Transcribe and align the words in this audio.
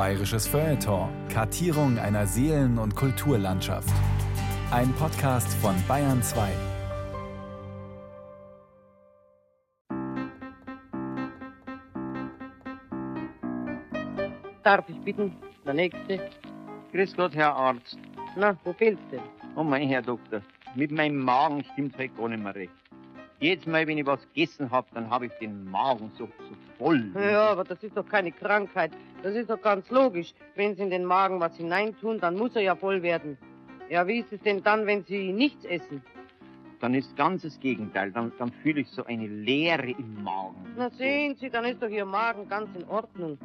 Bayerisches 0.00 0.46
Feuilleton. 0.46 1.10
Kartierung 1.28 1.98
einer 1.98 2.26
Seelen- 2.26 2.78
und 2.78 2.96
Kulturlandschaft. 2.96 3.92
Ein 4.70 4.90
Podcast 4.94 5.52
von 5.58 5.74
Bayern 5.86 6.22
2. 6.22 6.48
Darf 14.62 14.88
ich 14.88 14.98
bitten? 15.00 15.36
Der 15.66 15.74
Nächste. 15.74 16.30
Grüß 16.92 17.14
Gott, 17.14 17.34
Herr 17.34 17.54
Arzt. 17.54 17.98
Na, 18.36 18.56
wo 18.64 18.72
fehlt's 18.72 19.02
denn? 19.12 19.20
Oh 19.54 19.62
mein 19.62 19.86
Herr 19.86 20.00
Doktor, 20.00 20.40
mit 20.76 20.92
meinem 20.92 21.18
Magen 21.18 21.62
stimmt 21.74 21.98
heute 21.98 22.14
gar 22.14 22.30
nicht 22.30 22.42
mehr 22.42 22.54
recht. 22.54 22.72
Jedes 23.38 23.66
Mal, 23.66 23.86
wenn 23.86 23.98
ich 23.98 24.06
was 24.06 24.26
gegessen 24.32 24.70
habe, 24.70 24.88
dann 24.94 25.10
habe 25.10 25.26
ich 25.26 25.32
den 25.42 25.70
Magen 25.70 26.10
so, 26.16 26.24
so 26.48 26.69
voll. 26.80 27.12
Ja, 27.14 27.50
aber 27.50 27.64
das 27.64 27.82
ist 27.82 27.96
doch 27.96 28.08
keine 28.08 28.32
Krankheit. 28.32 28.90
Das 29.22 29.34
ist 29.34 29.50
doch 29.50 29.60
ganz 29.60 29.88
logisch. 29.90 30.32
Wenn 30.56 30.74
Sie 30.74 30.82
in 30.82 30.90
den 30.90 31.04
Magen 31.04 31.38
was 31.38 31.54
hineintun, 31.56 32.18
dann 32.18 32.36
muss 32.36 32.56
er 32.56 32.62
ja 32.62 32.74
voll 32.74 33.02
werden. 33.02 33.36
Ja, 33.90 34.06
wie 34.06 34.20
ist 34.20 34.32
es 34.32 34.40
denn 34.40 34.62
dann, 34.62 34.86
wenn 34.86 35.04
Sie 35.04 35.32
nichts 35.32 35.64
essen? 35.64 36.02
Dann 36.80 36.94
ist 36.94 37.14
ganz 37.16 37.42
das 37.42 37.60
Gegenteil. 37.60 38.10
Dann, 38.10 38.32
dann 38.38 38.50
fühle 38.62 38.80
ich 38.80 38.88
so 38.88 39.04
eine 39.04 39.26
Leere 39.26 39.90
im 39.90 40.22
Magen. 40.22 40.64
Na 40.76 40.88
sehen 40.90 41.36
Sie, 41.36 41.50
dann 41.50 41.66
ist 41.66 41.82
doch 41.82 41.90
Ihr 41.90 42.06
Magen 42.06 42.48
ganz 42.48 42.74
in 42.74 42.84
Ordnung. 42.88 43.38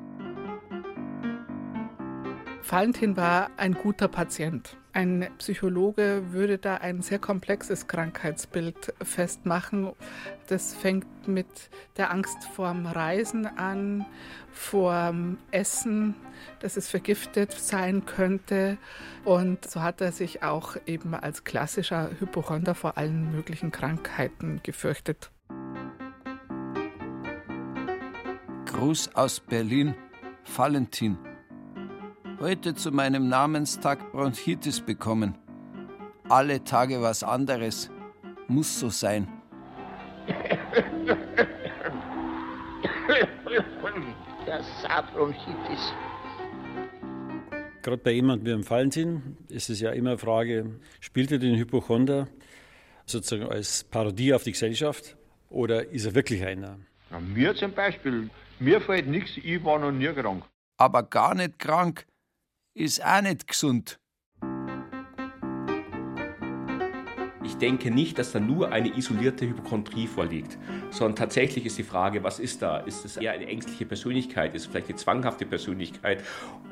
Valentin 2.67 3.17
war 3.17 3.49
ein 3.57 3.73
guter 3.73 4.07
Patient. 4.07 4.77
Ein 4.95 5.27
Psychologe 5.39 6.31
würde 6.31 6.57
da 6.57 6.75
ein 6.75 7.01
sehr 7.01 7.19
komplexes 7.19 7.87
Krankheitsbild 7.87 8.93
festmachen. 9.03 9.91
Das 10.47 10.73
fängt 10.73 11.27
mit 11.27 11.69
der 11.97 12.11
Angst 12.11 12.45
vorm 12.55 12.85
Reisen 12.85 13.45
an, 13.45 14.05
vorm 14.53 15.37
Essen, 15.51 16.15
dass 16.61 16.77
es 16.77 16.89
vergiftet 16.89 17.51
sein 17.51 18.05
könnte. 18.05 18.77
Und 19.25 19.69
so 19.69 19.81
hat 19.81 19.99
er 19.99 20.13
sich 20.13 20.43
auch 20.43 20.77
eben 20.85 21.13
als 21.13 21.43
klassischer 21.43 22.11
Hypochonder 22.17 22.73
vor 22.73 22.97
allen 22.97 23.33
möglichen 23.33 23.73
Krankheiten 23.73 24.61
gefürchtet. 24.63 25.29
Gruß 28.65 29.13
aus 29.13 29.41
Berlin, 29.41 29.93
Valentin 30.55 31.17
heute 32.39 32.75
zu 32.75 32.91
meinem 32.91 33.29
Namenstag 33.29 34.11
Bronchitis 34.11 34.81
bekommen. 34.81 35.37
Alle 36.29 36.63
Tage 36.63 37.01
was 37.01 37.23
anderes. 37.23 37.89
Muss 38.47 38.79
so 38.79 38.89
sein. 38.89 39.27
Das 44.45 44.65
Bronchitis. 45.13 45.93
Gerade 47.81 47.97
bei 47.97 48.11
jemandem 48.11 48.45
wie 48.45 48.49
dem 48.51 48.69
Valentin 48.69 49.37
ist 49.47 49.69
es 49.69 49.79
ja 49.79 49.91
immer 49.91 50.11
eine 50.11 50.17
Frage, 50.17 50.79
spielt 50.99 51.31
er 51.31 51.39
den 51.39 51.55
Hypochonder 51.55 52.27
sozusagen 53.05 53.49
als 53.49 53.83
Parodie 53.83 54.33
auf 54.33 54.43
die 54.43 54.51
Gesellschaft 54.51 55.15
oder 55.49 55.89
ist 55.89 56.05
er 56.05 56.15
wirklich 56.15 56.43
einer? 56.43 56.79
Ja, 57.11 57.19
mir 57.19 57.55
zum 57.55 57.71
Beispiel, 57.71 58.29
mir 58.59 58.81
fällt 58.81 59.07
nichts, 59.07 59.37
ich 59.37 59.63
war 59.63 59.77
noch 59.79 59.91
nie 59.91 60.11
krank. 60.13 60.43
Aber 60.77 61.03
gar 61.03 61.35
nicht 61.35 61.59
krank 61.59 62.05
ist 62.75 63.03
auch 63.03 63.21
nicht 63.21 63.47
gesund. 63.47 63.99
Ich 67.43 67.57
denke 67.57 67.89
nicht, 67.89 68.19
dass 68.19 68.33
da 68.33 68.39
nur 68.41 68.73
eine 68.73 68.97
isolierte 68.97 69.47
Hypochondrie 69.47 70.07
vorliegt, 70.07 70.57
sondern 70.89 71.15
tatsächlich 71.15 71.65
ist 71.65 71.77
die 71.77 71.83
Frage, 71.83 72.21
was 72.21 72.39
ist 72.39 72.61
da? 72.61 72.79
Ist 72.79 73.05
es 73.05 73.15
eher 73.15 73.31
eine 73.31 73.47
ängstliche 73.47 73.85
Persönlichkeit? 73.85 74.53
Ist 74.55 74.63
es 74.63 74.67
vielleicht 74.67 74.89
eine 74.89 74.97
zwanghafte 74.97 75.45
Persönlichkeit? 75.45 76.21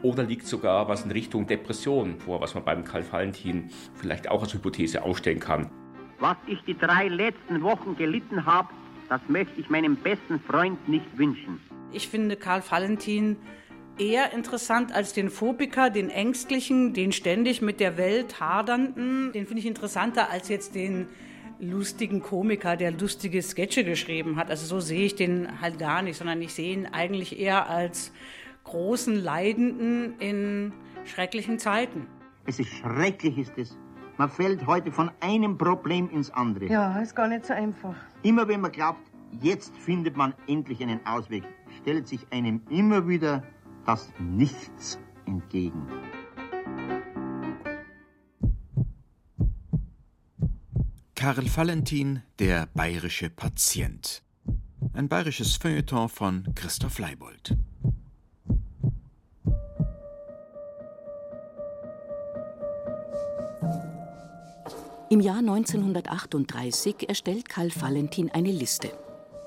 Oder 0.02 0.24
liegt 0.24 0.46
sogar 0.46 0.90
was 0.90 1.06
in 1.06 1.12
Richtung 1.12 1.48
Depression 1.48 2.20
vor, 2.20 2.42
was 2.42 2.54
man 2.54 2.66
beim 2.66 2.84
Karl 2.84 3.10
Valentin 3.10 3.70
vielleicht 3.96 4.30
auch 4.30 4.42
als 4.42 4.54
Hypothese 4.54 5.04
aufstellen 5.04 5.40
kann? 5.40 5.72
Was 6.20 6.38
ich 6.48 6.60
die 6.68 6.78
drei 6.78 7.08
letzten 7.08 7.62
Wochen 7.62 7.96
gelitten 7.96 8.46
habe, 8.46 8.68
das 9.08 9.22
möchte 9.30 9.58
ich 9.62 9.70
meinem 9.70 9.96
besten 9.96 10.42
Freund 10.42 10.90
nicht 10.90 11.18
wünschen. 11.18 11.62
Ich 11.94 12.10
finde 12.10 12.36
Karl 12.36 12.64
Valentin 12.68 13.38
eher 13.98 14.34
interessant 14.34 14.94
als 14.94 15.14
den 15.14 15.30
Phobiker, 15.30 15.90
den 15.90 16.10
Ängstlichen, 16.10 16.94
den 16.94 17.12
ständig 17.12 17.62
mit 17.62 17.80
der 17.80 17.98
Welt 17.98 18.40
hadernden. 18.40 19.32
Den 19.34 19.46
finde 19.46 19.60
ich 19.60 19.66
interessanter 19.66 20.30
als 20.30 20.50
jetzt 20.50 20.76
den 20.76 21.08
lustigen 21.60 22.22
Komiker, 22.22 22.76
der 22.76 22.92
lustige 22.92 23.42
Sketche 23.42 23.84
geschrieben 23.84 24.36
hat. 24.36 24.50
Also 24.50 24.66
so 24.66 24.80
sehe 24.80 25.06
ich 25.06 25.16
den 25.16 25.62
halt 25.62 25.80
gar 25.80 26.02
nicht, 26.02 26.18
sondern 26.18 26.42
ich 26.42 26.54
sehe 26.54 26.74
ihn 26.74 26.86
eigentlich 26.88 27.40
eher 27.40 27.70
als 27.70 28.12
großen 28.64 29.16
Leidenden 29.16 30.20
in 30.20 30.74
schrecklichen 31.06 31.60
Zeiten. 31.60 32.08
Es 32.46 32.60
ist 32.60 32.70
schrecklich, 32.70 33.38
ist 33.38 33.58
es. 33.58 33.78
Man 34.18 34.30
fällt 34.30 34.68
heute 34.68 34.92
von 34.92 35.12
einem 35.22 35.58
Problem 35.58 36.10
ins 36.10 36.30
andere. 36.32 36.66
Ja, 36.66 37.00
ist 37.00 37.16
gar 37.16 37.28
nicht 37.28 37.46
so 37.46 37.54
einfach. 37.54 37.96
Immer 38.22 38.48
wenn 38.48 38.62
man 38.62 38.72
glaubt, 38.72 39.02
jetzt 39.42 39.76
findet 39.78 40.16
man 40.16 40.34
endlich 40.48 40.82
einen 40.82 41.06
Ausweg, 41.06 41.44
stellt 41.82 42.08
sich 42.08 42.26
einem 42.32 42.62
immer 42.70 43.08
wieder 43.08 43.44
das 43.86 44.12
Nichts 44.20 45.00
entgegen. 45.26 45.88
Karl 51.16 51.46
Valentin, 51.56 52.22
der 52.40 52.68
bayerische 52.74 53.30
Patient. 53.30 54.24
Ein 54.94 55.08
bayerisches 55.08 55.56
Feuilleton 55.56 56.10
von 56.10 56.54
Christoph 56.54 57.00
Leibold. 57.00 57.58
Im 65.10 65.20
Jahr 65.20 65.38
1938 65.38 67.08
erstellt 67.08 67.48
Karl 67.48 67.70
Valentin 67.80 68.32
eine 68.32 68.52
Liste. 68.52 68.92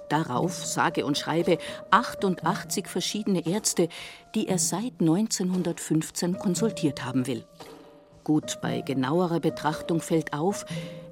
Darauf 0.08 0.64
sage 0.64 1.04
und 1.04 1.18
schreibe 1.18 1.58
88 1.90 2.86
verschiedene 2.86 3.46
Ärzte, 3.46 3.88
die 4.34 4.48
er 4.48 4.58
seit 4.58 5.00
1915 5.00 6.38
konsultiert 6.38 7.04
haben 7.04 7.26
will. 7.26 7.44
Gut, 8.24 8.58
bei 8.60 8.80
genauerer 8.80 9.40
Betrachtung 9.40 10.00
fällt 10.00 10.32
auf, 10.32 10.66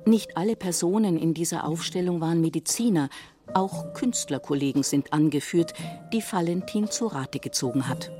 nicht 0.06 0.36
alle 0.36 0.56
Personen 0.56 1.16
in 1.16 1.32
dieser 1.32 1.64
Aufstellung 1.64 2.20
waren 2.20 2.40
Mediziner, 2.40 3.08
auch 3.52 3.92
Künstlerkollegen 3.94 4.82
sind 4.82 5.12
angeführt, 5.12 5.74
die 6.12 6.22
Valentin 6.22 6.90
zu 6.90 7.06
Rate 7.06 7.38
gezogen 7.38 7.88
hat. 7.88 8.10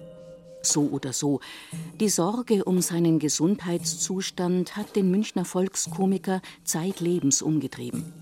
So 0.63 0.83
oder 0.83 1.13
so, 1.13 1.41
die 2.01 2.09
Sorge 2.09 2.65
um 2.65 2.81
seinen 2.81 3.19
Gesundheitszustand 3.19 4.77
hat 4.77 4.97
den 4.97 5.11
Münchner 5.11 5.45
Volkskomiker 5.45 6.41
zeitlebens 6.65 7.43
umgetrieben. 7.43 8.13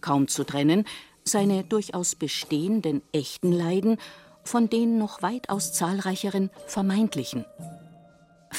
Kaum 0.00 0.26
zu 0.26 0.44
trennen, 0.44 0.84
seine 1.24 1.64
durchaus 1.64 2.14
bestehenden 2.14 3.02
echten 3.12 3.52
Leiden 3.52 3.98
von 4.44 4.68
den 4.68 4.98
noch 4.98 5.22
weitaus 5.22 5.72
zahlreicheren 5.72 6.50
vermeintlichen. 6.66 7.44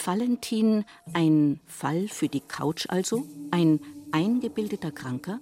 Valentin 0.06 0.86
ein 1.14 1.60
Fall 1.68 2.08
für 2.08 2.28
die 2.28 2.42
Couch 2.42 2.86
also? 2.90 3.24
Ein 3.52 3.80
eingebildeter 4.12 4.92
Kranker? 4.92 5.40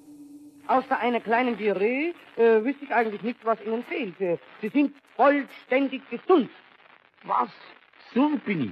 Außer 0.68 1.00
einer 1.00 1.20
kleinen 1.20 1.58
Diarrhoe 1.58 2.14
äh, 2.38 2.64
wüsste 2.64 2.86
ich 2.86 2.94
eigentlich 2.94 3.22
nicht, 3.24 3.44
was 3.44 3.60
Ihnen 3.66 3.84
fehlt. 3.84 4.16
Sie 4.62 4.70
sind 4.70 4.94
vollständig 5.16 6.02
gesund. 6.10 6.50
Was? 7.24 7.50
Gesund 8.14 8.44
bin 8.46 8.66
ich? 8.66 8.72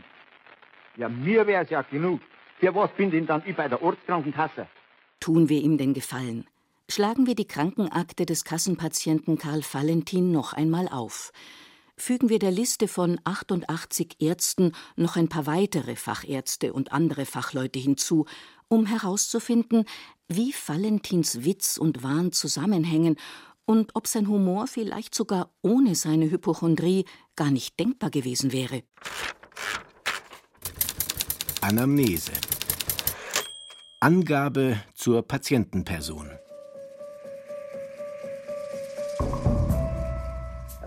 Ja, 0.97 1.09
mir 1.09 1.45
wär's 1.47 1.69
ja 1.69 1.81
genug. 1.81 2.21
Für 2.59 2.73
was 2.75 2.91
bin 2.91 3.11
denn 3.11 3.25
dann 3.25 3.41
ich 3.45 3.55
bei 3.55 3.67
der 3.67 3.81
Ortskrankenkasse? 3.81 4.67
Tun 5.19 5.49
wir 5.49 5.61
ihm 5.61 5.77
den 5.77 5.93
Gefallen. 5.93 6.45
Schlagen 6.91 7.27
wir 7.27 7.35
die 7.35 7.45
Krankenakte 7.45 8.25
des 8.25 8.43
Kassenpatienten 8.43 9.37
Karl 9.37 9.61
Valentin 9.61 10.31
noch 10.31 10.53
einmal 10.53 10.87
auf. 10.87 11.31
Fügen 11.95 12.29
wir 12.29 12.39
der 12.39 12.49
Liste 12.49 12.87
von 12.87 13.21
88 13.25 14.15
Ärzten 14.19 14.71
noch 14.95 15.15
ein 15.15 15.29
paar 15.29 15.45
weitere 15.45 15.95
Fachärzte 15.95 16.73
und 16.73 16.91
andere 16.91 17.27
Fachleute 17.27 17.77
hinzu, 17.77 18.25
um 18.69 18.87
herauszufinden, 18.87 19.85
wie 20.29 20.51
Valentins 20.65 21.43
Witz 21.43 21.77
und 21.77 22.01
Wahn 22.01 22.31
zusammenhängen 22.31 23.17
und 23.65 23.91
ob 23.93 24.07
sein 24.07 24.27
Humor 24.27 24.65
vielleicht 24.65 25.13
sogar 25.13 25.53
ohne 25.61 25.93
seine 25.93 26.31
Hypochondrie 26.31 27.05
gar 27.35 27.51
nicht 27.51 27.79
denkbar 27.79 28.09
gewesen 28.09 28.51
wäre. 28.51 28.81
Anamnese 31.61 32.31
Angabe 33.99 34.81
zur 34.95 35.21
Patientenperson 35.21 36.31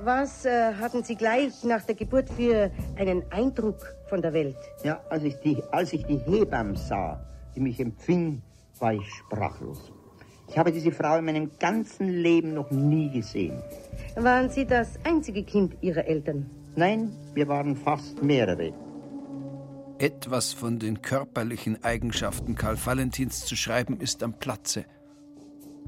Was 0.05 0.45
äh, 0.45 0.75
hatten 0.75 1.05
Sie 1.05 1.15
gleich 1.15 1.63
nach 1.63 1.85
der 1.85 1.95
Geburt 1.95 2.29
für 2.29 2.73
einen 2.97 3.23
Eindruck 3.31 3.95
von 4.09 4.21
der 4.21 4.33
Welt? 4.33 4.57
Ja, 4.83 5.01
als 5.09 5.23
ich 5.23 5.37
die, 5.45 5.63
als 5.71 5.93
ich 5.93 6.05
die 6.07 6.19
Hebamme 6.19 6.77
sah, 6.77 7.25
die 7.55 7.61
mich 7.61 7.79
empfing, 7.79 8.43
war 8.81 8.95
ich 8.95 9.09
sprachlos. 9.09 9.93
Ich 10.49 10.59
habe 10.59 10.73
diese 10.73 10.91
Frau 10.91 11.19
in 11.19 11.25
meinem 11.27 11.51
ganzen 11.61 12.09
Leben 12.09 12.53
noch 12.53 12.69
nie 12.73 13.11
gesehen. 13.11 13.63
Waren 14.17 14.51
Sie 14.51 14.67
das 14.67 14.99
einzige 15.05 15.45
Kind 15.45 15.77
Ihrer 15.83 16.05
Eltern? 16.05 16.51
Nein, 16.75 17.13
wir 17.35 17.47
waren 17.47 17.77
fast 17.77 18.21
mehrere. 18.25 18.73
Etwas 19.99 20.53
von 20.53 20.81
den 20.81 21.01
körperlichen 21.01 21.85
Eigenschaften 21.85 22.57
Karl 22.57 22.77
Valentins 22.85 23.45
zu 23.45 23.55
schreiben 23.55 24.01
ist 24.01 24.25
am 24.25 24.33
Platze. 24.33 24.85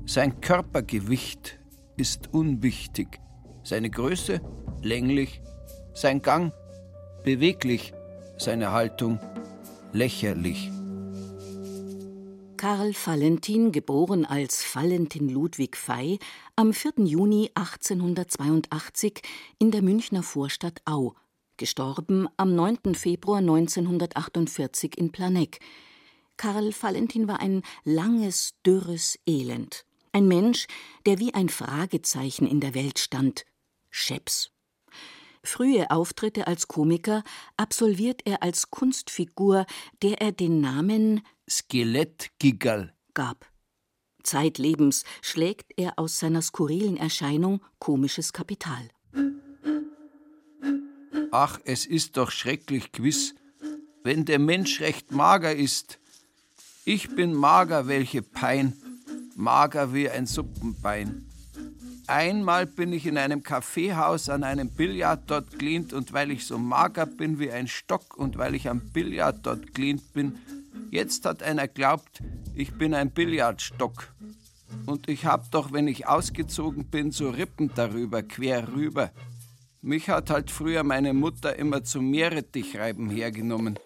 Sein 0.07 0.41
Körpergewicht 0.41 1.59
ist 1.97 2.33
unwichtig, 2.33 3.19
seine 3.65 3.91
Größe 3.91 4.41
länglich, 4.83 5.41
sein 5.95 6.23
Gang 6.23 6.53
beweglich, 7.25 7.93
seine 8.39 8.73
Haltung 8.73 9.19
lächerlich. 9.93 10.71
Karl 12.57 12.95
Valentin, 12.95 13.73
geboren 13.73 14.25
als 14.25 14.65
Valentin 14.75 15.29
Ludwig 15.29 15.77
Fey, 15.77 16.19
am 16.57 16.73
4. 16.73 16.93
Juni 17.05 17.51
1882 17.55 19.21
in 19.59 19.71
der 19.71 19.83
Münchner 19.83 20.23
Vorstadt 20.23 20.81
Au, 20.87 21.15
gestorben 21.57 22.27
am 22.37 22.55
9. 22.55 22.95
Februar 22.95 23.39
1948 23.39 24.97
in 24.97 25.13
Planegg. 25.13 25.59
Karl 26.37 26.73
Valentin 26.73 27.29
war 27.29 27.41
ein 27.41 27.63
langes, 27.85 28.55
dürres 28.65 29.19
Elend. 29.27 29.85
Ein 30.13 30.27
Mensch, 30.27 30.67
der 31.07 31.19
wie 31.19 31.35
ein 31.35 31.49
Fragezeichen 31.49 32.47
in 32.47 32.61
der 32.61 32.75
Welt 32.75 32.99
stand. 32.99 33.45
Scheps. 33.95 34.51
Frühe 35.45 35.91
Auftritte 35.91 36.49
als 36.49 36.67
Komiker 36.67 37.23
absolviert 37.57 38.23
er 38.25 38.43
als 38.43 38.71
Kunstfigur, 38.71 39.67
der 40.03 40.21
er 40.21 40.33
den 40.33 40.61
Namen 40.61 41.23
Skelettgiggerl 41.49 42.93
gab. 43.15 43.47
Zeitlebens 44.25 45.05
schlägt 45.23 45.73
er 45.77 45.99
aus 45.99 46.19
seiner 46.19 46.43
skurrilen 46.43 46.97
Erscheinung 46.97 47.61
komisches 47.79 48.33
Kapital. 48.33 48.89
Ach, 51.31 51.61
es 51.65 51.87
ist 51.87 52.17
doch 52.17 52.33
schrecklich 52.33 52.91
gewiss, 52.91 53.37
wenn 54.03 54.25
der 54.25 54.41
Mensch 54.41 54.81
recht 54.81 55.13
mager 55.13 55.55
ist. 55.55 56.01
Ich 56.85 57.15
bin 57.15 57.33
mager, 57.33 57.87
welche 57.87 58.23
Pein, 58.23 58.73
mager 59.37 59.95
wie 59.95 60.11
ein 60.11 60.27
Suppenbein. 60.27 61.31
Einmal 62.07 62.67
bin 62.67 62.93
ich 62.93 63.07
in 63.07 63.17
einem 63.17 63.43
Kaffeehaus 63.43 64.29
an 64.29 64.45
einem 64.45 64.69
Billard 64.69 65.23
dort 65.27 65.59
glient 65.59 65.95
und 65.95 66.13
weil 66.13 66.31
ich 66.31 66.47
so 66.47 66.59
mager 66.59 67.07
bin 67.07 67.39
wie 67.39 67.51
ein 67.51 67.67
Stock 67.67 68.19
und 68.19 68.37
weil 68.37 68.55
ich 68.55 68.69
am 68.69 68.81
Billard 68.81 69.47
dort 69.47 69.75
glient 69.75 70.13
bin, 70.13 70.39
jetzt 70.91 71.25
hat 71.25 71.43
einer 71.43 71.67
glaubt, 71.67 72.23
ich 72.55 72.75
bin 72.75 72.93
ein 72.93 73.11
Billardstock. 73.11 74.13
Und 74.85 75.09
ich 75.09 75.25
hab 75.25 75.51
doch, 75.51 75.73
wenn 75.73 75.89
ich 75.89 76.07
ausgezogen 76.07 76.91
bin, 76.91 77.11
so 77.11 77.31
Rippen 77.31 77.71
darüber, 77.75 78.23
quer 78.23 78.75
rüber. 78.75 79.11
Mich 79.81 80.11
hat 80.11 80.29
halt 80.29 80.51
früher 80.51 80.83
meine 80.83 81.15
Mutter 81.15 81.57
immer 81.57 81.85
zum 81.85 82.11
Meerrettichreiben 82.11 83.09
hergenommen. 83.09 83.79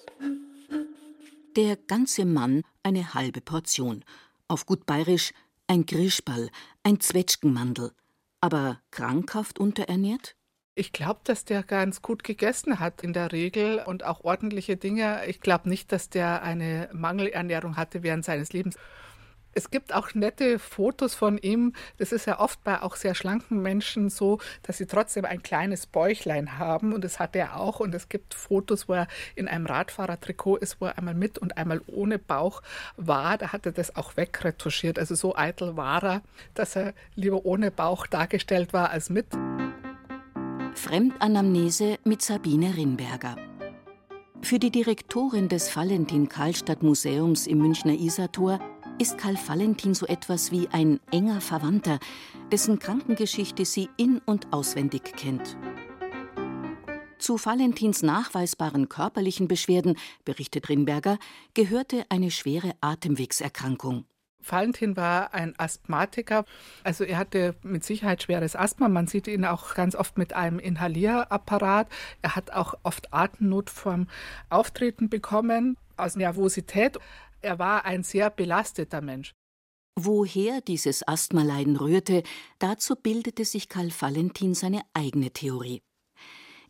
Der 1.56 1.76
ganze 1.76 2.24
Mann 2.24 2.62
eine 2.82 3.14
halbe 3.14 3.40
Portion. 3.40 4.04
Auf 4.48 4.66
gut 4.66 4.86
bayerisch 4.86 5.32
ein 5.68 5.86
Grischball, 5.86 6.50
ein 6.82 6.98
Zwetschgenmandel 6.98 7.92
aber 8.40 8.80
krankhaft 8.90 9.58
unterernährt? 9.58 10.36
Ich 10.74 10.92
glaube, 10.92 11.20
dass 11.24 11.44
der 11.44 11.64
ganz 11.64 12.02
gut 12.02 12.22
gegessen 12.22 12.78
hat 12.78 13.02
in 13.02 13.12
der 13.12 13.32
Regel 13.32 13.82
und 13.84 14.04
auch 14.04 14.22
ordentliche 14.22 14.76
Dinge. 14.76 15.26
Ich 15.26 15.40
glaube 15.40 15.68
nicht, 15.68 15.90
dass 15.90 16.08
der 16.08 16.42
eine 16.42 16.88
Mangelernährung 16.92 17.76
hatte 17.76 18.04
während 18.04 18.24
seines 18.24 18.52
Lebens. 18.52 18.76
Es 19.58 19.72
gibt 19.72 19.92
auch 19.92 20.14
nette 20.14 20.60
Fotos 20.60 21.16
von 21.16 21.36
ihm. 21.36 21.72
Das 21.96 22.12
ist 22.12 22.26
ja 22.26 22.38
oft 22.38 22.62
bei 22.62 22.80
auch 22.80 22.94
sehr 22.94 23.16
schlanken 23.16 23.60
Menschen 23.60 24.08
so, 24.08 24.38
dass 24.62 24.78
sie 24.78 24.86
trotzdem 24.86 25.24
ein 25.24 25.42
kleines 25.42 25.86
Bäuchlein 25.86 26.60
haben. 26.60 26.92
Und 26.92 27.02
das 27.02 27.18
hat 27.18 27.34
er 27.34 27.58
auch. 27.58 27.80
Und 27.80 27.92
es 27.92 28.08
gibt 28.08 28.34
Fotos, 28.34 28.88
wo 28.88 28.92
er 28.92 29.08
in 29.34 29.48
einem 29.48 29.66
Radfahrertrikot 29.66 30.58
ist, 30.58 30.80
wo 30.80 30.86
er 30.86 30.96
einmal 30.96 31.14
mit 31.14 31.38
und 31.38 31.58
einmal 31.58 31.80
ohne 31.88 32.20
Bauch 32.20 32.62
war. 32.96 33.36
Da 33.36 33.50
hat 33.50 33.66
er 33.66 33.72
das 33.72 33.96
auch 33.96 34.16
wegretuschiert. 34.16 34.96
Also 34.96 35.16
so 35.16 35.34
eitel 35.34 35.76
war 35.76 36.04
er, 36.04 36.22
dass 36.54 36.76
er 36.76 36.94
lieber 37.16 37.44
ohne 37.44 37.72
Bauch 37.72 38.06
dargestellt 38.06 38.72
war 38.72 38.90
als 38.90 39.10
mit. 39.10 39.26
Fremdanamnese 40.74 41.98
mit 42.04 42.22
Sabine 42.22 42.76
Rinberger. 42.76 43.34
Für 44.40 44.60
die 44.60 44.70
Direktorin 44.70 45.48
des 45.48 45.74
Valentin 45.74 46.28
Karlstadt 46.28 46.84
Museums 46.84 47.48
im 47.48 47.58
Münchner 47.58 47.94
Isartor 47.94 48.60
ist 48.98 49.16
Karl 49.16 49.36
Valentin 49.36 49.94
so 49.94 50.06
etwas 50.06 50.50
wie 50.50 50.68
ein 50.72 50.98
enger 51.12 51.40
Verwandter, 51.40 52.00
dessen 52.50 52.80
Krankengeschichte 52.80 53.64
sie 53.64 53.88
in- 53.96 54.20
und 54.26 54.52
auswendig 54.52 55.14
kennt. 55.16 55.56
Zu 57.18 57.44
Valentins 57.44 58.02
nachweisbaren 58.02 58.88
körperlichen 58.88 59.46
Beschwerden, 59.46 59.96
berichtet 60.24 60.68
Rinberger, 60.68 61.18
gehörte 61.54 62.06
eine 62.08 62.30
schwere 62.32 62.72
Atemwegserkrankung. 62.80 64.04
Valentin 64.40 64.96
war 64.96 65.34
ein 65.34 65.54
Asthmatiker, 65.58 66.44
also 66.82 67.04
er 67.04 67.18
hatte 67.18 67.54
mit 67.62 67.84
Sicherheit 67.84 68.22
schweres 68.22 68.56
Asthma. 68.56 68.88
Man 68.88 69.06
sieht 69.06 69.28
ihn 69.28 69.44
auch 69.44 69.74
ganz 69.74 69.94
oft 69.94 70.16
mit 70.16 70.32
einem 70.32 70.58
Inhalierapparat. 70.58 71.88
Er 72.22 72.34
hat 72.34 72.52
auch 72.52 72.74
oft 72.82 73.12
Atemnot 73.12 73.68
vom 73.70 74.08
Auftreten 74.48 75.08
bekommen, 75.08 75.76
aus 75.98 76.16
Nervosität. 76.16 76.98
Er 77.40 77.58
war 77.58 77.84
ein 77.84 78.02
sehr 78.02 78.30
belasteter 78.30 79.00
Mensch. 79.00 79.34
Woher 80.00 80.60
dieses 80.60 81.06
Asthmaleiden 81.06 81.76
rührte, 81.76 82.22
dazu 82.58 82.94
bildete 82.94 83.44
sich 83.44 83.68
Karl 83.68 83.90
Valentin 83.98 84.54
seine 84.54 84.82
eigene 84.94 85.32
Theorie. 85.32 85.82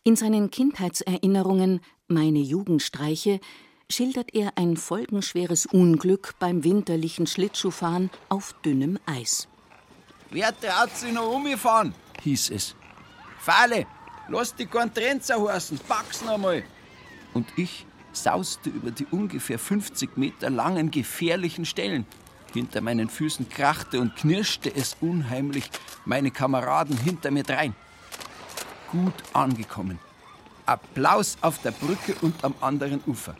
In 0.04 0.16
seinen 0.16 0.50
Kindheitserinnerungen 0.50 1.80
Meine 2.06 2.38
Jugendstreiche 2.38 3.40
schildert 3.90 4.34
er 4.34 4.56
ein 4.56 4.76
folgenschweres 4.76 5.66
Unglück 5.66 6.34
beim 6.38 6.64
winterlichen 6.64 7.26
Schlittschuhfahren 7.26 8.10
auf 8.30 8.54
dünnem 8.64 8.98
Eis. 9.04 9.48
Wer 10.30 10.58
traut 10.58 10.96
sich 10.96 11.12
noch 11.12 11.30
umgefahren? 11.34 11.94
hieß 12.22 12.50
es. 12.50 12.74
Fahle, 13.38 13.86
lass 14.28 14.54
die 14.54 14.66
keinen 14.66 14.92
Trenzer 14.92 15.42
heißen, 15.46 15.78
pack's 15.86 16.24
noch 16.24 16.38
mal. 16.38 16.62
Und 17.34 17.46
ich 17.56 17.86
sauste 18.12 18.70
über 18.70 18.90
die 18.90 19.06
ungefähr 19.06 19.58
50 19.58 20.16
Meter 20.16 20.50
langen, 20.50 20.90
gefährlichen 20.90 21.64
Stellen. 21.64 22.06
Hinter 22.52 22.80
meinen 22.80 23.08
Füßen 23.08 23.48
krachte 23.48 24.00
und 24.00 24.16
knirschte 24.16 24.74
es 24.74 24.96
unheimlich, 25.00 25.70
meine 26.04 26.30
Kameraden 26.30 26.96
hinter 26.96 27.30
mir 27.30 27.42
drein. 27.42 27.74
Gut 28.90 29.14
angekommen. 29.32 29.98
Applaus 30.64 31.36
auf 31.40 31.60
der 31.62 31.72
Brücke 31.72 32.14
und 32.22 32.42
am 32.44 32.54
anderen 32.60 33.02
Ufer. 33.06 33.34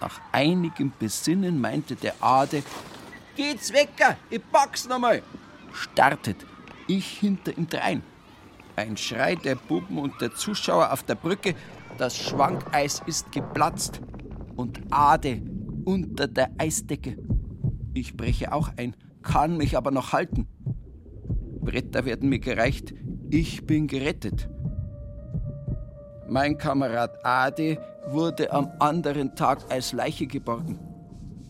Nach 0.00 0.20
einigem 0.32 0.92
Besinnen 0.98 1.60
meinte 1.60 1.96
der 1.96 2.14
Ade, 2.20 2.62
Geht's 3.34 3.72
wecker, 3.72 4.16
ich 4.30 4.40
pack's 4.50 4.88
nochmal. 4.88 5.22
Startet, 5.72 6.46
ich 6.86 7.06
hinter 7.06 7.56
ihm 7.56 7.68
drein. 7.68 8.02
Ein 8.76 8.96
Schrei 8.96 9.34
der 9.34 9.56
Buben 9.56 9.98
und 9.98 10.20
der 10.20 10.34
Zuschauer 10.34 10.92
auf 10.92 11.02
der 11.02 11.16
Brücke, 11.16 11.54
das 11.96 12.16
Schwankeis 12.16 13.02
ist 13.06 13.32
geplatzt 13.32 14.00
und 14.56 14.80
Ade 14.90 15.42
unter 15.84 16.26
der 16.26 16.50
Eisdecke. 16.58 17.16
Ich 17.94 18.16
breche 18.16 18.52
auch 18.52 18.70
ein, 18.76 18.94
kann 19.22 19.56
mich 19.56 19.76
aber 19.76 19.90
noch 19.90 20.12
halten. 20.12 20.46
Bretter 21.60 22.04
werden 22.04 22.28
mir 22.28 22.38
gereicht, 22.38 22.94
ich 23.30 23.66
bin 23.66 23.86
gerettet. 23.86 24.48
Mein 26.28 26.58
Kamerad 26.58 27.24
Ade 27.24 27.78
wurde 28.08 28.52
am 28.52 28.70
anderen 28.78 29.34
Tag 29.34 29.58
als 29.70 29.92
Leiche 29.92 30.26
geborgen. 30.26 30.78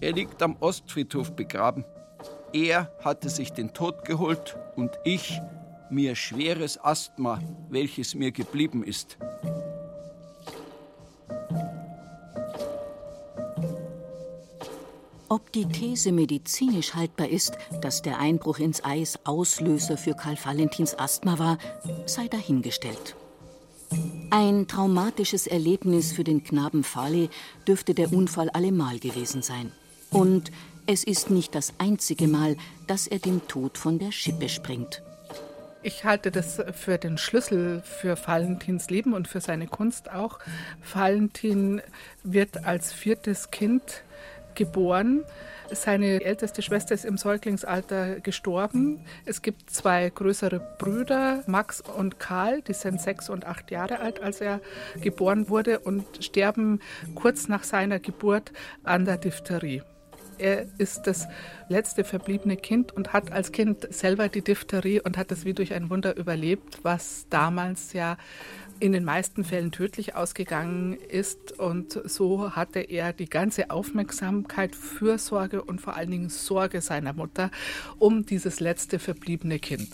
Er 0.01 0.13
liegt 0.13 0.43
am 0.43 0.57
Ostfriedhof 0.61 1.35
begraben. 1.35 1.85
Er 2.53 2.91
hatte 3.03 3.29
sich 3.29 3.53
den 3.53 3.73
Tod 3.73 4.05
geholt 4.05 4.57
und 4.77 4.91
ich 5.05 5.41
mir 5.91 6.15
schweres 6.15 6.83
Asthma, 6.83 7.41
welches 7.69 8.15
mir 8.15 8.33
geblieben 8.33 8.83
ist. 8.83 9.19
Ob 15.29 15.51
die 15.51 15.67
These 15.67 16.13
medizinisch 16.13 16.95
haltbar 16.95 17.29
ist, 17.29 17.59
dass 17.81 18.01
der 18.01 18.21
Einbruch 18.21 18.61
ins 18.61 18.85
Eis 18.85 19.19
Auslöser 19.25 19.97
für 19.97 20.15
Karl 20.15 20.37
Valentins 20.43 20.97
Asthma 20.97 21.39
war, 21.39 21.59
sei 22.07 22.29
dahingestellt. 22.29 23.17
Ein 24.31 24.69
traumatisches 24.69 25.49
Erlebnis 25.49 26.13
für 26.13 26.23
den 26.23 26.45
Knaben 26.45 26.85
Farley 26.85 27.29
dürfte 27.67 27.95
der 27.95 28.13
Unfall 28.13 28.51
allemal 28.51 29.01
gewesen 29.01 29.43
sein. 29.43 29.73
Und 30.11 30.53
es 30.87 31.03
ist 31.03 31.31
nicht 31.31 31.57
das 31.57 31.75
einzige 31.79 32.29
Mal, 32.29 32.57
dass 32.87 33.09
er 33.09 33.19
dem 33.19 33.47
Tod 33.49 33.79
von 33.79 33.99
der 33.99 34.13
Schippe 34.13 34.49
springt. 34.49 35.03
Ich 35.83 36.05
halte 36.05 36.31
das 36.31 36.61
für 36.73 36.99
den 36.99 37.19
Schlüssel 37.19 37.83
für 37.85 38.17
Valentins 38.17 38.91
Leben 38.91 39.13
und 39.13 39.29
für 39.29 39.41
seine 39.41 39.67
Kunst 39.67 40.11
auch. 40.11 40.39
Valentin 40.93 41.81
wird 42.25 42.65
als 42.65 42.93
viertes 42.93 43.51
Kind 43.51 44.03
geboren. 44.57 45.25
Seine 45.73 46.23
älteste 46.23 46.63
Schwester 46.63 46.95
ist 46.95 47.05
im 47.05 47.17
Säuglingsalter 47.17 48.21
gestorben. 48.21 49.05
Es 49.25 49.43
gibt 49.43 49.71
zwei 49.71 50.11
größere 50.11 50.61
Brüder, 50.79 51.43
Max 51.47 51.81
und 51.81 52.21
Karl, 52.21 52.63
die 52.63 52.73
sind 52.73 53.01
sechs 53.01 53.29
und 53.29 53.47
acht 53.47 53.71
Jahre 53.71 53.99
alt, 54.01 54.21
als 54.21 54.41
er 54.41 54.61
geboren 55.01 55.49
wurde 55.49 55.81
und 55.81 56.05
sterben 56.25 56.81
kurz 57.15 57.49
nach 57.49 57.65
seiner 57.65 57.99
Geburt 57.99 58.53
an 58.85 59.05
der 59.05 59.17
Diphtherie. 59.17 59.83
Er 60.39 60.67
ist 60.79 61.07
das 61.07 61.27
letzte 61.69 62.05
verbliebene 62.05 62.57
Kind 62.57 62.93
und 62.93 63.13
hat 63.13 63.33
als 63.33 63.53
Kind 63.53 63.93
selber 63.93 64.29
die 64.29 64.43
Diphtherie 64.43 65.01
und 65.01 65.17
hat 65.17 65.33
es 65.33 65.45
wie 65.47 65.55
durch 65.55 65.73
ein 65.73 65.89
Wunder 65.89 66.17
überlebt, 66.17 66.81
was 66.83 67.27
damals 67.31 67.95
ja 67.95 68.19
in 68.81 68.93
den 68.93 69.05
meisten 69.05 69.45
Fällen 69.45 69.73
tödlich 69.73 70.15
ausgegangen 70.15 70.95
ist. 70.95 71.59
Und 71.59 72.01
so 72.05 72.53
hatte 72.53 72.81
er 72.81 73.13
die 73.13 73.29
ganze 73.29 73.71
Aufmerksamkeit, 73.71 74.75
Fürsorge 74.75 75.63
und 75.63 75.81
vor 75.81 75.97
allen 75.97 76.11
Dingen 76.11 76.29
Sorge 76.29 76.81
seiner 76.81 77.13
Mutter 77.13 77.51
um 77.99 78.27
dieses 78.27 78.61
letzte 78.61 78.99
verbliebene 78.99 79.59
Kind. 79.59 79.89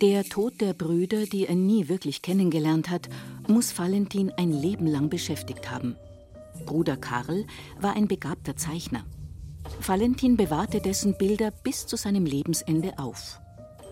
Der 0.00 0.24
Tod 0.24 0.60
der 0.60 0.74
Brüder, 0.74 1.26
die 1.26 1.46
er 1.46 1.56
nie 1.56 1.88
wirklich 1.88 2.22
kennengelernt 2.22 2.88
hat, 2.88 3.08
muss 3.48 3.76
Valentin 3.76 4.30
ein 4.36 4.52
Leben 4.52 4.86
lang 4.86 5.08
beschäftigt 5.08 5.70
haben. 5.70 5.96
Bruder 6.66 6.96
Karl 6.96 7.44
war 7.80 7.96
ein 7.96 8.06
begabter 8.06 8.56
Zeichner. 8.56 9.04
Valentin 9.84 10.36
bewahrte 10.36 10.80
dessen 10.80 11.16
Bilder 11.18 11.50
bis 11.50 11.86
zu 11.86 11.96
seinem 11.96 12.26
Lebensende 12.26 12.98
auf. 12.98 13.40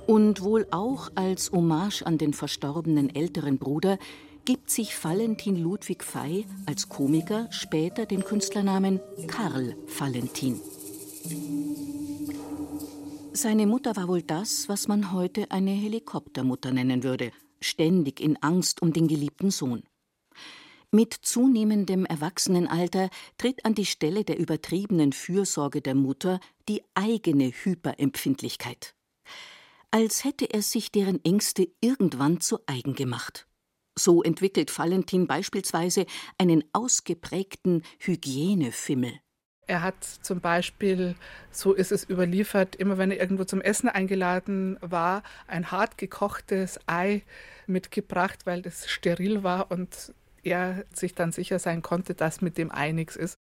Und 0.06 0.42
wohl 0.42 0.66
auch 0.70 1.10
als 1.16 1.50
Hommage 1.50 2.02
an 2.02 2.16
den 2.16 2.32
verstorbenen 2.32 3.12
älteren 3.14 3.58
Bruder 3.58 3.98
gibt 4.44 4.70
sich 4.70 5.02
Valentin 5.02 5.56
Ludwig 5.56 6.04
Fey 6.04 6.46
als 6.66 6.88
Komiker 6.88 7.48
später 7.50 8.06
den 8.06 8.24
Künstlernamen 8.24 9.00
Karl 9.26 9.76
Valentin. 9.98 10.60
Seine 13.32 13.66
Mutter 13.66 13.96
war 13.96 14.06
wohl 14.06 14.22
das, 14.22 14.68
was 14.68 14.86
man 14.86 15.12
heute 15.12 15.50
eine 15.50 15.72
Helikoptermutter 15.72 16.70
nennen 16.70 17.02
würde, 17.02 17.32
ständig 17.60 18.20
in 18.20 18.40
Angst 18.40 18.82
um 18.82 18.92
den 18.92 19.08
geliebten 19.08 19.50
Sohn. 19.50 19.82
Mit 20.92 21.14
zunehmendem 21.14 22.06
Erwachsenenalter 22.06 23.10
tritt 23.38 23.64
an 23.64 23.74
die 23.74 23.84
Stelle 23.84 24.22
der 24.22 24.38
übertriebenen 24.38 25.12
Fürsorge 25.12 25.82
der 25.82 25.96
Mutter 25.96 26.38
die 26.68 26.82
eigene 26.94 27.50
Hyperempfindlichkeit 27.50 28.95
als 29.90 30.24
hätte 30.24 30.52
er 30.52 30.62
sich 30.62 30.92
deren 30.92 31.24
Ängste 31.24 31.68
irgendwann 31.80 32.40
zu 32.40 32.60
eigen 32.66 32.94
gemacht. 32.94 33.46
So 33.98 34.22
entwickelt 34.22 34.76
Valentin 34.78 35.26
beispielsweise 35.26 36.06
einen 36.38 36.64
ausgeprägten 36.72 37.82
Hygienefimmel. 37.98 39.20
Er 39.66 39.82
hat 39.82 40.04
zum 40.04 40.40
Beispiel, 40.40 41.16
so 41.50 41.72
ist 41.72 41.90
es 41.90 42.08
überliefert, 42.08 42.76
immer 42.76 42.98
wenn 42.98 43.10
er 43.10 43.18
irgendwo 43.18 43.44
zum 43.44 43.60
Essen 43.60 43.88
eingeladen 43.88 44.78
war, 44.80 45.22
ein 45.48 45.72
hart 45.72 45.98
gekochtes 45.98 46.78
Ei 46.86 47.22
mitgebracht, 47.66 48.46
weil 48.46 48.62
das 48.62 48.88
steril 48.88 49.42
war 49.42 49.72
und 49.72 50.12
er 50.44 50.84
sich 50.92 51.14
dann 51.14 51.32
sicher 51.32 51.58
sein 51.58 51.82
konnte, 51.82 52.14
dass 52.14 52.42
mit 52.42 52.58
dem 52.58 52.70
Ei 52.70 52.92
nichts 52.92 53.16
ist. 53.16 53.34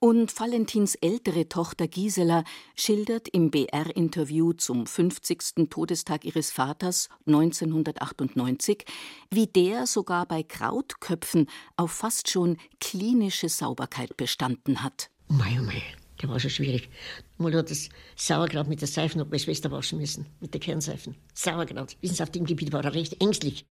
Und 0.00 0.38
Valentins 0.38 0.94
ältere 0.94 1.48
Tochter 1.48 1.88
Gisela 1.88 2.44
schildert 2.76 3.26
im 3.26 3.50
BR-Interview 3.50 4.52
zum 4.52 4.86
50. 4.86 5.68
Todestag 5.70 6.24
ihres 6.24 6.52
Vaters 6.52 7.08
1998, 7.26 8.84
wie 9.32 9.48
der 9.48 9.88
sogar 9.88 10.26
bei 10.26 10.44
Krautköpfen 10.44 11.48
auf 11.76 11.90
fast 11.90 12.30
schon 12.30 12.58
klinische 12.78 13.48
Sauberkeit 13.48 14.16
bestanden 14.16 14.84
hat. 14.84 15.10
Oh 15.30 15.32
mei, 15.32 15.58
oh 15.58 15.64
mei, 15.64 15.82
der 16.22 16.28
war 16.28 16.38
schon 16.38 16.50
schwierig. 16.50 16.88
Mal 17.36 17.52
hat 17.54 17.68
das 17.68 17.88
Sauerkraut 18.14 18.68
mit 18.68 18.80
der 18.80 18.88
Seife 18.88 19.18
noch 19.18 19.26
bei 19.26 19.38
Schwester 19.38 19.72
waschen 19.72 19.98
müssen, 19.98 20.26
mit 20.38 20.54
der 20.54 20.60
Kernseifen. 20.60 21.16
Sauerkraut. 21.34 21.96
Wissen 22.02 22.14
Sie, 22.14 22.22
auf 22.22 22.30
dem 22.30 22.44
Gebiet 22.44 22.72
war 22.72 22.84
er 22.84 22.94
recht 22.94 23.20
ängstlich. 23.20 23.66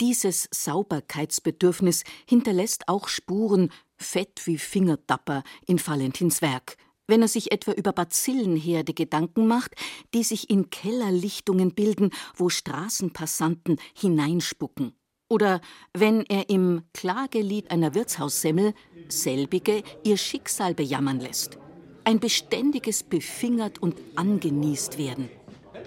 Dieses 0.00 0.48
Sauberkeitsbedürfnis 0.52 2.02
hinterlässt 2.28 2.88
auch 2.88 3.08
Spuren, 3.08 3.70
fett 4.02 4.42
wie 4.44 4.58
Fingertapper, 4.58 5.42
in 5.66 5.84
Valentins 5.84 6.42
Werk, 6.42 6.76
wenn 7.06 7.22
er 7.22 7.28
sich 7.28 7.52
etwa 7.52 7.72
über 7.72 7.92
Bazillenherde 7.92 8.94
Gedanken 8.94 9.46
macht, 9.46 9.74
die 10.14 10.22
sich 10.24 10.50
in 10.50 10.70
Kellerlichtungen 10.70 11.74
bilden, 11.74 12.10
wo 12.34 12.48
Straßenpassanten 12.48 13.78
hineinspucken. 13.94 14.94
Oder 15.28 15.60
wenn 15.94 16.26
er 16.26 16.50
im 16.50 16.82
Klagelied 16.92 17.70
einer 17.70 17.94
Wirtshaussemmel 17.94 18.74
selbige 19.08 19.82
ihr 20.04 20.18
Schicksal 20.18 20.74
bejammern 20.74 21.20
lässt. 21.20 21.58
Ein 22.04 22.20
beständiges 22.20 23.02
Befingert 23.02 23.80
und 23.80 23.96
angenießt 24.16 24.98
werden. 24.98 25.30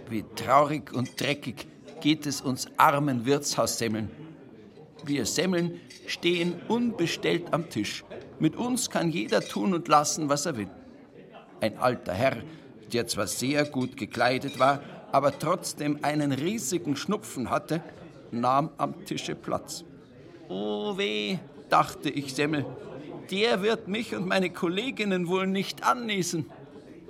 Wie 0.09 0.23
traurig 0.35 0.93
und 0.93 1.19
dreckig 1.19 1.67
geht 2.01 2.25
es 2.25 2.41
uns 2.41 2.67
armen 2.77 3.25
Wirtshaussemmeln. 3.25 4.24
Wir 5.05 5.25
Semmeln 5.25 5.79
stehen 6.07 6.55
unbestellt 6.67 7.53
am 7.53 7.69
Tisch. 7.69 8.03
Mit 8.39 8.55
uns 8.55 8.89
kann 8.89 9.11
jeder 9.11 9.41
tun 9.41 9.73
und 9.73 9.87
lassen, 9.87 10.29
was 10.29 10.45
er 10.45 10.57
will. 10.57 10.69
Ein 11.61 11.77
alter 11.77 12.13
Herr, 12.13 12.37
der 12.91 13.05
zwar 13.07 13.27
sehr 13.27 13.65
gut 13.65 13.97
gekleidet 13.97 14.59
war, 14.59 14.81
aber 15.11 15.37
trotzdem 15.37 15.99
einen 16.01 16.31
riesigen 16.31 16.95
Schnupfen 16.95 17.49
hatte, 17.49 17.81
nahm 18.31 18.71
am 18.77 19.05
Tische 19.05 19.35
Platz. 19.35 19.85
Oh 20.49 20.97
weh, 20.97 21.37
dachte 21.69 22.09
ich 22.09 22.33
Semmel, 22.33 22.65
der 23.31 23.61
wird 23.61 23.87
mich 23.87 24.15
und 24.15 24.27
meine 24.27 24.49
Kolleginnen 24.49 25.27
wohl 25.27 25.47
nicht 25.47 25.83
anniesen. 25.83 26.51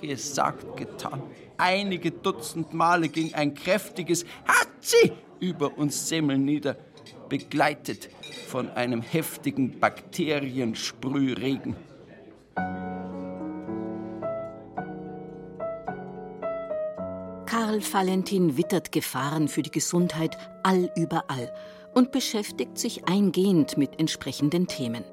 Gesagt, 0.02 0.78
getan. 0.78 1.24
Einige 1.58 2.12
Dutzend 2.12 2.74
Male 2.74 3.08
ging 3.08 3.34
ein 3.34 3.54
kräftiges 3.54 4.26
Hatschi 4.46 5.14
über 5.40 5.78
uns 5.78 6.10
Semmeln 6.10 6.46
nieder, 6.46 6.78
begleitet 7.30 8.10
von 8.48 8.70
einem 8.72 9.02
heftigen 9.02 9.80
Bakteriensprühregen. 9.80 11.76
Karl 17.46 17.82
Valentin 17.94 18.58
wittert 18.58 18.92
Gefahren 18.92 19.48
für 19.48 19.62
die 19.62 19.72
Gesundheit 19.72 20.38
allüberall 20.64 21.54
und 21.94 22.12
beschäftigt 22.12 22.78
sich 22.78 23.08
eingehend 23.08 23.78
mit 23.78 24.00
entsprechenden 24.00 24.68
Themen. 24.68 25.04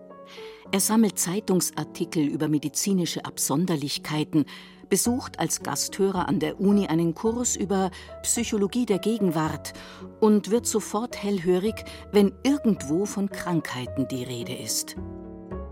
Er 0.72 0.80
sammelt 0.80 1.18
Zeitungsartikel 1.18 2.24
über 2.24 2.48
medizinische 2.48 3.24
Absonderlichkeiten, 3.24 4.46
besucht 4.92 5.40
als 5.40 5.62
Gasthörer 5.62 6.28
an 6.28 6.38
der 6.38 6.60
Uni 6.60 6.86
einen 6.86 7.14
Kurs 7.14 7.56
über 7.56 7.90
Psychologie 8.24 8.84
der 8.84 8.98
Gegenwart 8.98 9.72
und 10.20 10.50
wird 10.50 10.66
sofort 10.66 11.16
hellhörig, 11.16 11.86
wenn 12.12 12.34
irgendwo 12.42 13.06
von 13.06 13.30
Krankheiten 13.30 14.06
die 14.08 14.22
Rede 14.22 14.54
ist. 14.54 14.96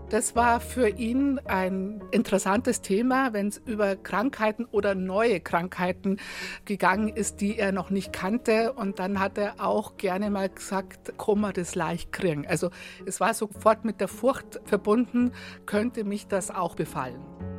Das 0.09 0.35
war 0.35 0.59
für 0.59 0.89
ihn 0.89 1.39
ein 1.45 2.01
interessantes 2.09 2.81
Thema, 2.81 3.31
wenn 3.31 3.49
es 3.49 3.61
über 3.63 3.95
Krankheiten 3.95 4.65
oder 4.65 4.95
neue 4.95 5.39
Krankheiten 5.39 6.17
gegangen 6.65 7.09
ist, 7.09 7.41
die 7.41 7.59
er 7.59 7.71
noch 7.71 7.91
nicht 7.91 8.11
kannte. 8.11 8.73
Und 8.73 8.97
dann 8.97 9.19
hat 9.19 9.37
er 9.37 9.63
auch 9.63 9.97
gerne 9.97 10.31
mal 10.31 10.49
gesagt, 10.49 11.13
man 11.35 11.53
das 11.53 11.75
leicht 11.75 12.11
kriegen. 12.11 12.47
Also 12.47 12.71
es 13.05 13.19
war 13.19 13.35
sofort 13.35 13.85
mit 13.85 14.01
der 14.01 14.07
Furcht 14.07 14.59
verbunden, 14.65 15.31
könnte 15.67 16.05
mich 16.05 16.25
das 16.25 16.49
auch 16.49 16.73
befallen. 16.73 17.50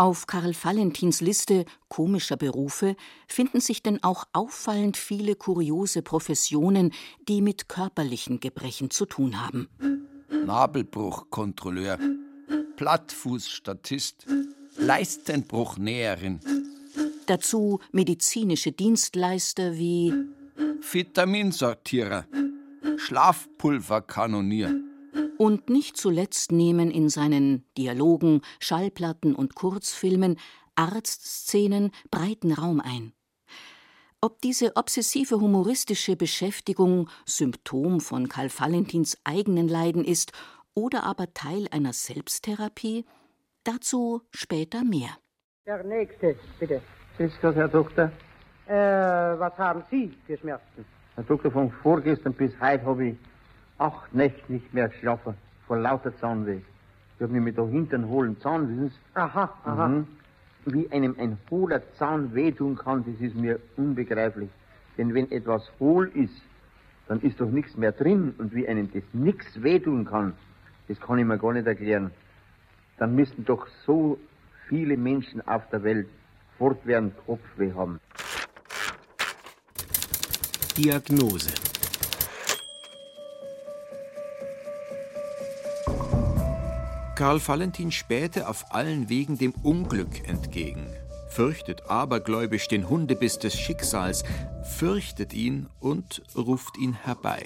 Auf 0.00 0.28
Karl 0.28 0.54
Valentins 0.54 1.20
Liste 1.20 1.64
komischer 1.88 2.36
Berufe 2.36 2.94
finden 3.26 3.60
sich 3.60 3.82
denn 3.82 4.00
auch 4.04 4.26
auffallend 4.32 4.96
viele 4.96 5.34
kuriose 5.34 6.02
Professionen, 6.02 6.92
die 7.28 7.42
mit 7.42 7.68
körperlichen 7.68 8.38
Gebrechen 8.38 8.90
zu 8.90 9.06
tun 9.06 9.44
haben. 9.44 9.68
Nabelbruchkontrolleur, 10.46 11.98
Plattfußstatist, 12.76 14.24
Leistenbruchnäherin. 14.76 16.38
Dazu 17.26 17.80
medizinische 17.90 18.70
Dienstleister 18.70 19.76
wie 19.76 20.14
Vitaminsortierer, 20.80 22.24
Schlafpulverkanonier 22.98 24.87
und 25.38 25.70
nicht 25.70 25.96
zuletzt 25.96 26.52
nehmen 26.52 26.90
in 26.90 27.08
seinen 27.08 27.64
Dialogen, 27.78 28.42
Schallplatten 28.58 29.34
und 29.34 29.54
Kurzfilmen 29.54 30.36
Arztszenen 30.74 31.90
breiten 32.10 32.52
Raum 32.52 32.80
ein. 32.80 33.12
Ob 34.20 34.40
diese 34.40 34.76
obsessive 34.76 35.40
humoristische 35.40 36.16
Beschäftigung 36.16 37.08
Symptom 37.24 38.00
von 38.00 38.28
Karl 38.28 38.50
Valentins 38.50 39.16
eigenen 39.24 39.68
Leiden 39.68 40.04
ist 40.04 40.32
oder 40.74 41.04
aber 41.04 41.32
Teil 41.34 41.68
einer 41.70 41.92
Selbsttherapie, 41.92 43.04
dazu 43.62 44.22
später 44.32 44.82
mehr. 44.82 45.10
Der 45.66 45.84
nächste, 45.84 46.36
bitte. 46.58 46.82
Das, 47.18 47.54
Herr 47.54 47.68
Doktor? 47.68 48.10
Äh, 48.66 48.72
was 48.72 49.56
haben 49.56 49.82
Sie 49.90 50.12
für 50.26 50.36
Schmerzen? 50.36 50.84
Herr 51.14 51.24
Doktor, 51.24 51.50
von 51.50 51.70
vorgestern 51.82 52.34
bis 52.34 52.52
heute 52.60 52.84
habe 52.84 53.08
ich 53.08 53.16
acht 53.78 54.14
Nächte 54.14 54.52
nicht 54.52 54.74
mehr 54.74 54.88
geschlafen, 54.88 55.34
vor 55.66 55.78
lauter 55.78 56.16
Zahnweh. 56.18 56.60
Ich 57.16 57.22
habe 57.22 57.32
nämlich 57.32 57.56
da 57.56 57.66
hinten 57.66 57.96
einen 57.96 58.08
hohlen 58.08 58.40
Zahn, 58.40 58.68
wissen 58.68 58.88
Sie? 58.90 58.96
Aha, 59.14 59.52
aha. 59.64 59.88
Mhm. 59.88 60.06
Wie 60.66 60.90
einem 60.92 61.16
ein 61.18 61.38
hohler 61.50 61.82
Zahn 61.94 62.34
wehtun 62.34 62.76
kann, 62.76 63.04
das 63.04 63.20
ist 63.20 63.34
mir 63.34 63.58
unbegreiflich. 63.76 64.50
Denn 64.96 65.14
wenn 65.14 65.30
etwas 65.30 65.62
hohl 65.80 66.10
ist, 66.14 66.42
dann 67.06 67.20
ist 67.20 67.40
doch 67.40 67.50
nichts 67.50 67.76
mehr 67.76 67.92
drin. 67.92 68.34
Und 68.38 68.54
wie 68.54 68.68
einem 68.68 68.92
das 68.92 69.02
nichts 69.12 69.62
wehtun 69.62 70.04
kann, 70.04 70.34
das 70.88 71.00
kann 71.00 71.18
ich 71.18 71.24
mir 71.24 71.38
gar 71.38 71.52
nicht 71.52 71.66
erklären. 71.66 72.10
Dann 72.98 73.14
müssten 73.14 73.44
doch 73.44 73.66
so 73.86 74.18
viele 74.68 74.96
Menschen 74.96 75.46
auf 75.46 75.68
der 75.70 75.82
Welt 75.82 76.08
fortwährend 76.58 77.14
Kopfweh 77.24 77.72
haben. 77.72 78.00
Diagnose 80.76 81.67
Karl 87.18 87.40
Valentin 87.44 87.90
spähte 87.90 88.48
auf 88.48 88.72
allen 88.72 89.08
Wegen 89.08 89.38
dem 89.38 89.52
Unglück 89.64 90.28
entgegen, 90.28 90.86
fürchtet 91.28 91.90
abergläubisch 91.90 92.68
den 92.68 92.88
Hundebiss 92.88 93.40
des 93.40 93.58
Schicksals, 93.58 94.22
fürchtet 94.62 95.34
ihn 95.34 95.66
und 95.80 96.22
ruft 96.36 96.78
ihn 96.78 96.92
herbei. 96.92 97.42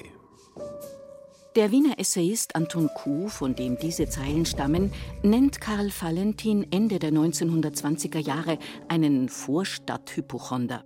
Der 1.57 1.71
Wiener 1.71 1.99
Essayist 1.99 2.55
Anton 2.55 2.91
Kuh, 2.95 3.29
von 3.29 3.55
dem 3.55 3.79
diese 3.79 4.11
Zeilen 4.11 4.45
stammen, 4.45 4.93
nennt 5.23 5.63
Karl 5.63 5.91
Valentin 5.99 6.71
Ende 6.71 6.99
der 6.99 7.13
1920er 7.13 8.19
Jahre 8.19 8.59
einen 8.89 9.31
Vorstadthypochonder. 9.31 10.85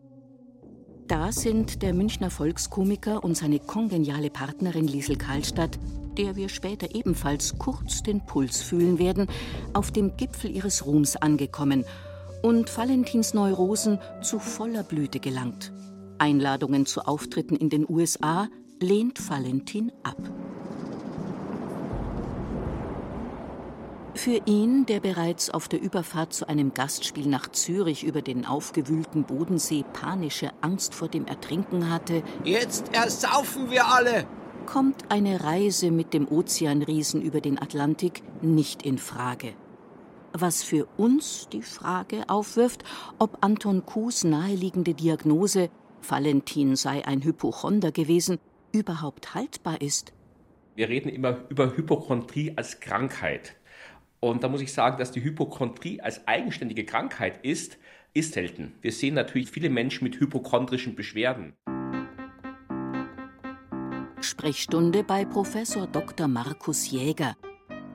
Da 1.08 1.32
sind 1.32 1.82
der 1.82 1.92
Münchner 1.92 2.30
Volkskomiker 2.30 3.24
und 3.24 3.36
seine 3.36 3.58
kongeniale 3.58 4.30
Partnerin 4.30 4.86
Liesel 4.86 5.16
Karlstadt 5.16 5.76
der 6.16 6.36
wir 6.36 6.48
später 6.48 6.94
ebenfalls 6.94 7.58
kurz 7.58 8.02
den 8.02 8.24
Puls 8.24 8.62
fühlen 8.62 8.98
werden, 8.98 9.26
auf 9.72 9.90
dem 9.90 10.16
Gipfel 10.16 10.50
ihres 10.50 10.86
Ruhms 10.86 11.16
angekommen 11.16 11.84
und 12.42 12.76
Valentins 12.76 13.34
Neurosen 13.34 13.98
zu 14.22 14.38
voller 14.38 14.82
Blüte 14.82 15.20
gelangt. 15.20 15.72
Einladungen 16.18 16.86
zu 16.86 17.02
Auftritten 17.02 17.56
in 17.56 17.70
den 17.70 17.86
USA 17.88 18.48
lehnt 18.80 19.28
Valentin 19.28 19.92
ab. 20.02 20.16
Für 24.14 24.40
ihn, 24.46 24.86
der 24.86 25.00
bereits 25.00 25.50
auf 25.50 25.68
der 25.68 25.80
Überfahrt 25.80 26.32
zu 26.32 26.48
einem 26.48 26.72
Gastspiel 26.72 27.26
nach 27.28 27.48
Zürich 27.52 28.02
über 28.02 28.22
den 28.22 28.46
aufgewühlten 28.46 29.24
Bodensee 29.24 29.84
panische 29.92 30.50
Angst 30.62 30.94
vor 30.94 31.08
dem 31.08 31.26
Ertrinken 31.26 31.90
hatte, 31.90 32.22
Jetzt 32.42 32.94
ersaufen 32.94 33.70
wir 33.70 33.86
alle! 33.86 34.26
Kommt 34.66 35.10
eine 35.10 35.44
Reise 35.44 35.90
mit 35.90 36.12
dem 36.12 36.28
Ozeanriesen 36.28 37.22
über 37.22 37.40
den 37.40 37.58
Atlantik 37.58 38.22
nicht 38.42 38.82
in 38.82 38.98
Frage. 38.98 39.54
Was 40.32 40.62
für 40.62 40.86
uns 40.98 41.48
die 41.50 41.62
Frage 41.62 42.28
aufwirft, 42.28 42.84
ob 43.18 43.38
Anton 43.40 43.86
Kuhs 43.86 44.24
naheliegende 44.24 44.92
Diagnose, 44.92 45.70
Valentin 46.06 46.76
sei 46.76 47.06
ein 47.06 47.24
Hypochonder 47.24 47.92
gewesen, 47.92 48.38
überhaupt 48.72 49.34
haltbar 49.34 49.80
ist. 49.80 50.12
Wir 50.74 50.90
reden 50.90 51.08
immer 51.08 51.38
über 51.48 51.74
Hypochondrie 51.74 52.52
als 52.56 52.80
Krankheit. 52.80 53.56
Und 54.20 54.42
da 54.42 54.48
muss 54.48 54.60
ich 54.60 54.72
sagen, 54.72 54.98
dass 54.98 55.12
die 55.12 55.22
Hypochondrie 55.22 56.02
als 56.02 56.26
eigenständige 56.26 56.84
Krankheit 56.84 57.42
ist, 57.44 57.78
ist 58.12 58.34
selten. 58.34 58.74
Wir 58.82 58.92
sehen 58.92 59.14
natürlich 59.14 59.50
viele 59.50 59.70
Menschen 59.70 60.04
mit 60.04 60.20
hypochondrischen 60.20 60.96
Beschwerden. 60.96 61.54
Sprechstunde 64.20 65.04
bei 65.04 65.26
Professor 65.26 65.86
Dr. 65.86 66.26
Markus 66.26 66.90
Jäger, 66.90 67.36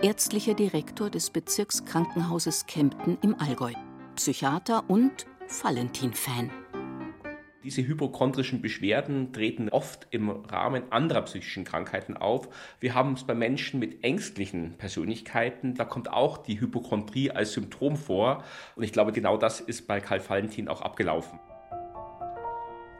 ärztlicher 0.01 0.53
Direktor 0.53 1.09
des 1.09 1.31
Bezirkskrankenhauses 1.31 2.67
Kempten 2.67 3.17
im 3.23 3.35
Allgäu, 3.39 3.73
Psychiater 4.15 4.87
und 4.87 5.25
Valentin-Fan. 5.63 6.51
Diese 7.63 7.85
hypochondrischen 7.85 8.61
Beschwerden 8.61 9.33
treten 9.33 9.69
oft 9.69 10.07
im 10.11 10.29
Rahmen 10.29 10.91
anderer 10.91 11.23
psychischen 11.23 11.63
Krankheiten 11.63 12.15
auf. 12.17 12.49
Wir 12.79 12.93
haben 12.93 13.13
es 13.13 13.23
bei 13.23 13.33
Menschen 13.33 13.79
mit 13.79 14.03
ängstlichen 14.03 14.77
Persönlichkeiten. 14.77 15.73
Da 15.73 15.85
kommt 15.85 16.11
auch 16.11 16.37
die 16.37 16.61
Hypochondrie 16.61 17.31
als 17.31 17.53
Symptom 17.53 17.97
vor. 17.97 18.43
Und 18.75 18.83
ich 18.83 18.93
glaube, 18.93 19.11
genau 19.11 19.37
das 19.37 19.59
ist 19.59 19.87
bei 19.87 19.99
Karl 19.99 20.27
Valentin 20.27 20.67
auch 20.67 20.81
abgelaufen. 20.81 21.39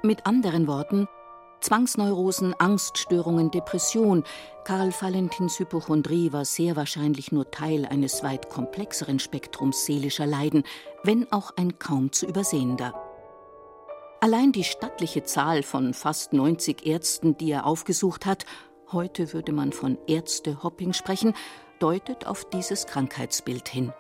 Mit 0.04 0.26
anderen 0.26 0.66
Worten, 0.66 1.08
Zwangsneurosen, 1.62 2.54
Angststörungen, 2.60 3.52
Depression. 3.52 4.24
Karl 4.66 4.92
Valentins 5.00 5.60
Hypochondrie 5.60 6.34
war 6.34 6.44
sehr 6.44 6.76
wahrscheinlich 6.76 7.32
nur 7.32 7.50
Teil 7.52 7.86
eines 7.86 8.24
weit 8.24 8.50
komplexeren 8.50 9.20
Spektrums 9.20 9.86
seelischer 9.86 10.26
Leiden, 10.26 10.64
wenn 11.04 11.32
auch 11.32 11.52
ein 11.56 11.80
kaum 11.80 12.12
zu 12.12 12.26
übersehender. 12.26 12.94
Allein 14.20 14.52
die 14.52 14.64
stattliche 14.64 15.24
Zahl 15.24 15.64
von 15.64 15.94
fast 15.94 16.34
90 16.34 16.86
Ärzten, 16.86 17.38
die 17.38 17.52
er 17.52 17.66
aufgesucht 17.66 18.26
hat, 18.26 18.46
heute 18.92 19.34
würde 19.34 19.52
man 19.52 19.72
von 19.72 19.98
Ärztehopping 20.08 20.94
sprechen, 20.94 21.34
deutet 21.80 22.28
auf 22.28 22.48
dieses 22.50 22.86
Krankheitsbild 22.86 23.68
hin. 23.68 23.94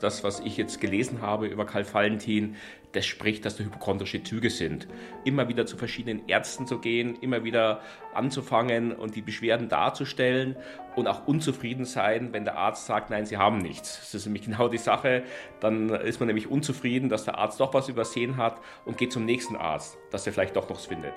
Das, 0.00 0.24
was 0.24 0.40
ich 0.40 0.56
jetzt 0.56 0.80
gelesen 0.80 1.22
habe 1.22 1.46
über 1.46 1.64
Karl 1.64 1.86
Valentin, 1.90 2.56
das 2.94 3.06
spricht, 3.06 3.44
dass 3.44 3.56
da 3.56 3.64
hypochondrische 3.64 4.22
Züge 4.22 4.50
sind. 4.50 4.86
Immer 5.24 5.48
wieder 5.48 5.66
zu 5.66 5.76
verschiedenen 5.76 6.28
Ärzten 6.28 6.66
zu 6.66 6.78
gehen, 6.78 7.16
immer 7.20 7.44
wieder 7.44 7.80
anzufangen 8.14 8.92
und 8.92 9.16
die 9.16 9.22
Beschwerden 9.22 9.68
darzustellen 9.68 10.56
und 10.96 11.08
auch 11.08 11.26
unzufrieden 11.26 11.84
sein, 11.84 12.32
wenn 12.32 12.44
der 12.44 12.56
Arzt 12.56 12.86
sagt, 12.86 13.10
nein, 13.10 13.26
Sie 13.26 13.36
haben 13.36 13.58
nichts. 13.58 13.98
Das 14.00 14.14
ist 14.14 14.26
nämlich 14.26 14.42
genau 14.46 14.68
die 14.68 14.78
Sache. 14.78 15.24
Dann 15.60 15.90
ist 15.90 16.20
man 16.20 16.28
nämlich 16.28 16.48
unzufrieden, 16.48 17.08
dass 17.08 17.24
der 17.24 17.38
Arzt 17.38 17.60
doch 17.60 17.74
was 17.74 17.88
übersehen 17.88 18.36
hat 18.36 18.60
und 18.84 18.96
geht 18.96 19.12
zum 19.12 19.24
nächsten 19.24 19.56
Arzt, 19.56 19.98
dass 20.10 20.26
er 20.26 20.32
vielleicht 20.32 20.56
doch 20.56 20.68
noch 20.68 20.76
was 20.76 20.86
findet. 20.86 21.12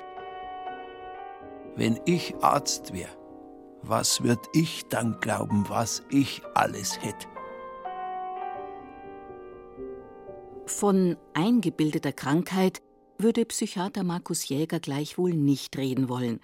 Wenn 1.75 1.99
ich 2.05 2.33
Arzt 2.41 2.93
wäre, 2.93 3.15
was 3.83 4.23
würd 4.23 4.39
ich 4.53 4.87
dann 4.87 5.19
glauben, 5.21 5.65
was 5.69 6.03
ich 6.09 6.41
alles 6.55 7.01
hätte? 7.03 7.27
Von 10.67 11.15
eingebildeter 11.33 12.11
Krankheit 12.11 12.81
würde 13.17 13.45
Psychiater 13.45 14.03
Markus 14.03 14.49
Jäger 14.49 14.81
gleichwohl 14.81 15.33
nicht 15.33 15.77
reden 15.77 16.09
wollen, 16.09 16.41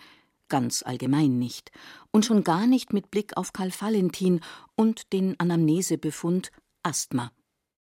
ganz 0.48 0.82
allgemein 0.82 1.38
nicht, 1.38 1.72
und 2.10 2.24
schon 2.24 2.46
gar 2.46 2.66
nicht 2.66 2.94
mit 2.94 3.12
Blick 3.12 3.36
auf 3.36 3.52
Karl 3.52 3.72
Valentin 3.78 4.40
und 4.76 5.12
den 5.12 5.38
Anamnesebefund 5.42 6.52
Asthma. 6.84 7.32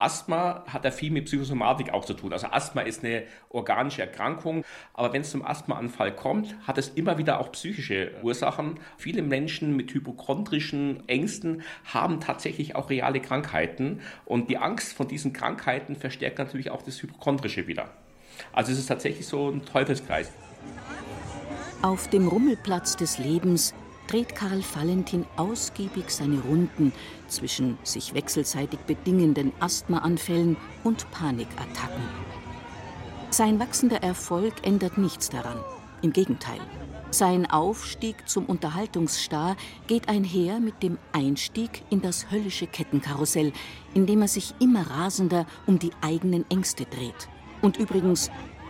Asthma 0.03 0.63
hat 0.67 0.83
ja 0.83 0.91
viel 0.91 1.11
mit 1.11 1.25
Psychosomatik 1.25 1.93
auch 1.93 2.03
zu 2.03 2.13
tun. 2.13 2.33
Also 2.33 2.47
Asthma 2.47 2.81
ist 2.81 3.03
eine 3.03 3.23
organische 3.49 4.01
Erkrankung, 4.01 4.65
aber 4.93 5.13
wenn 5.13 5.21
es 5.21 5.31
zum 5.31 5.45
Asthmaanfall 5.45 6.13
kommt, 6.13 6.55
hat 6.67 6.77
es 6.77 6.89
immer 6.89 7.17
wieder 7.17 7.39
auch 7.39 7.51
psychische 7.53 8.11
Ursachen. 8.21 8.79
Viele 8.97 9.21
Menschen 9.21 9.75
mit 9.75 9.93
hypochondrischen 9.93 11.07
Ängsten 11.07 11.61
haben 11.85 12.19
tatsächlich 12.19 12.75
auch 12.75 12.89
reale 12.89 13.21
Krankheiten 13.21 14.01
und 14.25 14.49
die 14.49 14.57
Angst 14.57 14.93
vor 14.93 15.07
diesen 15.07 15.31
Krankheiten 15.31 15.95
verstärkt 15.95 16.37
natürlich 16.37 16.69
auch 16.69 16.81
das 16.81 17.01
Hypochondrische 17.01 17.67
wieder. 17.67 17.89
Also 18.51 18.71
es 18.71 18.79
ist 18.79 18.87
tatsächlich 18.87 19.25
so 19.25 19.49
ein 19.49 19.63
Teufelskreis. 19.63 20.31
Auf 21.81 22.09
dem 22.09 22.27
Rummelplatz 22.27 22.95
des 22.95 23.17
Lebens 23.17 23.73
dreht 24.07 24.35
Karl 24.35 24.63
Valentin 24.75 25.25
ausgiebig 25.37 26.09
seine 26.09 26.39
Runden 26.39 26.93
zwischen 27.27 27.77
sich 27.83 28.13
wechselseitig 28.13 28.79
bedingenden 28.81 29.51
Asthmaanfällen 29.59 30.57
und 30.83 31.09
Panikattacken. 31.11 32.03
Sein 33.29 33.59
wachsender 33.59 34.03
Erfolg 34.03 34.53
ändert 34.63 34.97
nichts 34.97 35.29
daran. 35.29 35.57
Im 36.01 36.13
Gegenteil. 36.13 36.59
Sein 37.09 37.49
Aufstieg 37.49 38.27
zum 38.27 38.45
Unterhaltungsstar 38.45 39.55
geht 39.87 40.09
einher 40.09 40.59
mit 40.59 40.81
dem 40.81 40.97
Einstieg 41.11 41.83
in 41.89 42.01
das 42.01 42.31
höllische 42.31 42.67
Kettenkarussell, 42.67 43.53
in 43.93 44.05
dem 44.05 44.21
er 44.21 44.27
sich 44.27 44.53
immer 44.59 44.89
rasender 44.89 45.45
um 45.65 45.79
die 45.79 45.91
eigenen 46.01 46.43
Ängste 46.49 46.85
dreht. 46.85 47.29
Und 47.61 47.77
übrigens, 47.77 48.29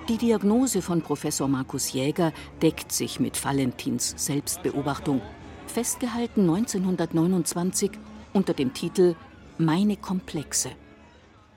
die 0.10 0.18
Diagnose 0.18 0.82
von 0.82 1.02
Professor 1.02 1.48
Markus 1.48 1.94
Jäger 1.94 2.34
deckt 2.62 2.92
sich 2.92 3.20
mit 3.20 3.42
Valentins 3.44 4.14
Selbstbeobachtung, 4.18 5.22
festgehalten 5.68 6.42
1929 6.42 7.92
unter 8.34 8.54
dem 8.54 8.74
Titel 8.74 9.16
Meine 9.58 9.96
Komplexe. 9.96 10.72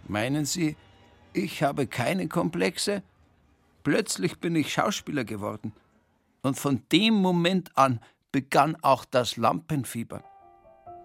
Meinen 0.07 0.45
Sie, 0.45 0.77
ich 1.33 1.63
habe 1.63 1.87
keine 1.87 2.29
Komplexe? 2.29 3.03
Plötzlich 3.83 4.39
bin 4.39 4.55
ich 4.55 4.73
Schauspieler 4.73 5.25
geworden. 5.25 5.73
Und 6.43 6.57
von 6.57 6.83
dem 6.93 7.15
Moment 7.15 7.77
an 7.77 8.01
begann 8.31 8.77
auch 8.83 9.05
das 9.05 9.37
Lampenfieber. 9.37 10.23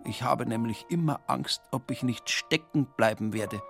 Ich 0.06 0.22
habe 0.22 0.46
nämlich 0.46 0.86
immer 0.90 1.20
Angst, 1.28 1.62
ob 1.72 1.90
ich 1.90 2.04
nicht 2.04 2.30
stecken 2.30 2.88
bleiben 2.98 3.34
werde. 3.34 3.62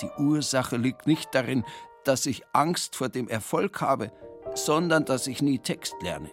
Die 0.00 0.10
Ursache 0.18 0.76
liegt 0.76 1.06
nicht 1.06 1.34
darin, 1.34 1.64
dass 2.04 2.26
ich 2.26 2.42
Angst 2.52 2.96
vor 2.96 3.08
dem 3.08 3.28
Erfolg 3.28 3.80
habe, 3.80 4.12
sondern 4.54 5.04
dass 5.04 5.26
ich 5.26 5.42
nie 5.42 5.58
Text 5.58 5.94
lerne. 6.02 6.30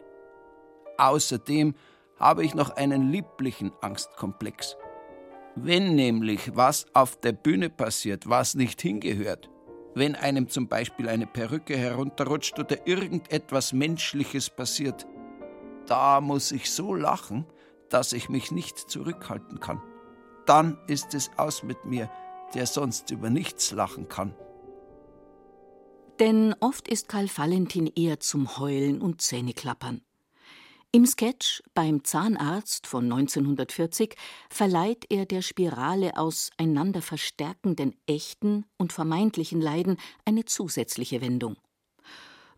Außerdem 0.97 1.75
habe 2.19 2.45
ich 2.45 2.53
noch 2.53 2.69
einen 2.71 3.11
lieblichen 3.11 3.71
Angstkomplex. 3.81 4.77
Wenn 5.55 5.95
nämlich 5.95 6.55
was 6.55 6.85
auf 6.93 7.19
der 7.19 7.33
Bühne 7.33 7.69
passiert, 7.69 8.29
was 8.29 8.55
nicht 8.55 8.81
hingehört, 8.81 9.49
wenn 9.95 10.15
einem 10.15 10.47
zum 10.47 10.67
Beispiel 10.67 11.09
eine 11.09 11.27
Perücke 11.27 11.75
herunterrutscht 11.75 12.57
oder 12.59 12.87
irgendetwas 12.87 13.73
Menschliches 13.73 14.49
passiert, 14.49 15.05
da 15.87 16.21
muss 16.21 16.51
ich 16.51 16.71
so 16.71 16.95
lachen, 16.95 17.45
dass 17.89 18.13
ich 18.13 18.29
mich 18.29 18.51
nicht 18.51 18.77
zurückhalten 18.77 19.59
kann. 19.59 19.81
Dann 20.45 20.77
ist 20.87 21.13
es 21.13 21.29
aus 21.37 21.63
mit 21.63 21.83
mir, 21.85 22.09
der 22.53 22.65
sonst 22.65 23.11
über 23.11 23.29
nichts 23.29 23.71
lachen 23.71 24.07
kann. 24.07 24.33
Denn 26.21 26.53
oft 26.59 26.87
ist 26.87 27.09
Karl 27.09 27.25
Valentin 27.35 27.87
eher 27.87 28.19
zum 28.19 28.59
Heulen 28.59 29.01
und 29.01 29.23
Zähneklappern. 29.23 30.01
Im 30.91 31.07
Sketch 31.07 31.63
Beim 31.73 32.03
Zahnarzt 32.03 32.85
von 32.85 33.05
1940 33.05 34.15
verleiht 34.47 35.07
er 35.09 35.25
der 35.25 35.41
Spirale 35.41 36.17
aus 36.17 36.51
einander 36.59 37.01
verstärkenden 37.01 37.95
echten 38.05 38.67
und 38.77 38.93
vermeintlichen 38.93 39.59
Leiden 39.59 39.97
eine 40.23 40.45
zusätzliche 40.45 41.21
Wendung. 41.21 41.55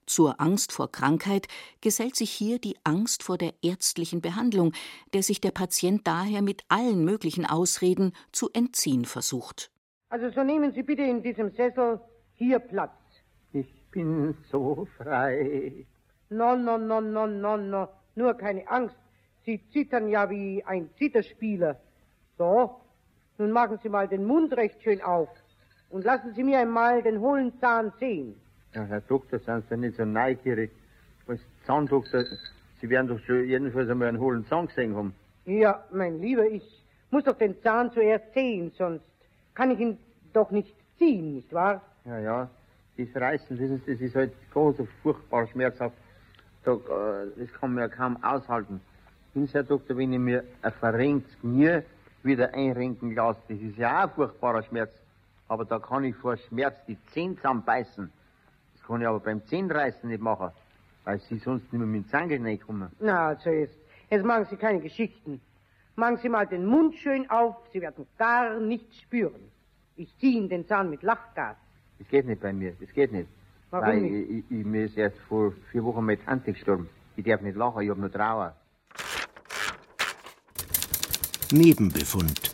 Zur 0.08 0.42
Angst 0.42 0.74
vor 0.74 0.92
Krankheit 0.92 1.48
gesellt 1.80 2.18
sich 2.18 2.32
hier 2.32 2.60
die 2.60 2.76
Angst 2.84 3.24
vor 3.24 3.38
der 3.38 3.54
ärztlichen 3.62 4.20
Behandlung, 4.20 4.74
der 5.14 5.24
sich 5.24 5.40
der 5.40 5.52
Patient 5.52 6.06
daher 6.06 6.42
mit 6.42 6.64
allen 6.68 7.06
möglichen 7.06 7.46
Ausreden 7.46 8.12
zu 8.34 8.50
entziehen 8.52 9.06
versucht. 9.06 9.72
Also 10.10 10.30
so 10.32 10.44
nehmen 10.44 10.74
Sie 10.74 10.84
bitte 10.84 11.04
in 11.04 11.24
diesem 11.24 11.50
Sessel 11.56 12.02
hier 12.34 12.60
Platz. 12.60 13.03
Ich 13.94 14.02
bin 14.02 14.34
so 14.50 14.88
frei. 14.98 15.86
No, 16.32 16.56
no, 16.56 16.80
no, 16.80 17.00
no, 17.00 17.28
no, 17.28 17.58
no. 17.58 17.90
Nur 18.16 18.34
keine 18.34 18.68
Angst. 18.68 18.96
Sie 19.46 19.62
zittern 19.72 20.08
ja 20.08 20.28
wie 20.32 20.64
ein 20.66 20.90
Zitterspieler. 20.98 21.78
So, 22.40 22.82
nun 23.38 23.52
machen 23.52 23.78
Sie 23.84 23.90
mal 23.90 24.08
den 24.08 24.26
Mund 24.26 24.52
recht 24.58 24.82
schön 24.82 25.00
auf 25.04 25.30
und 25.92 26.06
lassen 26.06 26.34
Sie 26.34 26.44
mir 26.44 26.58
einmal 26.58 27.04
den 27.04 27.20
hohlen 27.20 27.54
Zahn 27.60 27.94
sehen. 28.00 28.34
Ja, 28.74 28.84
Herr 28.86 29.02
Doktor, 29.02 29.38
sind 29.38 29.70
Sie 29.70 29.78
nicht 29.78 29.98
so 29.98 30.06
neugierig. 30.06 30.72
Als 31.28 31.42
Zahndoktor, 31.68 32.24
Sie 32.82 32.90
werden 32.90 33.10
doch 33.10 33.20
schon 33.20 33.46
jedenfalls 33.46 33.92
einmal 33.92 34.08
einen 34.08 34.20
hohlen 34.20 34.44
Zahn 34.48 34.66
gesehen 34.66 34.96
haben. 34.96 35.14
Ja, 35.46 35.84
mein 35.92 36.20
Lieber, 36.20 36.48
ich 36.48 36.84
muss 37.12 37.26
doch 37.26 37.38
den 37.38 37.62
Zahn 37.62 37.92
zuerst 37.92 38.34
sehen, 38.34 38.72
sonst 38.76 39.06
kann 39.54 39.70
ich 39.70 39.80
ihn 39.80 40.00
doch 40.34 40.50
nicht 40.50 40.76
ziehen, 40.98 41.36
nicht 41.36 41.54
wahr? 41.54 41.84
Ja, 42.06 42.18
ja, 42.18 42.50
das 42.98 43.22
Reißen, 43.22 43.58
wissen 43.58 43.82
Sie, 43.86 43.94
das 43.94 44.02
ist 44.02 44.16
halt 44.16 44.34
ganz 44.54 44.78
so 44.78 44.88
furchtbar 45.02 45.48
schmerzhaft. 45.48 45.96
Da, 46.64 46.74
äh, 46.74 47.28
das 47.38 47.52
kann 47.54 47.74
man 47.74 47.84
ja 47.84 47.88
kaum 47.90 48.22
aushalten. 48.24 48.80
Sie, 49.34 49.48
Herr 49.48 49.64
Doktor, 49.64 49.98
wenn 49.98 50.14
ich 50.14 50.20
mir 50.20 50.44
ein 50.62 50.72
verrenktes 50.74 51.40
Knie 51.40 51.82
wieder 52.22 52.54
einrenken 52.54 53.16
lasse, 53.16 53.40
das 53.50 53.60
ist 53.60 53.78
ja 53.78 54.00
auch 54.00 54.10
ein 54.10 54.16
furchtbarer 54.16 54.64
Schmerz. 54.64 54.92
Aber 55.48 55.66
da 55.66 55.80
kann 55.80 56.04
ich 56.04 56.16
vor 56.16 56.38
Schmerz 56.38 56.76
die 56.88 56.98
Zähne 57.12 57.36
zusammenbeißen. 57.36 58.12
Das 58.74 58.88
kann 58.88 59.02
ich 59.02 59.08
aber 59.08 59.20
beim 59.20 59.46
Zähnreißen 59.48 60.08
nicht 60.10 60.22
machen, 60.22 60.52
weil 61.04 61.20
Sie 61.20 61.38
sonst 61.40 61.64
nicht 61.64 61.74
mehr 61.74 61.88
mit 61.88 62.06
dem 62.06 62.10
Zangel 62.10 62.42
reinkommen. 62.42 62.90
Na, 63.00 63.28
also 63.30 63.50
jetzt, 63.50 63.78
jetzt 64.10 64.24
machen 64.24 64.46
Sie 64.46 64.56
keine 64.56 64.80
Geschichten. 64.80 65.42
Machen 65.96 66.18
Sie 66.18 66.30
mal 66.30 66.48
den 66.48 66.66
Mund 66.66 66.96
schön 66.96 67.30
auf, 67.30 67.56
Sie 67.72 67.82
werden 67.82 68.08
gar 68.18 68.60
nichts 68.60 69.00
spüren. 69.02 69.52
Ich 69.96 70.16
ziehe 70.18 70.38
Ihnen 70.38 70.50
den 70.50 70.66
Zahn 70.68 70.90
mit 70.90 71.04
Lachgas. 71.04 71.58
Das 72.00 72.08
geht 72.08 72.26
nicht 72.26 72.42
bei 72.42 72.54
mir, 72.54 72.74
das 72.80 72.92
geht 72.94 73.12
nicht. 73.12 73.28
Warum 73.72 73.88
weil 73.88 74.02
nicht? 74.02 74.46
Ich, 74.52 74.60
ich, 74.60 74.66
mir 74.66 74.86
ist 74.86 74.98
erst 74.98 75.18
vor 75.30 75.54
vier 75.72 75.84
Wochen 75.84 76.06
mit 76.06 76.24
Tante 76.26 76.54
gestorben. 76.54 76.90
Ich 77.16 77.26
darf 77.26 77.42
nicht 77.42 77.56
lachen, 77.56 77.82
ich 77.82 77.90
hab 77.90 77.98
nur 77.98 78.12
Trauer. 78.12 78.56
Nebenbefund. 81.52 82.54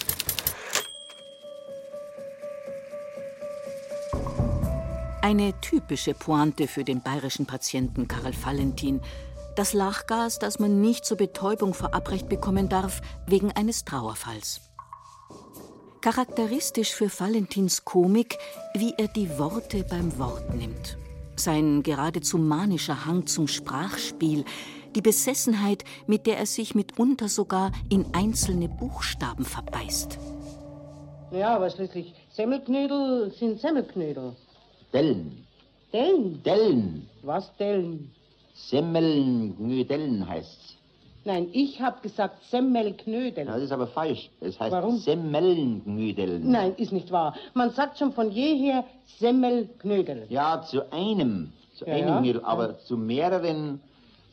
Eine 5.21 5.53
typische 5.61 6.13
Pointe 6.13 6.67
für 6.67 6.83
den 6.83 7.01
bayerischen 7.01 7.45
Patienten 7.45 8.07
Karl 8.07 8.33
Valentin. 8.43 9.01
Das 9.55 9.73
Lachgas, 9.73 10.39
das 10.39 10.59
man 10.59 10.81
nicht 10.81 11.05
zur 11.05 11.17
Betäubung 11.17 11.73
verabreicht 11.73 12.29
bekommen 12.29 12.69
darf, 12.69 13.01
wegen 13.27 13.51
eines 13.51 13.83
Trauerfalls. 13.83 14.68
Charakteristisch 16.01 16.93
für 16.93 17.09
Valentins 17.09 17.83
Komik, 17.83 18.37
wie 18.73 18.93
er 18.97 19.09
die 19.09 19.37
Worte 19.37 19.83
beim 19.83 20.17
Wort 20.17 20.53
nimmt. 20.55 20.97
Sein 21.35 21.83
geradezu 21.83 22.37
manischer 22.37 23.05
Hang 23.05 23.27
zum 23.27 23.49
Sprachspiel, 23.49 24.45
die 24.95 25.01
Besessenheit, 25.01 25.83
mit 26.07 26.25
der 26.25 26.37
er 26.37 26.45
sich 26.45 26.73
mitunter 26.73 27.27
sogar 27.27 27.73
in 27.89 28.05
einzelne 28.13 28.69
Buchstaben 28.69 29.43
verbeißt. 29.43 30.17
Ja, 31.31 31.57
aber 31.57 31.69
schließlich 31.69 32.13
Semmelknödel 32.31 33.31
sind 33.37 33.59
Semmelknödel. 33.59 34.37
Dellen. 34.93 35.45
Dellen? 35.91 36.41
Dellen. 36.43 37.09
Was 37.23 37.53
Dellen? 37.57 38.09
Semmeln, 38.53 39.57
Gnödellen 39.57 40.25
heißt's. 40.25 40.78
Nein, 41.25 41.49
ich 41.51 41.81
habe 41.81 42.01
gesagt 42.01 42.43
Semmelknödel. 42.45 43.45
Ja, 43.45 43.53
das 43.53 43.63
ist 43.63 43.71
aber 43.71 43.87
falsch. 43.87 44.29
Es 44.39 44.59
heißt 44.59 44.71
Warum? 44.71 44.97
Semmelngnödeln. 44.97 46.49
Nein, 46.49 46.73
ist 46.77 46.91
nicht 46.93 47.11
wahr. 47.11 47.35
Man 47.53 47.71
sagt 47.71 47.97
schon 47.99 48.13
von 48.13 48.31
jeher 48.31 48.85
Semmelknödel. 49.19 50.25
Ja, 50.29 50.61
zu 50.61 50.91
einem. 50.91 51.51
Zu 51.75 51.85
Ja, 51.85 51.93
einem 51.95 52.07
ja, 52.07 52.19
Knödel, 52.21 52.43
aber 52.43 52.77
zu 52.79 52.97
mehreren 52.97 53.79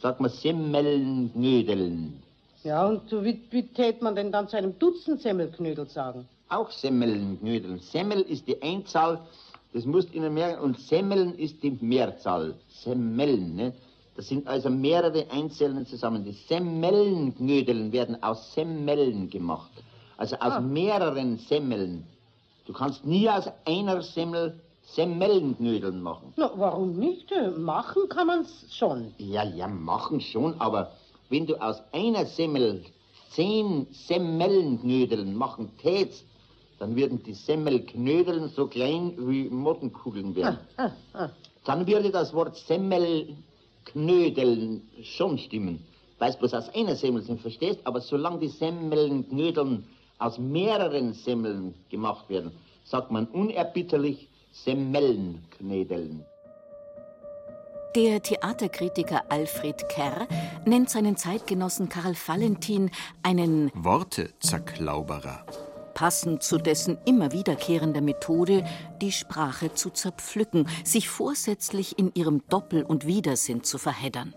sagt 0.00 0.20
man 0.20 0.30
Semmelngnödeln. 0.30 2.22
Ja, 2.64 2.86
und 2.86 3.08
so 3.08 3.24
wie, 3.24 3.40
wie 3.50 3.62
tät 3.68 4.02
man 4.02 4.14
denn 4.16 4.32
dann 4.32 4.48
zu 4.48 4.56
einem 4.56 4.78
Dutzend 4.78 5.20
Semmelknödel 5.20 5.88
sagen? 5.88 6.26
Auch 6.48 6.70
Semmelnknödeln. 6.70 7.80
Semmel 7.80 8.20
ist 8.22 8.46
die 8.46 8.60
Einzahl, 8.62 9.20
das 9.72 9.84
muss 9.84 10.12
Ihnen 10.12 10.34
merken, 10.34 10.62
und 10.62 10.78
Semmeln 10.80 11.34
ist 11.36 11.62
die 11.62 11.76
Mehrzahl. 11.80 12.54
Semmeln, 12.68 13.56
ne? 13.56 13.72
Das 14.16 14.28
sind 14.28 14.46
also 14.46 14.70
mehrere 14.70 15.30
Einzelne 15.30 15.84
zusammen. 15.84 16.24
Die 16.24 16.32
Semmelnknödeln 16.32 17.92
werden 17.92 18.22
aus 18.22 18.54
Semmeln 18.54 19.28
gemacht. 19.30 19.70
Also 20.16 20.36
aus 20.36 20.52
Ah. 20.54 20.60
mehreren 20.60 21.38
Semmeln. 21.38 22.06
Du 22.66 22.72
kannst 22.72 23.04
nie 23.04 23.28
aus 23.28 23.44
einer 23.66 24.00
Semmel 24.02 24.58
Semmelnknödeln 24.86 26.00
machen. 26.00 26.32
Na, 26.36 26.50
warum 26.56 26.96
nicht? 26.96 27.30
Äh, 27.32 27.50
Machen 27.50 28.08
kann 28.08 28.28
man's 28.28 28.64
schon. 28.70 29.12
Ja, 29.18 29.44
ja, 29.44 29.66
machen 29.68 30.20
schon, 30.20 30.58
aber 30.60 30.92
wenn 31.28 31.46
du 31.46 31.56
aus 31.60 31.82
einer 31.92 32.24
Semmel 32.24 32.84
zehn 33.30 33.86
Semmelnknödeln 33.90 35.36
machen 35.36 35.70
tätst, 35.82 36.24
dann 36.78 36.94
würden 36.96 37.22
die 37.22 37.34
Semmelknödeln 37.34 38.48
so 38.48 38.66
klein 38.68 39.12
wie 39.18 39.48
Mottenkugeln 39.50 40.34
werden. 40.36 40.58
Ah, 40.76 40.90
ah. 41.14 41.28
Dann 41.64 41.86
würde 41.86 42.10
das 42.10 42.32
Wort 42.32 42.56
Semmelknödeln 43.86 44.82
schon 45.02 45.38
stimmen. 45.38 45.84
Weil 46.18 46.30
es 46.30 46.36
bloß 46.36 46.54
aus 46.54 46.74
einer 46.74 46.96
Semmel 46.96 47.22
sind, 47.22 47.40
verstehst? 47.40 47.80
Aber 47.84 48.00
solange 48.00 48.38
die 48.38 48.48
Semmelknödeln 48.48 49.86
aus 50.18 50.38
mehreren 50.38 51.12
Semmeln 51.12 51.74
gemacht 51.90 52.28
werden, 52.28 52.52
sagt 52.84 53.10
man 53.10 53.26
unerbitterlich 53.26 54.28
Semmelnknödeln. 54.52 56.24
Der 57.94 58.22
Theaterkritiker 58.22 59.24
Alfred 59.30 59.88
Kerr 59.88 60.26
nennt 60.66 60.90
seinen 60.90 61.16
Zeitgenossen 61.16 61.88
Karl 61.88 62.14
Valentin 62.14 62.90
einen 63.22 63.70
Wortezerklauberer. 63.74 65.44
Passend 65.96 66.42
zu 66.42 66.58
dessen 66.58 66.98
immer 67.06 67.32
wiederkehrender 67.32 68.02
Methode, 68.02 68.66
die 69.00 69.12
Sprache 69.12 69.72
zu 69.72 69.88
zerpflücken, 69.88 70.68
sich 70.84 71.08
vorsätzlich 71.08 71.98
in 71.98 72.12
ihrem 72.14 72.46
Doppel- 72.50 72.82
und 72.82 73.06
Widersinn 73.06 73.64
zu 73.64 73.78
verheddern. 73.78 74.34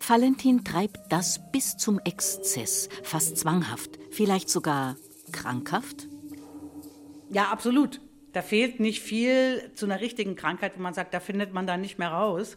Valentin 0.00 0.64
treibt 0.64 1.00
das 1.10 1.38
bis 1.52 1.76
zum 1.76 2.00
Exzess, 2.00 2.88
fast 3.02 3.36
zwanghaft, 3.36 3.98
vielleicht 4.10 4.48
sogar 4.48 4.96
krankhaft. 5.32 6.08
Ja, 7.28 7.50
absolut. 7.50 8.00
Da 8.32 8.40
fehlt 8.40 8.80
nicht 8.80 9.02
viel 9.02 9.70
zu 9.74 9.84
einer 9.84 10.00
richtigen 10.00 10.34
Krankheit, 10.34 10.78
wo 10.78 10.80
man 10.80 10.94
sagt, 10.94 11.12
da 11.12 11.20
findet 11.20 11.52
man 11.52 11.66
dann 11.66 11.82
nicht 11.82 11.98
mehr 11.98 12.10
raus. 12.10 12.56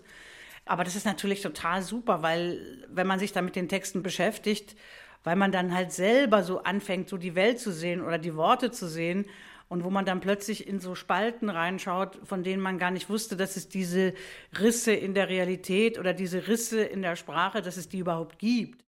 Aber 0.64 0.86
das 0.86 0.96
ist 0.96 1.06
natürlich 1.06 1.42
total 1.42 1.82
super, 1.82 2.22
weil 2.22 2.88
wenn 2.88 3.08
man 3.08 3.20
sich 3.20 3.34
da 3.34 3.42
mit 3.42 3.58
den 3.58 3.68
Texten 3.68 4.02
beschäftigt, 4.02 4.78
weil 5.24 5.36
man 5.36 5.52
dann 5.52 5.74
halt 5.74 5.92
selber 5.92 6.44
so 6.44 6.64
anfängt, 6.64 7.10
so 7.10 7.18
die 7.18 7.36
Welt 7.36 7.60
zu 7.60 7.72
sehen 7.72 8.02
oder 8.02 8.18
die 8.18 8.36
Worte 8.36 8.72
zu 8.72 8.88
sehen 8.88 9.26
und 9.72 9.86
wo 9.86 9.90
man 9.90 10.04
dann 10.04 10.20
plötzlich 10.20 10.68
in 10.68 10.80
so 10.80 10.96
Spalten 10.96 11.50
reinschaut, 11.50 12.20
von 12.26 12.44
denen 12.44 12.62
man 12.62 12.78
gar 12.78 12.92
nicht 12.92 13.10
wusste, 13.10 13.38
dass 13.38 13.56
es 13.56 13.70
diese 13.70 14.14
Risse 14.60 14.92
in 14.92 15.14
der 15.14 15.30
Realität 15.30 15.98
oder 15.98 16.14
diese 16.14 16.48
Risse 16.48 16.84
in 16.84 17.02
der 17.02 17.16
Sprache, 17.16 17.62
dass 17.62 17.78
es 17.78 17.88
die 17.88 18.00
überhaupt 18.00 18.38
gibt. 18.38 18.84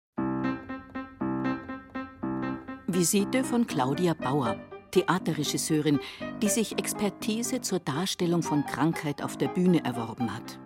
Visite 2.86 3.42
von 3.42 3.66
Claudia 3.66 4.14
Bauer, 4.14 4.56
Theaterregisseurin, 4.92 5.98
die 6.40 6.48
sich 6.48 6.78
Expertise 6.78 7.60
zur 7.60 7.80
Darstellung 7.80 8.42
von 8.42 8.64
Krankheit 8.64 9.22
auf 9.22 9.36
der 9.36 9.48
Bühne 9.48 9.84
erworben 9.84 10.34
hat. 10.34 10.60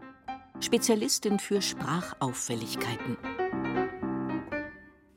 Spezialistin 0.61 1.39
für 1.39 1.61
Sprachauffälligkeiten. 1.61 3.17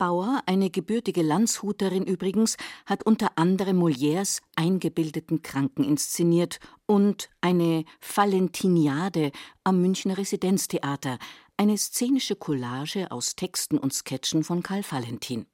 Bauer, 0.06 0.44
eine 0.46 0.70
gebürtige 0.70 1.24
Landshuterin 1.24 2.04
übrigens, 2.04 2.58
hat 2.86 3.04
unter 3.08 3.39
anderem 3.39 3.82
Molières 3.82 4.39
Eingebildeten 4.56 5.41
Kranken 5.41 5.84
inszeniert 5.84 6.60
und 6.86 7.32
eine 7.41 7.86
Valentiniade 8.15 9.32
am 9.63 9.82
Münchner 9.82 10.20
Residenztheater, 10.20 11.18
eine 11.58 11.76
szenische 11.76 12.36
Collage 12.36 13.10
aus 13.10 13.36
Texten 13.36 13.80
und 13.80 13.96
Sketchen 13.96 14.44
von 14.44 14.62
Karl 14.62 14.84
Valentin. 14.88 15.48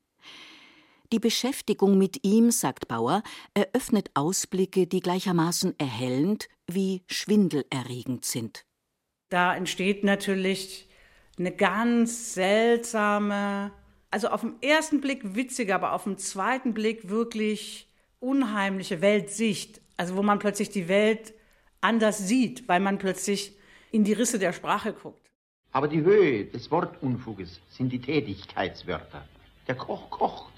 Die 1.13 1.19
Beschäftigung 1.19 1.97
mit 1.97 2.25
ihm, 2.25 2.51
sagt 2.51 2.89
Bauer, 2.89 3.23
eröffnet 3.53 4.11
Ausblicke, 4.15 4.85
die 4.85 4.99
gleichermaßen 4.99 5.79
erhellend 5.79 6.49
wie 6.69 7.03
schwindelerregend 7.07 8.25
sind. 8.25 8.65
Da 9.29 9.55
entsteht 9.55 10.03
natürlich 10.03 10.89
eine 11.39 11.53
ganz 11.53 12.33
seltsame, 12.33 13.71
also 14.11 14.27
auf 14.27 14.41
den 14.41 14.61
ersten 14.61 15.01
Blick 15.01 15.35
witzige, 15.35 15.73
aber 15.73 15.93
auf 15.93 16.03
den 16.03 16.17
zweiten 16.17 16.73
Blick 16.73 17.09
wirklich 17.09 17.87
unheimliche 18.19 19.01
Weltsicht. 19.01 19.81
Also 19.97 20.15
wo 20.15 20.23
man 20.23 20.39
plötzlich 20.39 20.69
die 20.69 20.87
Welt 20.87 21.33
anders 21.79 22.17
sieht, 22.27 22.67
weil 22.67 22.79
man 22.79 22.97
plötzlich 22.97 23.53
in 23.91 24.03
die 24.03 24.13
Risse 24.13 24.37
der 24.37 24.53
Sprache 24.53 24.93
guckt. 24.93 25.29
Aber 25.71 25.87
die 25.87 26.01
Höhe 26.01 26.45
des 26.45 26.69
Wortunfuges 26.69 27.61
sind 27.69 27.91
die 27.91 27.99
Tätigkeitswörter. 27.99 29.25
Der 29.67 29.75
Koch 29.75 30.09
kocht, 30.09 30.53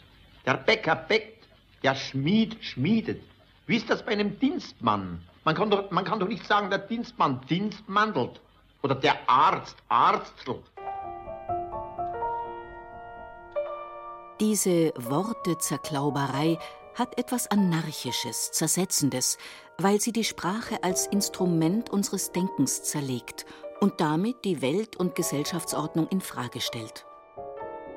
der 0.45 0.55
Bäcker 0.55 0.95
bäckt, 0.95 1.47
der 1.83 1.95
Schmied 1.95 2.57
schmiedet. 2.63 3.21
Wie 3.67 3.77
ist 3.77 3.89
das 3.89 4.03
bei 4.03 4.11
einem 4.11 4.39
Dienstmann? 4.39 5.21
Man 5.43 5.55
kann 5.55 5.69
doch, 5.69 5.91
man 5.91 6.05
kann 6.05 6.19
doch 6.19 6.27
nicht 6.27 6.45
sagen, 6.47 6.69
der 6.69 6.79
Dienstmann 6.79 7.41
dienstmandelt 7.49 8.41
oder 8.81 8.95
der 8.95 9.17
Arzt 9.29 9.77
arztelt. 9.89 10.63
Diese 14.43 14.91
Wortezerklauberei 14.97 16.59
hat 16.95 17.17
etwas 17.17 17.49
Anarchisches, 17.49 18.51
Zersetzendes, 18.51 19.37
weil 19.77 20.01
sie 20.01 20.11
die 20.11 20.25
Sprache 20.25 20.83
als 20.83 21.07
Instrument 21.07 21.89
unseres 21.89 22.33
Denkens 22.33 22.83
zerlegt 22.83 23.45
und 23.79 24.01
damit 24.01 24.43
die 24.43 24.61
Welt- 24.61 24.97
und 24.97 25.15
Gesellschaftsordnung 25.15 26.09
in 26.09 26.19
Frage 26.19 26.59
stellt. 26.59 27.05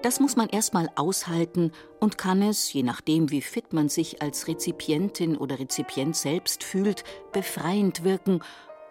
Das 0.02 0.20
muss 0.20 0.36
man 0.36 0.48
erstmal 0.48 0.88
aushalten 0.94 1.72
und 1.98 2.16
kann 2.16 2.40
es, 2.42 2.72
je 2.72 2.84
nachdem, 2.84 3.32
wie 3.32 3.42
fit 3.42 3.72
man 3.72 3.88
sich 3.88 4.22
als 4.22 4.46
Rezipientin 4.46 5.36
oder 5.36 5.58
Rezipient 5.58 6.14
selbst 6.14 6.62
fühlt, 6.62 7.02
befreiend 7.32 8.04
wirken 8.04 8.40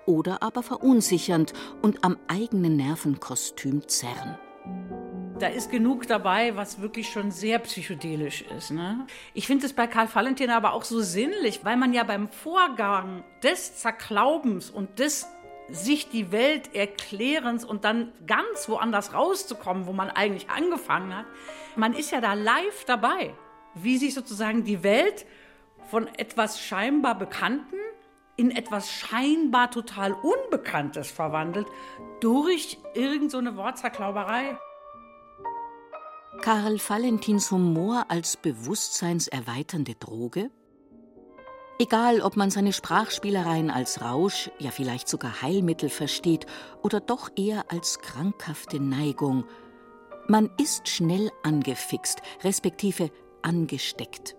oder 0.06 0.44
aber 0.44 0.62
verunsichernd 0.62 1.54
und 1.82 2.04
am 2.04 2.18
eigenen 2.28 2.76
Nervenkostüm 2.76 3.88
zerren. 3.88 4.38
Da 5.38 5.48
ist 5.48 5.70
genug 5.70 6.08
dabei, 6.08 6.56
was 6.56 6.80
wirklich 6.80 7.10
schon 7.10 7.30
sehr 7.30 7.60
psychedelisch 7.60 8.44
ist. 8.58 8.72
Ne? 8.72 9.06
Ich 9.34 9.48
finde 9.48 9.66
es 9.66 9.74
bei 9.74 9.86
Karl 9.86 10.08
Valentin 10.14 10.50
aber 10.50 10.72
auch 10.72 10.86
so 10.86 11.02
sinnlich, 11.02 11.66
weil 11.66 11.76
man 11.76 11.94
ja 11.94 12.04
beim 12.04 12.30
Vorgang 12.30 13.26
des 13.44 13.78
Zerklaubens 13.78 14.70
und 14.70 14.98
des 15.00 15.28
sich 15.70 16.10
die 16.10 16.32
Welt 16.32 16.74
Erklärens 16.74 17.66
und 17.66 17.84
dann 17.84 18.14
ganz 18.26 18.70
woanders 18.70 19.14
rauszukommen, 19.14 19.88
wo 19.88 19.94
man 19.94 20.10
eigentlich 20.10 20.50
angefangen 20.50 21.14
hat. 21.14 21.26
Man 21.76 21.94
ist 21.94 22.12
ja 22.12 22.22
da 22.22 22.34
live 22.34 22.86
dabei, 22.86 23.34
wie 23.74 23.98
sich 23.98 24.14
sozusagen 24.14 24.64
die 24.64 24.84
Welt 24.84 25.26
von 25.90 26.08
etwas 26.16 26.62
scheinbar 26.62 27.18
Bekannten 27.18 27.76
in 28.38 28.52
etwas 28.52 28.92
scheinbar 28.92 29.72
total 29.72 30.14
Unbekanntes 30.14 31.10
verwandelt 31.10 31.68
durch 32.22 32.78
irgendeine 32.94 33.52
so 33.52 33.58
Wortzerklauberei. 33.58 34.58
Karl 36.42 36.80
Valentins 36.80 37.52
Humor 37.52 38.06
als 38.10 38.38
bewusstseinserweiternde 38.38 39.96
Droge? 39.96 40.52
Egal, 41.80 42.22
ob 42.22 42.38
man 42.38 42.52
seine 42.52 42.72
Sprachspielereien 42.72 43.70
als 43.70 44.02
Rausch, 44.02 44.50
ja 44.60 44.72
vielleicht 44.72 45.10
sogar 45.10 45.42
Heilmittel 45.42 45.90
versteht 45.90 46.46
oder 46.82 47.00
doch 47.00 47.30
eher 47.36 47.72
als 47.72 48.00
krankhafte 48.00 48.80
Neigung, 48.80 49.46
man 50.28 50.50
ist 50.58 50.88
schnell 50.88 51.32
angefixt, 51.44 52.22
respektive 52.44 53.12
angesteckt. 53.42 54.36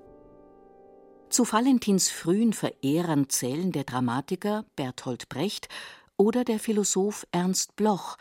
Zu 1.29 1.51
Valentins 1.51 2.11
frühen 2.11 2.53
Verehrern 2.53 3.29
zählen 3.29 3.73
der 3.73 3.85
Dramatiker 3.85 4.65
Bertolt 4.77 5.29
Brecht 5.29 5.69
oder 6.17 6.45
der 6.45 6.59
Philosoph 6.59 7.27
Ernst 7.33 7.77
Bloch, 7.77 8.17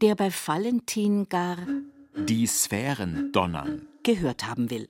der 0.00 0.14
bei 0.14 0.30
Valentin 0.30 1.28
gar 1.28 1.58
die 2.16 2.46
Sphären 2.46 3.30
donnern 3.32 3.86
gehört 4.02 4.46
haben 4.46 4.70
will. 4.70 4.88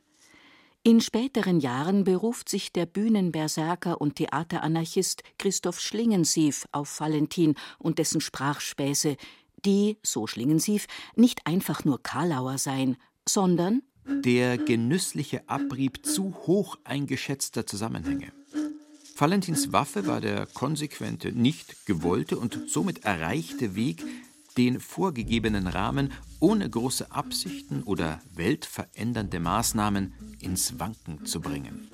In 0.82 1.00
späteren 1.00 1.58
Jahren 1.58 2.04
beruft 2.04 2.48
sich 2.48 2.72
der 2.72 2.86
Bühnenberserker 2.86 4.00
und 4.00 4.16
Theateranarchist 4.16 5.24
Christoph 5.38 5.80
Schlingensief 5.80 6.66
auf 6.70 7.00
Valentin 7.00 7.56
und 7.78 7.98
dessen 7.98 8.20
Sprachspäße, 8.20 9.16
die, 9.64 9.96
so 10.04 10.28
Schlingensief, 10.28 10.86
nicht 11.16 11.46
einfach 11.46 11.84
nur 11.84 12.00
Karlauer 12.02 12.58
seien, 12.58 12.96
sondern 13.28 13.82
der 14.04 14.58
genüssliche 14.58 15.48
Abrieb 15.48 16.06
zu 16.06 16.34
hoch 16.46 16.78
eingeschätzter 16.84 17.66
Zusammenhänge. 17.66 18.30
Valentins 19.16 19.72
Waffe 19.72 20.06
war 20.06 20.20
der 20.20 20.46
konsequente, 20.46 21.32
nicht 21.32 21.86
gewollte 21.86 22.38
und 22.38 22.60
somit 22.68 23.04
erreichte 23.04 23.74
Weg, 23.74 24.04
den 24.56 24.80
vorgegebenen 24.80 25.66
Rahmen 25.66 26.12
ohne 26.40 26.68
große 26.68 27.10
Absichten 27.10 27.82
oder 27.82 28.20
weltverändernde 28.34 29.40
Maßnahmen 29.40 30.14
ins 30.40 30.78
Wanken 30.78 31.24
zu 31.26 31.40
bringen. 31.40 31.88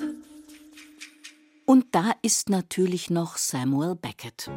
Und 1.64 1.86
da 1.92 2.12
ist 2.22 2.48
natürlich 2.48 3.10
noch 3.10 3.36
Samuel 3.36 3.94
Beckett. 3.94 4.50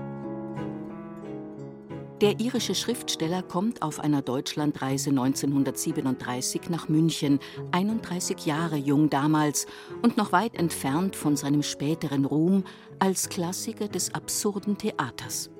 Der 2.21 2.39
irische 2.39 2.75
Schriftsteller 2.75 3.43
kommt 3.43 3.81
auf 3.81 3.99
einer 3.99 4.21
Deutschlandreise 4.21 5.09
1937 5.09 6.69
nach 6.69 6.87
München, 6.87 7.39
31 7.71 8.45
Jahre 8.45 8.77
jung 8.77 9.09
damals 9.09 9.67
und 10.01 10.15
noch 10.15 10.31
weit 10.31 10.55
entfernt 10.55 11.17
von 11.17 11.35
seinem 11.35 11.61
späteren 11.61 12.23
Ruhm 12.23 12.63
als 12.99 13.27
Klassiker 13.27 13.89
des 13.89 14.13
absurden 14.13 14.77
Theaters. 14.77 15.51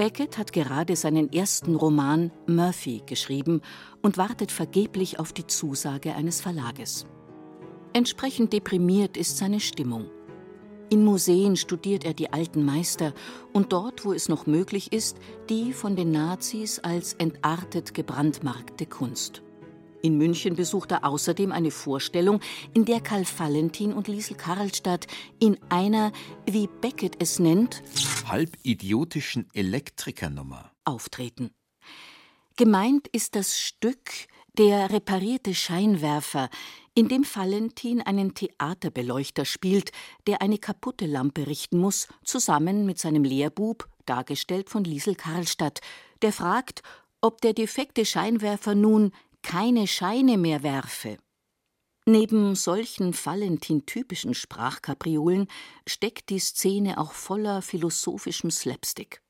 Beckett 0.00 0.38
hat 0.38 0.54
gerade 0.54 0.96
seinen 0.96 1.30
ersten 1.30 1.74
Roman 1.74 2.32
Murphy 2.46 3.02
geschrieben 3.04 3.60
und 4.00 4.16
wartet 4.16 4.50
vergeblich 4.50 5.18
auf 5.18 5.34
die 5.34 5.46
Zusage 5.46 6.14
eines 6.14 6.40
Verlages. 6.40 7.04
Entsprechend 7.92 8.54
deprimiert 8.54 9.18
ist 9.18 9.36
seine 9.36 9.60
Stimmung. 9.60 10.06
In 10.88 11.04
Museen 11.04 11.54
studiert 11.54 12.06
er 12.06 12.14
die 12.14 12.32
alten 12.32 12.64
Meister 12.64 13.12
und 13.52 13.74
dort, 13.74 14.06
wo 14.06 14.14
es 14.14 14.30
noch 14.30 14.46
möglich 14.46 14.90
ist, 14.90 15.18
die 15.50 15.74
von 15.74 15.96
den 15.96 16.12
Nazis 16.12 16.78
als 16.78 17.12
entartet 17.12 17.92
gebrandmarkte 17.92 18.86
Kunst. 18.86 19.42
In 20.02 20.16
München 20.16 20.56
besucht 20.56 20.92
er 20.92 21.04
außerdem 21.04 21.52
eine 21.52 21.70
Vorstellung, 21.70 22.40
in 22.72 22.86
der 22.86 23.00
Karl 23.00 23.24
Valentin 23.36 23.92
und 23.92 24.08
Liesel 24.08 24.36
Karlstadt 24.36 25.06
in 25.38 25.58
einer, 25.68 26.12
wie 26.46 26.68
Beckett 26.80 27.16
es 27.18 27.38
nennt, 27.38 27.82
halbidiotischen 28.26 29.48
Elektrikernummer 29.52 30.72
auftreten. 30.84 31.50
Gemeint 32.56 33.08
ist 33.08 33.34
das 33.36 33.58
Stück 33.58 34.10
Der 34.58 34.90
reparierte 34.90 35.54
Scheinwerfer, 35.54 36.50
in 36.94 37.08
dem 37.08 37.24
Valentin 37.24 38.02
einen 38.02 38.34
Theaterbeleuchter 38.34 39.44
spielt, 39.44 39.92
der 40.26 40.42
eine 40.42 40.58
kaputte 40.58 41.06
Lampe 41.06 41.46
richten 41.46 41.78
muss, 41.78 42.08
zusammen 42.24 42.84
mit 42.84 42.98
seinem 42.98 43.22
Lehrbub, 43.22 43.88
dargestellt 44.06 44.68
von 44.68 44.82
Liesel 44.82 45.14
Karlstadt, 45.14 45.80
der 46.22 46.32
fragt, 46.32 46.82
ob 47.20 47.40
der 47.40 47.52
defekte 47.52 48.04
Scheinwerfer 48.04 48.74
nun 48.74 49.12
keine 49.42 49.86
Scheine 49.86 50.38
mehr 50.38 50.62
werfe. 50.62 51.18
Neben 52.06 52.54
solchen 52.54 53.14
Valentin-typischen 53.14 54.34
Sprachkapriolen 54.34 55.46
steckt 55.86 56.30
die 56.30 56.38
Szene 56.38 56.98
auch 56.98 57.12
voller 57.12 57.62
philosophischem 57.62 58.50
Slapstick. 58.50 59.22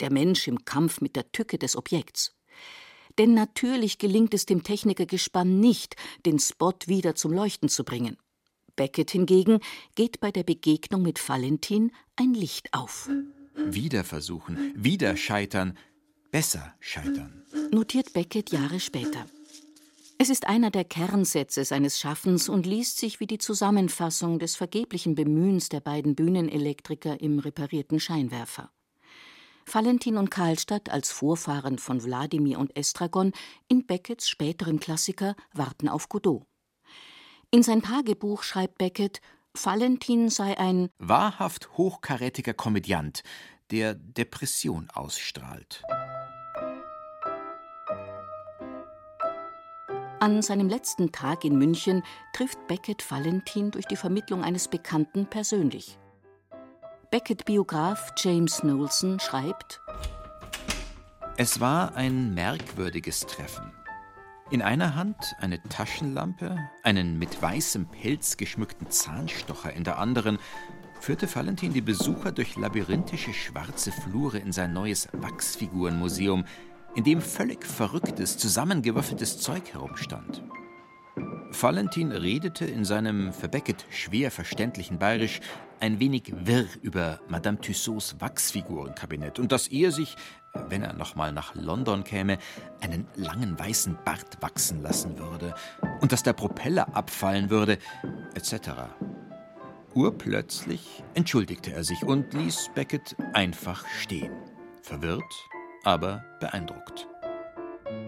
Der 0.00 0.12
Mensch 0.12 0.46
im 0.46 0.64
Kampf 0.64 1.00
mit 1.00 1.16
der 1.16 1.32
Tücke 1.32 1.58
des 1.58 1.76
Objekts. 1.76 2.36
Denn 3.18 3.34
natürlich 3.34 3.98
gelingt 3.98 4.34
es 4.34 4.44
dem 4.44 4.62
Technikergespann 4.64 5.60
nicht, 5.60 5.96
den 6.26 6.38
Spot 6.38 6.74
wieder 6.86 7.14
zum 7.14 7.32
Leuchten 7.32 7.68
zu 7.68 7.84
bringen. 7.84 8.16
Beckett 8.76 9.12
hingegen 9.12 9.60
geht 9.94 10.20
bei 10.20 10.32
der 10.32 10.42
Begegnung 10.42 11.02
mit 11.02 11.26
Valentin 11.28 11.92
ein 12.16 12.34
Licht 12.34 12.74
auf. 12.74 13.08
Wieder 13.56 14.02
versuchen, 14.02 14.72
wieder 14.76 15.16
scheitern, 15.16 15.78
besser 16.34 16.74
scheitern. 16.80 17.44
Notiert 17.70 18.12
Beckett 18.12 18.50
Jahre 18.50 18.80
später. 18.80 19.24
Es 20.18 20.30
ist 20.30 20.48
einer 20.48 20.72
der 20.72 20.82
Kernsätze 20.82 21.64
seines 21.64 22.00
Schaffens 22.00 22.48
und 22.48 22.66
liest 22.66 22.98
sich 22.98 23.20
wie 23.20 23.28
die 23.28 23.38
Zusammenfassung 23.38 24.40
des 24.40 24.56
vergeblichen 24.56 25.14
Bemühens 25.14 25.68
der 25.68 25.78
beiden 25.78 26.16
Bühnenelektriker 26.16 27.20
im 27.20 27.38
reparierten 27.38 28.00
Scheinwerfer. 28.00 28.72
Valentin 29.70 30.16
und 30.16 30.32
Karlstadt 30.32 30.90
als 30.90 31.12
Vorfahren 31.12 31.78
von 31.78 32.02
Wladimir 32.02 32.58
und 32.58 32.76
Estragon 32.76 33.30
in 33.68 33.86
Beckets 33.86 34.28
späterem 34.28 34.80
Klassiker 34.80 35.36
Warten 35.52 35.88
auf 35.88 36.08
Godot. 36.08 36.42
In 37.52 37.62
sein 37.62 37.80
Tagebuch 37.80 38.42
schreibt 38.42 38.78
Beckett, 38.78 39.20
Valentin 39.52 40.30
sei 40.30 40.58
ein 40.58 40.88
wahrhaft 40.98 41.76
hochkarätiger 41.76 42.54
Komödiant, 42.54 43.22
der 43.70 43.94
Depression 43.94 44.90
ausstrahlt. 44.90 45.84
An 50.24 50.40
seinem 50.40 50.70
letzten 50.70 51.12
Tag 51.12 51.44
in 51.44 51.58
München 51.58 52.02
trifft 52.32 52.66
Beckett 52.66 53.10
Valentin 53.10 53.70
durch 53.70 53.84
die 53.84 53.96
Vermittlung 53.96 54.42
eines 54.42 54.68
Bekannten 54.68 55.26
persönlich. 55.26 55.98
Beckett-Biograf 57.10 58.10
James 58.16 58.60
Knowlson 58.60 59.20
schreibt: 59.20 59.82
Es 61.36 61.60
war 61.60 61.94
ein 61.94 62.32
merkwürdiges 62.32 63.26
Treffen. 63.26 63.70
In 64.50 64.62
einer 64.62 64.94
Hand 64.94 65.36
eine 65.40 65.62
Taschenlampe, 65.62 66.56
einen 66.82 67.18
mit 67.18 67.42
weißem 67.42 67.84
Pelz 67.88 68.38
geschmückten 68.38 68.90
Zahnstocher 68.90 69.74
in 69.74 69.84
der 69.84 69.98
anderen 69.98 70.38
führte 71.00 71.28
Valentin 71.34 71.74
die 71.74 71.82
Besucher 71.82 72.32
durch 72.32 72.56
labyrinthische 72.56 73.34
schwarze 73.34 73.92
Flure 73.92 74.38
in 74.38 74.52
sein 74.52 74.72
neues 74.72 75.06
Wachsfigurenmuseum, 75.12 76.46
in 76.94 77.04
dem 77.04 77.20
völlig 77.20 77.64
verrücktes, 77.66 78.38
zusammengewürfeltes 78.38 79.38
Zeug 79.40 79.72
herumstand. 79.72 80.42
Valentin 81.60 82.10
redete 82.10 82.64
in 82.64 82.84
seinem 82.84 83.32
für 83.32 83.48
Beckett 83.48 83.86
schwer 83.90 84.30
verständlichen 84.30 84.98
Bayerisch 84.98 85.40
ein 85.80 86.00
wenig 86.00 86.32
wirr 86.44 86.66
über 86.82 87.20
Madame 87.28 87.60
Tussauds 87.60 88.16
Wachsfigurenkabinett 88.18 89.38
und 89.38 89.52
dass 89.52 89.68
er 89.68 89.92
sich, 89.92 90.16
wenn 90.68 90.82
er 90.82 90.94
nochmal 90.94 91.32
nach 91.32 91.54
London 91.54 92.04
käme, 92.04 92.38
einen 92.80 93.06
langen 93.14 93.58
weißen 93.58 93.98
Bart 94.04 94.40
wachsen 94.40 94.82
lassen 94.82 95.18
würde 95.18 95.54
und 96.00 96.12
dass 96.12 96.22
der 96.22 96.32
Propeller 96.32 96.94
abfallen 96.94 97.50
würde, 97.50 97.78
etc. 98.34 98.70
Urplötzlich 99.94 101.04
entschuldigte 101.14 101.72
er 101.72 101.84
sich 101.84 102.02
und 102.02 102.34
ließ 102.34 102.70
Beckett 102.74 103.14
einfach 103.32 103.86
stehen, 103.86 104.32
verwirrt, 104.82 105.22
aber 105.84 106.24
beeindruckt. 106.40 107.06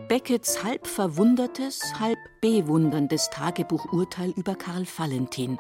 Beckets 0.09 0.63
halb 0.63 0.87
verwundertes, 0.87 1.81
halb 1.99 2.19
bewunderndes 2.41 3.29
Tagebuchurteil 3.31 4.31
über 4.37 4.55
Karl 4.55 4.87
Valentin. 4.87 5.59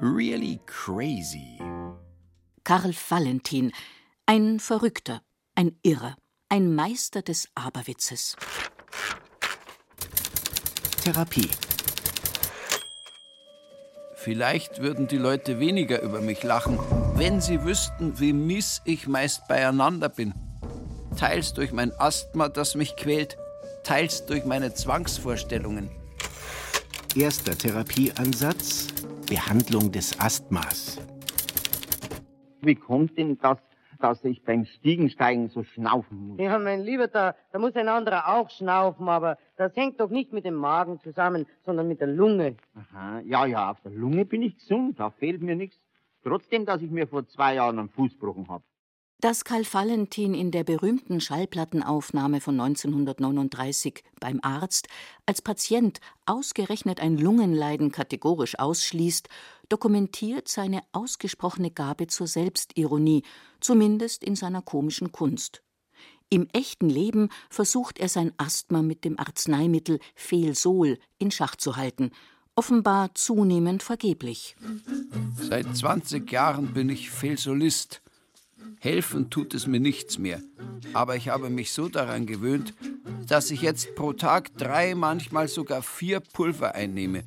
Really 0.00 0.60
crazy. 0.66 1.58
Karl 2.64 2.94
Valentin, 3.08 3.72
ein 4.26 4.60
Verrückter, 4.60 5.20
ein 5.54 5.76
Irrer, 5.82 6.16
ein 6.48 6.74
Meister 6.74 7.22
des 7.22 7.48
Aberwitzes. 7.54 8.36
Therapie. 11.02 11.50
Vielleicht 14.14 14.80
würden 14.80 15.08
die 15.08 15.18
Leute 15.18 15.58
weniger 15.58 16.00
über 16.02 16.20
mich 16.20 16.44
lachen, 16.44 16.78
wenn 17.16 17.40
sie 17.40 17.64
wüssten, 17.64 18.20
wie 18.20 18.32
miss 18.32 18.80
ich 18.84 19.08
meist 19.08 19.48
beieinander 19.48 20.08
bin 20.08 20.32
teils 21.16 21.54
durch 21.54 21.72
mein 21.72 21.92
Asthma, 21.98 22.48
das 22.48 22.74
mich 22.74 22.96
quält, 22.96 23.36
teils 23.84 24.26
durch 24.26 24.44
meine 24.44 24.74
Zwangsvorstellungen. 24.74 25.90
Erster 27.14 27.56
Therapieansatz: 27.56 28.88
Behandlung 29.28 29.92
des 29.92 30.18
Asthmas. 30.18 30.98
Wie 32.60 32.74
kommt 32.74 33.18
denn 33.18 33.38
das, 33.38 33.58
dass 33.98 34.24
ich 34.24 34.44
beim 34.44 34.64
Stiegensteigen 34.64 35.48
so 35.48 35.62
schnaufen 35.62 36.28
muss? 36.28 36.40
Ja, 36.40 36.58
mein 36.58 36.80
Lieber, 36.80 37.08
da, 37.08 37.34
da 37.52 37.58
muss 37.58 37.74
ein 37.74 37.88
anderer 37.88 38.28
auch 38.28 38.50
schnaufen, 38.50 39.08
aber 39.08 39.36
das 39.56 39.74
hängt 39.76 40.00
doch 40.00 40.10
nicht 40.10 40.32
mit 40.32 40.44
dem 40.44 40.54
Magen 40.54 41.00
zusammen, 41.00 41.46
sondern 41.64 41.88
mit 41.88 42.00
der 42.00 42.08
Lunge. 42.08 42.56
Aha, 42.74 43.20
ja, 43.20 43.46
ja, 43.46 43.70
auf 43.70 43.80
der 43.80 43.92
Lunge 43.92 44.24
bin 44.24 44.42
ich 44.42 44.56
gesund, 44.56 44.98
da 44.98 45.10
fehlt 45.10 45.42
mir 45.42 45.56
nichts. 45.56 45.78
Trotzdem, 46.24 46.66
dass 46.66 46.82
ich 46.82 46.90
mir 46.90 47.06
vor 47.08 47.26
zwei 47.26 47.54
Jahren 47.54 47.78
einen 47.78 47.88
Fuß 47.88 48.12
gebrochen 48.12 48.48
habe. 48.48 48.64
Dass 49.22 49.44
Karl 49.44 49.64
Valentin 49.64 50.34
in 50.34 50.50
der 50.50 50.64
berühmten 50.64 51.20
Schallplattenaufnahme 51.20 52.40
von 52.40 52.58
1939 52.60 54.02
beim 54.18 54.40
Arzt 54.42 54.88
als 55.26 55.40
Patient 55.40 56.00
ausgerechnet 56.26 56.98
ein 56.98 57.16
Lungenleiden 57.16 57.92
kategorisch 57.92 58.58
ausschließt, 58.58 59.28
dokumentiert 59.68 60.48
seine 60.48 60.82
ausgesprochene 60.90 61.70
Gabe 61.70 62.08
zur 62.08 62.26
Selbstironie, 62.26 63.22
zumindest 63.60 64.24
in 64.24 64.34
seiner 64.34 64.60
komischen 64.60 65.12
Kunst. 65.12 65.62
Im 66.28 66.48
echten 66.52 66.90
Leben 66.90 67.28
versucht 67.48 68.00
er 68.00 68.08
sein 68.08 68.32
Asthma 68.38 68.82
mit 68.82 69.04
dem 69.04 69.20
Arzneimittel 69.20 70.00
Felsol 70.16 70.98
in 71.18 71.30
Schach 71.30 71.54
zu 71.54 71.76
halten, 71.76 72.10
offenbar 72.56 73.14
zunehmend 73.14 73.84
vergeblich. 73.84 74.56
Seit 75.36 75.76
20 75.76 76.28
Jahren 76.32 76.74
bin 76.74 76.88
ich 76.88 77.10
Felsolist. 77.10 78.01
Helfen 78.80 79.30
tut 79.30 79.54
es 79.54 79.66
mir 79.66 79.80
nichts 79.80 80.18
mehr. 80.18 80.40
Aber 80.92 81.16
ich 81.16 81.28
habe 81.28 81.50
mich 81.50 81.72
so 81.72 81.88
daran 81.88 82.26
gewöhnt, 82.26 82.74
dass 83.26 83.50
ich 83.50 83.62
jetzt 83.62 83.94
pro 83.94 84.12
Tag 84.12 84.56
drei, 84.56 84.94
manchmal 84.94 85.48
sogar 85.48 85.82
vier 85.82 86.20
Pulver 86.20 86.74
einnehme. 86.74 87.24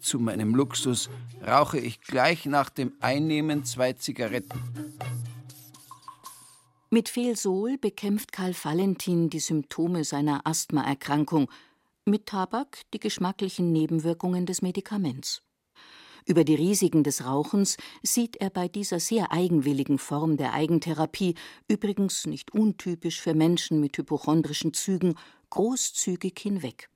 Zu 0.00 0.18
meinem 0.18 0.54
Luxus 0.54 1.08
rauche 1.46 1.78
ich 1.78 2.00
gleich 2.02 2.44
nach 2.44 2.68
dem 2.68 2.92
Einnehmen 3.00 3.64
zwei 3.64 3.94
Zigaretten. 3.94 4.60
Mit 6.90 7.08
Felsol 7.08 7.78
bekämpft 7.78 8.30
Karl 8.30 8.54
Valentin 8.54 9.30
die 9.30 9.40
Symptome 9.40 10.04
seiner 10.04 10.46
Asthmaerkrankung, 10.46 11.50
mit 12.04 12.26
Tabak 12.26 12.82
die 12.92 13.00
geschmacklichen 13.00 13.72
Nebenwirkungen 13.72 14.46
des 14.46 14.62
Medikaments. 14.62 15.42
Über 16.26 16.44
die 16.44 16.54
Risiken 16.54 17.02
des 17.02 17.26
Rauchens 17.26 17.76
sieht 18.02 18.36
er 18.36 18.48
bei 18.48 18.66
dieser 18.66 18.98
sehr 18.98 19.30
eigenwilligen 19.30 19.98
Form 19.98 20.38
der 20.38 20.54
Eigentherapie, 20.54 21.34
übrigens 21.68 22.26
nicht 22.26 22.54
untypisch 22.54 23.20
für 23.20 23.34
Menschen 23.34 23.78
mit 23.80 23.98
hypochondrischen 23.98 24.72
Zügen, 24.72 25.16
großzügig 25.50 26.38
hinweg. 26.38 26.88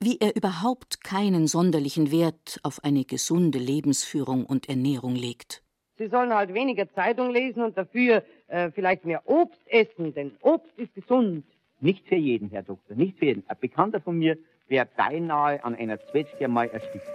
Wie 0.00 0.18
er 0.18 0.34
überhaupt 0.34 1.04
keinen 1.04 1.46
sonderlichen 1.46 2.10
Wert 2.10 2.58
auf 2.64 2.82
eine 2.82 3.04
gesunde 3.04 3.58
Lebensführung 3.58 4.44
und 4.44 4.68
Ernährung 4.68 5.14
legt. 5.14 5.62
Sie 5.96 6.08
sollen 6.08 6.34
halt 6.34 6.52
weniger 6.52 6.92
Zeitung 6.92 7.30
lesen 7.30 7.62
und 7.62 7.78
dafür 7.78 8.24
äh, 8.48 8.72
vielleicht 8.72 9.04
mehr 9.04 9.22
Obst 9.26 9.60
essen, 9.66 10.12
denn 10.12 10.32
Obst 10.40 10.76
ist 10.76 10.92
gesund. 10.94 11.44
Nicht 11.80 12.04
für 12.08 12.16
jeden, 12.16 12.50
Herr 12.50 12.64
Doktor, 12.64 12.96
nicht 12.96 13.16
für 13.16 13.26
jeden. 13.26 13.44
Ein 13.46 13.56
Bekannter 13.60 14.00
von 14.00 14.18
mir 14.18 14.36
wäre 14.66 14.88
beinahe 14.96 15.62
an 15.64 15.76
einer 15.76 16.00
Zwetschge 16.10 16.48
mal 16.48 16.66
erstickt. 16.66 17.06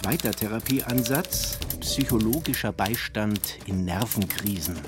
Zweiter 0.00 0.30
Therapieansatz: 0.30 1.58
psychologischer 1.80 2.70
Beistand 2.70 3.58
in 3.66 3.84
Nervenkrisen. 3.84 4.78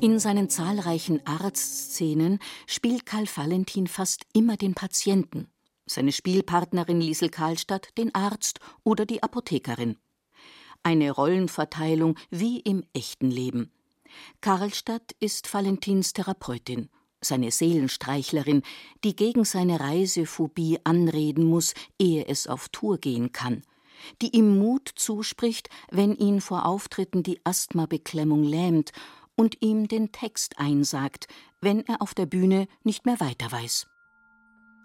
In 0.00 0.18
seinen 0.18 0.50
zahlreichen 0.50 1.24
Arztszenen 1.24 2.40
spielt 2.66 3.06
Karl 3.06 3.26
Valentin 3.32 3.86
fast 3.86 4.24
immer 4.32 4.56
den 4.56 4.74
Patienten, 4.74 5.46
seine 5.86 6.10
Spielpartnerin 6.10 7.00
Liesel 7.00 7.28
Karlstadt 7.28 7.96
den 7.98 8.12
Arzt 8.16 8.58
oder 8.82 9.06
die 9.06 9.22
Apothekerin. 9.22 9.96
Eine 10.82 11.12
Rollenverteilung 11.12 12.16
wie 12.30 12.58
im 12.58 12.82
echten 12.94 13.30
Leben. 13.30 13.70
Karlstadt 14.40 15.12
ist 15.20 15.54
Valentins 15.54 16.14
Therapeutin 16.14 16.90
seine 17.24 17.50
Seelenstreichlerin, 17.50 18.62
die 19.02 19.16
gegen 19.16 19.44
seine 19.44 19.80
Reisephobie 19.80 20.78
anreden 20.84 21.44
muss, 21.44 21.74
ehe 21.98 22.26
es 22.26 22.46
auf 22.46 22.68
Tour 22.68 22.98
gehen 22.98 23.32
kann, 23.32 23.62
die 24.22 24.36
ihm 24.36 24.58
Mut 24.58 24.90
zuspricht, 24.94 25.68
wenn 25.90 26.14
ihn 26.14 26.40
vor 26.40 26.66
Auftritten 26.66 27.22
die 27.22 27.40
Asthmabeklemmung 27.44 28.42
lähmt 28.42 28.92
und 29.36 29.62
ihm 29.62 29.88
den 29.88 30.12
Text 30.12 30.58
einsagt, 30.58 31.26
wenn 31.60 31.84
er 31.86 32.02
auf 32.02 32.14
der 32.14 32.26
Bühne 32.26 32.68
nicht 32.84 33.06
mehr 33.06 33.18
weiter 33.20 33.50
weiß. 33.50 33.86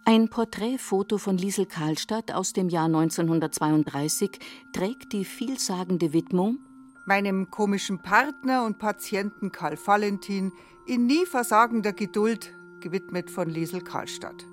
Ein 0.05 0.29
Porträtfoto 0.29 1.17
von 1.17 1.37
Liesel 1.37 1.65
Karlstadt 1.65 2.31
aus 2.31 2.53
dem 2.53 2.69
Jahr 2.69 2.85
1932 2.85 4.31
trägt 4.73 5.13
die 5.13 5.25
vielsagende 5.25 6.13
Widmung 6.13 6.59
Meinem 7.05 7.49
komischen 7.49 8.03
Partner 8.03 8.65
und 8.65 8.77
Patienten 8.77 9.51
Karl 9.51 9.77
Valentin 9.83 10.51
in 10.89 11.05
nie 11.05 11.27
versagender 11.27 11.93
Geduld, 11.93 12.51
gewidmet 12.79 13.29
von 13.29 13.47
Liesel 13.47 13.81
Karlstadt. 13.81 14.43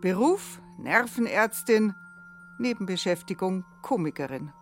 Beruf 0.00 0.60
Nervenärztin, 0.78 1.94
Nebenbeschäftigung 2.58 3.64
Komikerin. 3.82 4.52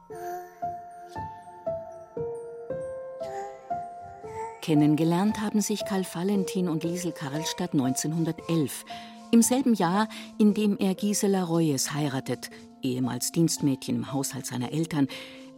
Kennengelernt 4.63 5.41
haben 5.43 5.61
sich 5.61 5.85
Karl 5.85 6.07
Valentin 6.15 6.69
und 6.71 6.83
Liesel 6.83 7.13
Karlstadt 7.13 7.75
1911, 7.75 8.87
im 9.33 9.43
selben 9.43 9.75
Jahr, 9.75 10.09
in 10.39 10.55
dem 10.55 10.79
er 10.79 10.95
Gisela 10.95 11.43
Reues 11.43 11.93
heiratet, 11.93 12.49
ehemals 12.81 13.33
Dienstmädchen 13.33 13.97
im 13.97 14.13
Haushalt 14.13 14.47
seiner 14.47 14.73
Eltern, 14.73 15.09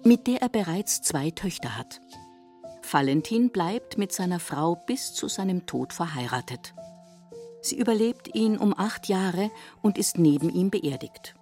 mit 0.04 0.26
der 0.26 0.42
er 0.42 0.48
bereits 0.48 1.02
zwei 1.02 1.30
Töchter 1.30 1.78
hat. 1.78 2.00
Valentin 2.92 3.50
bleibt 3.50 3.98
mit 3.98 4.12
seiner 4.12 4.40
Frau 4.40 4.76
bis 4.86 5.14
zu 5.14 5.28
seinem 5.28 5.66
Tod 5.66 5.92
verheiratet. 5.92 6.74
Sie 7.62 7.78
überlebt 7.78 8.34
ihn 8.34 8.58
um 8.58 8.74
acht 8.76 9.08
Jahre 9.08 9.50
und 9.82 9.96
ist 9.98 10.18
neben 10.18 10.50
ihm 10.50 10.70
beerdigt. 10.70 11.34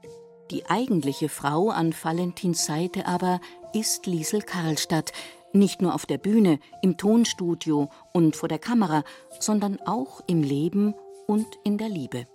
Die 0.50 0.66
eigentliche 0.66 1.28
Frau 1.28 1.70
an 1.70 1.94
Valentins 2.00 2.64
Seite 2.66 3.06
aber 3.06 3.40
ist 3.74 4.06
Liesel 4.06 4.42
Karlstadt, 4.42 5.12
nicht 5.52 5.82
nur 5.82 5.94
auf 5.94 6.06
der 6.06 6.18
Bühne, 6.18 6.58
im 6.82 6.96
Tonstudio 6.96 7.90
und 8.12 8.36
vor 8.36 8.48
der 8.48 8.58
Kamera, 8.58 9.02
sondern 9.40 9.78
auch 9.84 10.20
im 10.26 10.42
Leben 10.42 10.94
und 11.26 11.46
in 11.64 11.76
der 11.76 11.88
Liebe. 11.88 12.26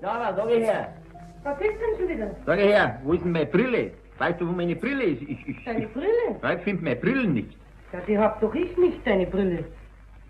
Ja, 0.00 0.34
sag 0.36 0.50
ich 0.50 0.58
her. 0.58 0.94
Was 1.42 1.60
ist 1.60 1.66
denn 1.70 1.98
schon 1.98 2.08
wieder? 2.08 2.36
Sag 2.46 2.58
ich 2.58 2.66
her, 2.66 3.00
wo 3.04 3.12
ist 3.12 3.24
denn 3.24 3.32
meine 3.32 3.46
Brille? 3.46 3.92
Weißt 4.18 4.40
du, 4.40 4.46
wo 4.46 4.52
meine 4.52 4.76
Brille 4.76 5.04
ist? 5.04 5.22
Ich, 5.22 5.46
ich, 5.48 5.64
Deine 5.64 5.88
Brille? 5.88 6.06
ich, 6.42 6.50
ich 6.58 6.62
finde 6.62 6.84
meine 6.84 6.96
Brille 6.96 7.26
nicht. 7.26 7.56
Ja, 7.92 8.00
die 8.00 8.18
hab 8.18 8.40
doch 8.40 8.54
ich 8.54 8.76
nicht, 8.76 9.06
deine 9.06 9.26
Brille. 9.26 9.64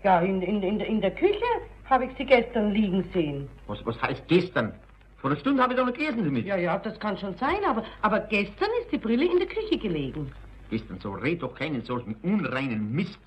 Ja, 0.03 0.19
in, 0.19 0.41
in, 0.41 0.61
in, 0.61 0.79
der- 0.79 0.87
in 0.87 1.01
der 1.01 1.11
Küche 1.11 1.43
habe 1.85 2.05
ich 2.05 2.11
sie 2.17 2.25
gestern 2.25 2.71
liegen 2.71 3.03
sehen. 3.13 3.47
Was, 3.67 3.85
was 3.85 4.01
heißt 4.01 4.27
gestern? 4.27 4.73
Vor 5.17 5.29
einer 5.31 5.39
Stunde 5.39 5.63
habe 5.63 5.73
ich 5.73 5.79
doch 5.79 5.85
noch 5.85 5.93
gegessen 5.93 6.25
damit. 6.25 6.45
Ja, 6.45 6.57
ja, 6.57 6.77
das 6.77 6.99
kann 6.99 7.17
schon 7.17 7.33
sein, 7.35 7.63
aber, 7.65 7.83
aber 8.01 8.19
gestern 8.21 8.67
ist 8.81 8.91
die 8.91 8.97
Brille 8.97 9.25
in 9.25 9.37
der 9.39 9.47
Küche 9.47 9.77
gelegen. 9.77 10.29
Gestern, 10.69 10.99
so 10.99 11.11
red 11.11 11.41
doch 11.41 11.55
keinen 11.55 11.81
solchen 11.83 12.15
unreinen 12.23 12.91
Mist. 12.91 13.17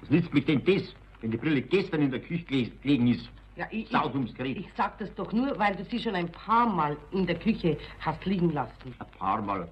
Was 0.00 0.10
nützt 0.10 0.32
mich 0.32 0.46
denn 0.46 0.64
das, 0.64 0.94
wenn 1.20 1.30
die 1.30 1.36
Brille 1.36 1.60
gestern 1.60 2.00
in 2.02 2.10
der 2.10 2.20
Küche 2.20 2.44
gele- 2.46 2.70
gelegen 2.82 3.08
ist? 3.08 3.28
Ja, 3.56 3.66
ich, 3.70 3.88
Gerät. 3.90 4.56
ich 4.56 4.68
sag 4.76 4.98
das 4.98 5.14
doch 5.14 5.32
nur, 5.32 5.56
weil 5.58 5.76
du 5.76 5.84
sie 5.84 6.00
schon 6.00 6.14
ein 6.14 6.28
paar 6.32 6.66
Mal 6.66 6.96
in 7.12 7.26
der 7.26 7.36
Küche 7.38 7.76
hast 8.00 8.24
liegen 8.24 8.50
lassen. 8.52 8.94
Ein 8.98 9.06
paar 9.18 9.40
Mal. 9.42 9.68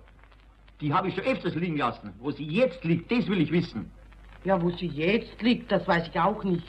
Die 0.80 0.92
habe 0.92 1.08
ich 1.08 1.14
schon 1.14 1.24
öfters 1.24 1.54
liegen 1.56 1.78
lassen. 1.78 2.12
Wo 2.20 2.30
sie 2.30 2.44
jetzt 2.44 2.84
liegt, 2.84 3.10
das 3.10 3.26
will 3.28 3.40
ich 3.40 3.50
wissen. 3.50 3.90
Ja, 4.44 4.60
wo 4.60 4.70
sie 4.70 4.86
jetzt 4.88 5.40
liegt, 5.42 5.70
das 5.70 5.86
weiß 5.86 6.08
ich 6.08 6.18
auch 6.18 6.42
nicht. 6.44 6.66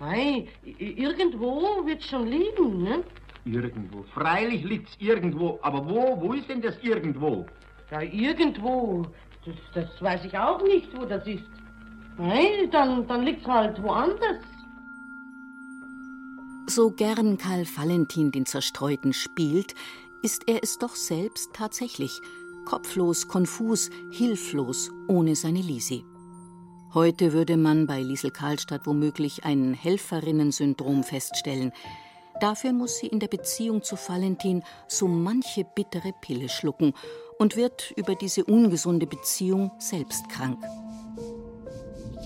Nein, 0.00 0.48
i- 0.66 1.02
irgendwo 1.02 1.84
wird 1.86 2.02
schon 2.02 2.26
liegen, 2.26 2.82
ne? 2.82 3.02
Irgendwo. 3.46 4.02
Freilich 4.14 4.64
liegt's 4.64 4.94
irgendwo. 4.98 5.58
Aber 5.62 5.88
wo? 5.88 6.20
Wo 6.20 6.32
ist 6.34 6.48
denn 6.48 6.60
das 6.62 6.76
irgendwo? 6.82 7.46
Ja, 7.90 8.00
irgendwo. 8.02 9.06
Das, 9.44 9.54
das 9.74 10.02
weiß 10.02 10.24
ich 10.24 10.36
auch 10.36 10.62
nicht, 10.62 10.88
wo 10.98 11.04
das 11.04 11.26
ist. 11.26 11.44
Nein, 12.18 12.70
dann, 12.70 13.06
dann 13.06 13.24
liegt's 13.24 13.46
halt 13.46 13.82
woanders. 13.82 14.42
So 16.66 16.90
gern 16.90 17.36
Karl 17.36 17.66
Valentin 17.76 18.32
den 18.32 18.46
Zerstreuten 18.46 19.12
spielt, 19.12 19.74
ist 20.22 20.48
er 20.48 20.62
es 20.62 20.78
doch 20.78 20.96
selbst 20.96 21.52
tatsächlich. 21.54 22.20
Kopflos, 22.64 23.28
konfus, 23.28 23.90
hilflos, 24.10 24.90
ohne 25.08 25.36
seine 25.36 25.60
Lisi. 25.60 26.02
Heute 26.94 27.32
würde 27.32 27.56
man 27.56 27.88
bei 27.88 28.00
Liesel 28.00 28.30
Karlstadt 28.30 28.86
womöglich 28.86 29.44
ein 29.44 29.74
Helferinnen-Syndrom 29.74 31.02
feststellen. 31.02 31.72
Dafür 32.40 32.72
muss 32.72 32.98
sie 32.98 33.08
in 33.08 33.18
der 33.18 33.26
Beziehung 33.26 33.82
zu 33.82 33.96
Valentin 33.96 34.62
so 34.86 35.08
manche 35.08 35.64
bittere 35.64 36.12
Pille 36.20 36.48
schlucken 36.48 36.92
und 37.36 37.56
wird 37.56 37.92
über 37.96 38.14
diese 38.14 38.44
ungesunde 38.44 39.08
Beziehung 39.08 39.72
selbst 39.80 40.28
krank. 40.28 40.62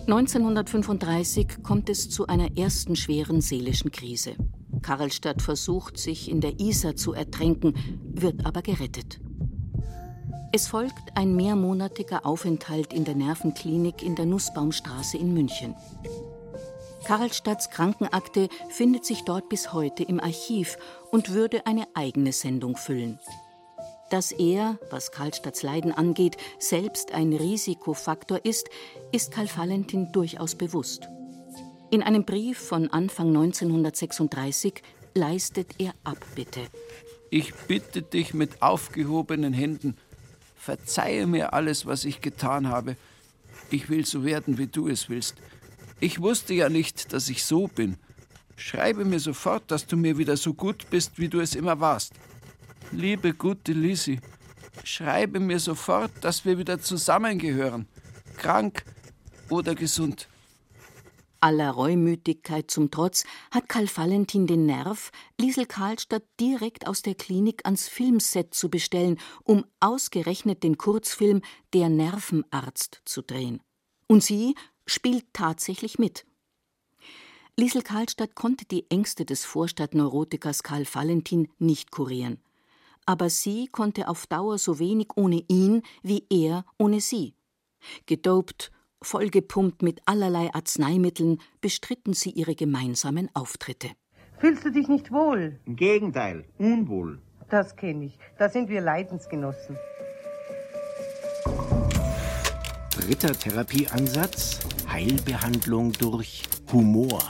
1935 0.06 1.62
kommt 1.62 1.88
es 1.88 2.10
zu 2.10 2.26
einer 2.26 2.58
ersten 2.58 2.94
schweren 2.94 3.40
seelischen 3.40 3.90
Krise. 3.90 4.36
Karlstadt 4.82 5.40
versucht, 5.40 5.96
sich 5.96 6.30
in 6.30 6.42
der 6.42 6.60
Isar 6.60 6.94
zu 6.94 7.14
ertränken, 7.14 7.72
wird 8.12 8.44
aber 8.44 8.60
gerettet. 8.60 9.18
Es 10.50 10.66
folgt 10.68 11.14
ein 11.14 11.36
mehrmonatiger 11.36 12.24
Aufenthalt 12.24 12.94
in 12.94 13.04
der 13.04 13.14
Nervenklinik 13.14 14.02
in 14.02 14.14
der 14.14 14.24
Nussbaumstraße 14.24 15.18
in 15.18 15.34
München. 15.34 15.74
Karlstadts 17.04 17.68
Krankenakte 17.68 18.48
findet 18.70 19.04
sich 19.04 19.24
dort 19.24 19.50
bis 19.50 19.74
heute 19.74 20.04
im 20.04 20.20
Archiv 20.20 20.78
und 21.10 21.34
würde 21.34 21.66
eine 21.66 21.86
eigene 21.92 22.32
Sendung 22.32 22.76
füllen. 22.76 23.18
Dass 24.10 24.32
er, 24.32 24.78
was 24.90 25.12
Karlstadts 25.12 25.62
Leiden 25.62 25.92
angeht, 25.92 26.38
selbst 26.58 27.12
ein 27.12 27.34
Risikofaktor 27.34 28.42
ist, 28.42 28.70
ist 29.12 29.32
Karl 29.32 29.48
Valentin 29.54 30.12
durchaus 30.12 30.54
bewusst. 30.54 31.08
In 31.90 32.02
einem 32.02 32.24
Brief 32.24 32.58
von 32.58 32.88
Anfang 32.88 33.28
1936 33.28 34.82
leistet 35.14 35.74
er 35.78 35.92
Abbitte. 36.04 36.60
Ich 37.30 37.54
bitte 37.54 38.00
dich 38.00 38.32
mit 38.32 38.62
aufgehobenen 38.62 39.52
Händen, 39.52 39.96
verzeihe 40.58 41.26
mir 41.26 41.52
alles, 41.54 41.86
was 41.86 42.04
ich 42.04 42.20
getan 42.20 42.68
habe. 42.68 42.96
Ich 43.70 43.88
will 43.88 44.04
so 44.04 44.24
werden, 44.24 44.58
wie 44.58 44.66
du 44.66 44.88
es 44.88 45.08
willst. 45.08 45.36
Ich 46.00 46.20
wusste 46.20 46.54
ja 46.54 46.68
nicht, 46.68 47.12
dass 47.12 47.28
ich 47.28 47.44
so 47.44 47.68
bin. 47.68 47.96
Schreibe 48.56 49.04
mir 49.04 49.20
sofort, 49.20 49.70
dass 49.70 49.86
du 49.86 49.96
mir 49.96 50.18
wieder 50.18 50.36
so 50.36 50.52
gut 50.54 50.90
bist, 50.90 51.18
wie 51.18 51.28
du 51.28 51.40
es 51.40 51.54
immer 51.54 51.80
warst. 51.80 52.12
Liebe 52.90 53.32
gute 53.34 53.72
Lisi, 53.72 54.20
schreibe 54.84 55.38
mir 55.40 55.60
sofort, 55.60 56.10
dass 56.22 56.44
wir 56.44 56.58
wieder 56.58 56.80
zusammengehören, 56.80 57.86
krank 58.36 58.84
oder 59.48 59.74
gesund. 59.74 60.28
Aller 61.40 61.70
Reumütigkeit 61.70 62.70
zum 62.70 62.90
Trotz 62.90 63.24
hat 63.50 63.68
Karl 63.68 63.88
Valentin 63.94 64.46
den 64.46 64.66
Nerv, 64.66 65.12
Liesel 65.40 65.66
Karlstadt 65.66 66.24
direkt 66.40 66.86
aus 66.86 67.02
der 67.02 67.14
Klinik 67.14 67.64
ans 67.64 67.88
Filmset 67.88 68.54
zu 68.54 68.68
bestellen, 68.68 69.18
um 69.44 69.64
ausgerechnet 69.80 70.62
den 70.62 70.78
Kurzfilm 70.78 71.42
Der 71.72 71.88
Nervenarzt 71.88 73.02
zu 73.04 73.22
drehen. 73.22 73.60
Und 74.08 74.24
sie 74.24 74.54
spielt 74.86 75.26
tatsächlich 75.32 75.98
mit. 75.98 76.26
Liesel 77.56 77.82
Karlstadt 77.82 78.34
konnte 78.34 78.64
die 78.64 78.88
Ängste 78.90 79.24
des 79.24 79.44
Vorstadtneurotikers 79.44 80.62
Karl 80.62 80.86
Valentin 80.92 81.48
nicht 81.58 81.90
kurieren. 81.90 82.40
Aber 83.04 83.30
sie 83.30 83.68
konnte 83.68 84.08
auf 84.08 84.26
Dauer 84.26 84.58
so 84.58 84.78
wenig 84.78 85.08
ohne 85.16 85.44
ihn 85.48 85.82
wie 86.02 86.26
er 86.30 86.64
ohne 86.78 87.00
sie. 87.00 87.34
Gedopt, 88.06 88.70
vollgepumpt 89.02 89.82
mit 89.82 90.00
allerlei 90.06 90.52
Arzneimitteln, 90.52 91.40
bestritten 91.60 92.12
sie 92.14 92.30
ihre 92.30 92.54
gemeinsamen 92.54 93.28
Auftritte. 93.34 93.88
Fühlst 94.38 94.64
du 94.64 94.70
dich 94.70 94.88
nicht 94.88 95.10
wohl? 95.10 95.58
Im 95.66 95.76
Gegenteil, 95.76 96.44
unwohl. 96.58 97.18
Das 97.50 97.76
kenne 97.76 98.04
ich. 98.06 98.18
Da 98.38 98.48
sind 98.48 98.68
wir 98.68 98.80
Leidensgenossen. 98.80 99.76
Dritter 102.90 103.32
Therapieansatz: 103.32 104.60
Heilbehandlung 104.92 105.92
durch 105.92 106.42
Humor. 106.72 107.20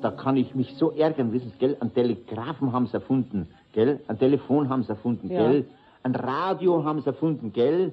Da 0.00 0.10
kann 0.12 0.36
ich 0.36 0.54
mich 0.54 0.74
so 0.78 0.92
ärgern, 0.92 1.32
wissen 1.32 1.50
Sie, 1.52 1.58
gell? 1.58 1.76
Ein 1.80 1.92
Telegrafen 1.92 2.72
haben 2.72 2.86
sie 2.86 2.94
erfunden, 2.94 3.48
gell? 3.72 4.00
Ein 4.06 4.18
Telefon 4.18 4.68
haben 4.68 4.84
sie 4.84 4.90
erfunden, 4.90 5.28
Ja. 5.30 5.42
gell? 5.50 5.66
Ein 6.04 6.14
Radio 6.14 6.84
haben 6.84 7.00
sie 7.00 7.08
erfunden, 7.08 7.52
gell? 7.52 7.92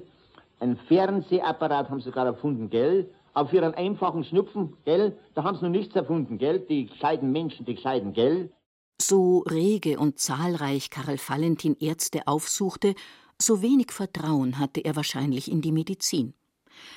Ein 0.58 0.76
Fernsehapparat 0.88 1.90
haben 1.90 2.00
sie 2.00 2.06
sogar 2.06 2.26
erfunden, 2.26 2.70
gell? 2.70 3.10
Für 3.50 3.62
einen 3.62 3.74
einfachen 3.74 4.24
Schnupfen, 4.24 4.76
gell? 4.84 5.18
Da 5.34 5.44
haben 5.44 5.58
sie 5.58 5.64
noch 5.64 5.70
nichts 5.70 5.94
erfunden, 5.94 6.38
gell? 6.38 6.60
Die 6.60 6.86
gescheiten 6.86 7.30
Menschen, 7.32 7.66
die 7.66 7.74
gescheiten, 7.74 8.14
gell? 8.14 8.50
So 8.98 9.40
rege 9.40 9.98
und 9.98 10.18
zahlreich 10.18 10.88
Karl 10.88 11.18
Valentin 11.18 11.76
Ärzte 11.78 12.26
aufsuchte, 12.26 12.94
so 13.38 13.60
wenig 13.60 13.92
Vertrauen 13.92 14.58
hatte 14.58 14.80
er 14.82 14.96
wahrscheinlich 14.96 15.50
in 15.50 15.60
die 15.60 15.72
Medizin. 15.72 16.32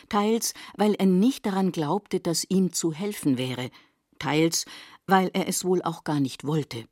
Teils, 0.08 0.54
weil 0.78 0.94
er 0.94 1.06
nicht 1.06 1.46
daran 1.46 1.74
glaubte, 1.74 2.22
dass 2.22 2.46
ihm 2.50 2.72
zu 2.72 2.94
helfen 2.94 3.38
wäre, 3.38 3.70
teils, 4.18 4.66
weil 5.08 5.30
er 5.34 5.50
es 5.50 5.66
wohl 5.66 5.82
auch 5.82 6.06
gar 6.06 6.22
nicht 6.22 6.46
wollte. 6.46 6.86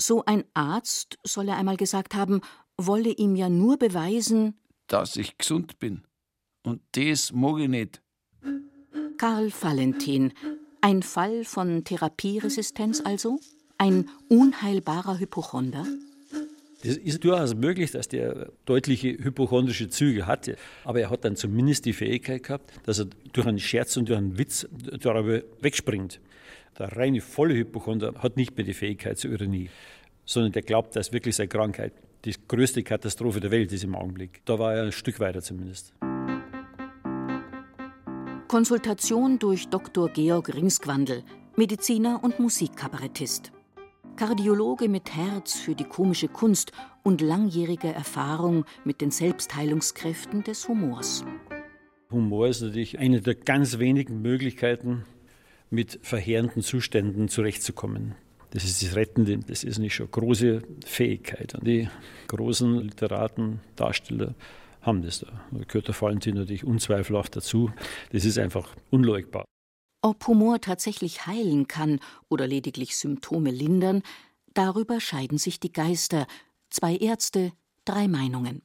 So 0.00 0.24
ein 0.26 0.44
Arzt, 0.52 1.18
soll 1.24 1.48
er 1.48 1.56
einmal 1.56 1.78
gesagt 1.78 2.14
haben, 2.14 2.42
wolle 2.76 3.10
ihm 3.10 3.36
ja 3.36 3.48
nur 3.48 3.78
beweisen, 3.78 4.58
dass 4.92 5.16
ich 5.16 5.38
gesund 5.38 5.78
bin. 5.78 6.02
Und 6.62 6.82
das 6.92 7.32
mag 7.32 7.58
ich 7.60 7.68
nicht. 7.68 8.02
Karl 9.16 9.50
Valentin, 9.50 10.32
ein 10.80 11.02
Fall 11.02 11.44
von 11.44 11.84
Therapieresistenz 11.84 13.00
also? 13.04 13.38
Ein 13.78 14.10
unheilbarer 14.28 15.18
Hypochonder? 15.18 15.86
Es 16.84 16.96
ist 16.96 17.24
durchaus 17.24 17.54
möglich, 17.54 17.92
dass 17.92 18.08
der 18.08 18.50
deutliche 18.64 19.10
hypochondrische 19.10 19.88
Züge 19.88 20.26
hatte, 20.26 20.56
aber 20.84 21.00
er 21.00 21.10
hat 21.10 21.24
dann 21.24 21.36
zumindest 21.36 21.84
die 21.84 21.92
Fähigkeit 21.92 22.42
gehabt, 22.42 22.72
dass 22.84 22.98
er 22.98 23.06
durch 23.32 23.46
einen 23.46 23.60
Scherz 23.60 23.96
und 23.96 24.08
durch 24.08 24.18
einen 24.18 24.36
Witz 24.36 24.68
darüber 25.00 25.42
wegspringt. 25.60 26.20
Der 26.78 26.96
reine 26.96 27.20
volle 27.20 27.54
Hypochonder 27.54 28.14
hat 28.18 28.36
nicht 28.36 28.56
mehr 28.56 28.66
die 28.66 28.74
Fähigkeit 28.74 29.18
zur 29.18 29.30
Ironie, 29.30 29.70
sondern 30.24 30.52
der 30.52 30.62
glaubt, 30.62 30.96
dass 30.96 31.12
wirklich 31.12 31.36
seine 31.36 31.48
Krankheit 31.48 31.92
die 32.24 32.34
größte 32.46 32.82
Katastrophe 32.82 33.40
der 33.40 33.50
Welt 33.50 33.72
ist 33.72 33.84
im 33.84 33.94
Augenblick. 33.94 34.42
Da 34.44 34.58
war 34.58 34.74
er 34.74 34.84
ein 34.84 34.92
Stück 34.92 35.20
weiter 35.20 35.42
zumindest. 35.42 35.94
Konsultation 38.48 39.38
durch 39.38 39.68
Dr. 39.68 40.10
Georg 40.10 40.54
Ringsgwandl, 40.54 41.22
Mediziner 41.56 42.20
und 42.22 42.38
Musikkabarettist. 42.38 43.50
Kardiologe 44.16 44.88
mit 44.88 45.14
Herz 45.16 45.54
für 45.54 45.74
die 45.74 45.84
komische 45.84 46.28
Kunst 46.28 46.72
und 47.02 47.22
langjähriger 47.22 47.92
Erfahrung 47.92 48.66
mit 48.84 49.00
den 49.00 49.10
Selbstheilungskräften 49.10 50.44
des 50.44 50.68
Humors. 50.68 51.24
Humor 52.10 52.48
ist 52.48 52.60
natürlich 52.60 52.98
eine 52.98 53.22
der 53.22 53.34
ganz 53.34 53.78
wenigen 53.78 54.20
Möglichkeiten, 54.20 55.06
mit 55.70 55.98
verheerenden 56.02 56.60
Zuständen 56.60 57.28
zurechtzukommen. 57.28 58.14
Das 58.52 58.64
ist 58.64 58.82
das 58.82 58.94
Rettende, 58.96 59.38
das 59.38 59.64
ist 59.64 59.78
nicht 59.78 59.94
schon 59.94 60.10
große 60.10 60.62
Fähigkeit. 60.84 61.54
Und 61.54 61.66
die 61.66 61.88
großen 62.28 62.80
Literaten, 62.80 63.60
Darsteller 63.76 64.34
haben 64.82 65.02
das 65.02 65.20
da. 65.20 65.28
Da 65.50 65.64
gehört 65.64 65.88
der 65.88 66.00
Valentin 66.00 66.34
natürlich 66.34 66.64
unzweifelhaft 66.64 67.34
dazu. 67.34 67.72
Das 68.12 68.26
ist 68.26 68.38
einfach 68.38 68.76
unleugbar. 68.90 69.46
Ob 70.02 70.26
Humor 70.26 70.60
tatsächlich 70.60 71.26
heilen 71.26 71.66
kann 71.66 72.00
oder 72.28 72.46
lediglich 72.46 72.96
Symptome 72.96 73.50
lindern, 73.50 74.02
darüber 74.52 75.00
scheiden 75.00 75.38
sich 75.38 75.58
die 75.58 75.72
Geister. 75.72 76.26
Zwei 76.68 76.96
Ärzte, 76.96 77.52
drei 77.86 78.06
Meinungen. 78.06 78.62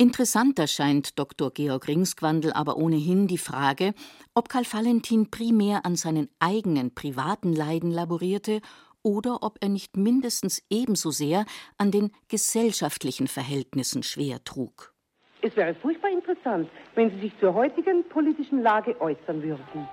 Interessanter 0.00 0.68
scheint 0.68 1.18
Dr. 1.18 1.50
Georg 1.50 1.88
Ringsquandl 1.88 2.52
aber 2.52 2.76
ohnehin 2.76 3.26
die 3.26 3.36
Frage, 3.36 3.94
ob 4.32 4.48
Karl 4.48 4.62
Valentin 4.62 5.28
primär 5.28 5.84
an 5.84 5.96
seinen 5.96 6.28
eigenen 6.38 6.94
privaten 6.94 7.52
Leiden 7.52 7.90
laborierte 7.90 8.60
oder 9.02 9.42
ob 9.42 9.58
er 9.60 9.68
nicht 9.68 9.96
mindestens 9.96 10.62
ebenso 10.70 11.10
sehr 11.10 11.46
an 11.78 11.90
den 11.90 12.12
gesellschaftlichen 12.28 13.26
Verhältnissen 13.26 14.04
schwer 14.04 14.44
trug. 14.44 14.94
Es 15.42 15.56
wäre 15.56 15.74
furchtbar 15.74 16.10
interessant, 16.10 16.70
wenn 16.94 17.10
Sie 17.10 17.20
sich 17.20 17.32
zur 17.40 17.54
heutigen 17.54 18.08
politischen 18.08 18.62
Lage 18.62 19.00
äußern 19.00 19.42
würden 19.42 19.88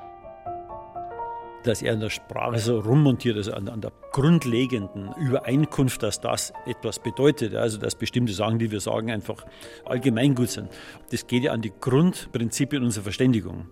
dass 1.68 1.82
er 1.82 1.94
in 1.94 2.00
der 2.00 2.10
Sprache 2.10 2.60
so 2.60 2.80
rummontiert, 2.80 3.38
also 3.38 3.54
an, 3.54 3.68
an, 3.68 3.82
der 3.82 3.92
grundlegenden 4.12 5.14
Übereinkunft, 5.18 6.04
dass 6.04 6.22
das 6.22 6.54
etwas 6.66 7.00
bedeutet, 7.00 7.56
also 7.56 7.78
dass 7.78 7.96
bestimmte 7.96 8.34
Sachen, 8.34 8.60
die 8.60 8.72
wir 8.72 8.80
sagen, 8.80 9.12
einfach 9.12 9.46
allgemeingut 9.86 10.50
sind. 10.50 10.70
Das 11.12 11.28
geht 11.28 11.44
ja 11.44 11.52
an 11.52 11.62
die 11.62 11.74
Grundprinzipien 11.80 12.84
unserer 12.84 13.04
Verständigung. 13.04 13.68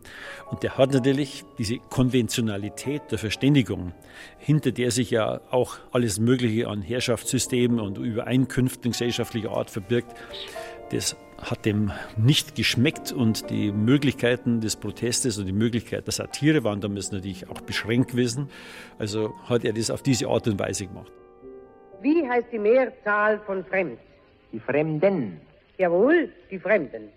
Und 0.49 0.63
der 0.63 0.77
hat 0.77 0.93
natürlich 0.93 1.45
diese 1.57 1.77
Konventionalität 1.77 3.03
der 3.11 3.19
Verständigung, 3.19 3.93
hinter 4.37 4.71
der 4.71 4.91
sich 4.91 5.11
ja 5.11 5.41
auch 5.51 5.77
alles 5.91 6.19
Mögliche 6.19 6.67
an 6.67 6.81
Herrschaftssystemen 6.81 7.79
und 7.79 7.97
Übereinkünften 7.97 8.91
gesellschaftlicher 8.91 9.51
Art 9.51 9.69
verbirgt. 9.69 10.13
Das 10.91 11.15
hat 11.49 11.65
dem 11.65 11.91
nicht 12.17 12.55
geschmeckt 12.55 13.11
und 13.11 13.49
die 13.49 13.71
Möglichkeiten 13.71 14.61
des 14.61 14.75
Protestes 14.75 15.37
und 15.37 15.45
die 15.45 15.53
Möglichkeit 15.53 16.05
der 16.07 16.13
Satire 16.13 16.63
waren 16.63 16.81
damals 16.81 17.11
natürlich 17.11 17.49
auch 17.49 17.61
beschränkt 17.61 18.11
gewesen. 18.11 18.49
Also 18.99 19.33
hat 19.49 19.63
er 19.63 19.73
das 19.73 19.89
auf 19.89 20.01
diese 20.01 20.27
Art 20.27 20.47
und 20.47 20.59
Weise 20.59 20.87
gemacht. 20.87 21.11
Wie 22.01 22.27
heißt 22.27 22.47
die 22.51 22.59
Mehrzahl 22.59 23.39
von 23.45 23.63
Fremd? 23.65 23.99
Die 24.51 24.59
Fremden. 24.59 25.39
Jawohl, 25.77 26.29
die 26.51 26.59
Fremden. 26.59 27.09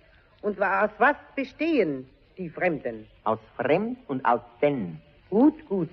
Und 0.42 0.60
aus 0.62 0.90
was 0.98 1.16
bestehen 1.34 2.06
die 2.38 2.48
Fremden? 2.48 3.06
Aus 3.24 3.38
Fremd 3.56 3.98
und 4.08 4.24
aus 4.24 4.40
Den. 4.62 5.00
Gut, 5.30 5.54
gut. 5.68 5.90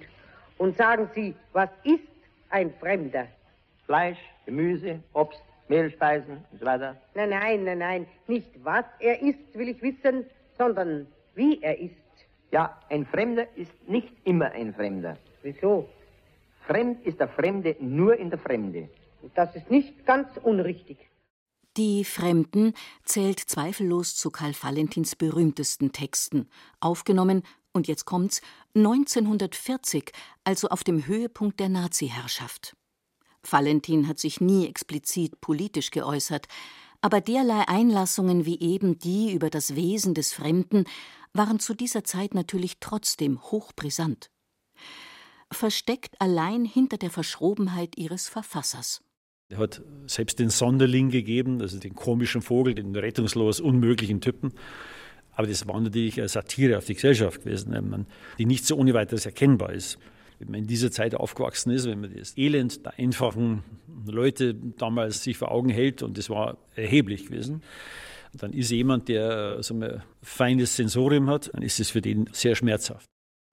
Und 0.57 0.77
sagen 0.77 1.09
Sie, 1.15 1.34
was 1.53 1.69
ist 1.84 2.03
ein 2.49 2.73
Fremder? 2.79 3.27
Fleisch, 3.86 4.19
Gemüse, 4.45 4.99
Obst, 5.13 5.41
Mehlspeisen 5.68 6.43
und 6.51 6.59
so 6.59 6.66
weiter? 6.66 6.95
Nein, 7.16 7.30
nein, 7.30 7.64
nein, 7.64 7.78
nein. 7.78 8.07
Nicht 8.28 8.51
was 8.64 8.86
er 8.99 9.22
isst, 9.22 9.53
will 9.53 9.70
ich 9.70 9.82
wissen, 9.82 10.26
sondern 10.57 11.07
wie 11.36 11.61
er 11.61 11.78
isst. 11.80 11.95
Ja, 12.51 12.80
ein 12.89 13.05
Fremder 13.05 13.47
ist 13.55 13.72
nicht 13.88 14.14
immer 14.26 14.51
ein 14.51 14.74
Fremder. 14.74 15.18
Wieso? 15.41 15.89
Fremd 16.68 17.05
ist 17.05 17.20
der 17.20 17.30
Fremde 17.30 17.76
nur 17.80 18.16
in 18.18 18.30
der 18.30 18.39
Fremde. 18.39 18.89
Das 19.36 19.55
ist 19.55 19.70
nicht 19.72 20.05
ganz 20.05 20.28
unrichtig. 20.41 20.97
Die 21.76 22.03
Fremden 22.03 22.74
zählt 23.03 23.39
zweifellos 23.39 24.16
zu 24.16 24.30
Karl 24.30 24.53
Valentins 24.53 25.16
berühmtesten 25.16 25.91
Texten, 25.91 26.47
aufgenommen, 26.80 27.41
und 27.72 27.88
jetzt 27.88 28.05
kommt's, 28.05 28.41
1940, 28.76 30.11
also 30.43 30.68
auf 30.70 30.84
dem 30.84 31.07
Höhepunkt 31.07 31.59
der 31.59 31.70
Nazi-Herrschaft. 31.70 32.76
Valentin 33.49 34.07
hat 34.07 34.19
sich 34.19 34.41
nie 34.41 34.67
explizit 34.67 35.41
politisch 35.41 35.91
geäußert, 35.91 36.47
aber 37.01 37.21
derlei 37.21 37.67
Einlassungen 37.67 38.45
wie 38.45 38.59
eben 38.59 38.97
die 38.97 39.33
über 39.33 39.49
das 39.49 39.75
Wesen 39.75 40.13
des 40.13 40.33
Fremden 40.33 40.85
waren 41.33 41.59
zu 41.59 41.73
dieser 41.73 42.03
Zeit 42.03 42.33
natürlich 42.33 42.77
trotzdem 42.79 43.41
hochbrisant. 43.41 44.29
Versteckt 45.51 46.19
allein 46.19 46.65
hinter 46.65 46.97
der 46.97 47.09
Verschrobenheit 47.09 47.97
ihres 47.97 48.29
Verfassers. 48.29 49.01
Er 49.49 49.57
hat 49.57 49.81
selbst 50.07 50.39
den 50.39 50.49
Sonderling 50.49 51.09
gegeben, 51.09 51.61
also 51.61 51.77
den 51.77 51.93
komischen 51.93 52.41
Vogel, 52.41 52.73
den 52.73 52.95
rettungslos 52.95 53.59
unmöglichen 53.59 54.21
Typen. 54.21 54.53
Aber 55.33 55.47
das 55.47 55.67
war 55.67 55.79
natürlich 55.79 56.19
eine 56.19 56.29
Satire 56.29 56.77
auf 56.77 56.85
die 56.85 56.93
Gesellschaft 56.93 57.43
gewesen, 57.43 58.07
die 58.37 58.45
nicht 58.45 58.65
so 58.65 58.77
ohne 58.77 58.93
weiteres 58.93 59.25
erkennbar 59.25 59.73
ist 59.73 59.99
wenn 60.43 60.51
man 60.51 60.61
in 60.61 60.67
dieser 60.67 60.91
Zeit 60.91 61.15
aufgewachsen 61.15 61.71
ist, 61.71 61.87
wenn 61.87 62.01
man 62.01 62.13
das 62.13 62.37
Elend 62.37 62.85
der 62.85 62.99
einfachen 62.99 63.63
Leute 64.05 64.53
damals 64.53 65.23
sich 65.23 65.37
vor 65.37 65.51
Augen 65.51 65.69
hält, 65.69 66.03
und 66.03 66.17
das 66.17 66.29
war 66.29 66.57
erheblich 66.75 67.27
gewesen, 67.27 67.63
dann 68.33 68.51
ist 68.51 68.71
jemand, 68.71 69.07
der 69.07 69.61
so 69.63 69.73
ein 69.75 70.03
feines 70.21 70.75
Sensorium 70.75 71.29
hat, 71.29 71.51
dann 71.53 71.61
ist 71.61 71.79
es 71.79 71.91
für 71.91 72.01
den 72.01 72.29
sehr 72.33 72.55
schmerzhaft. 72.55 73.05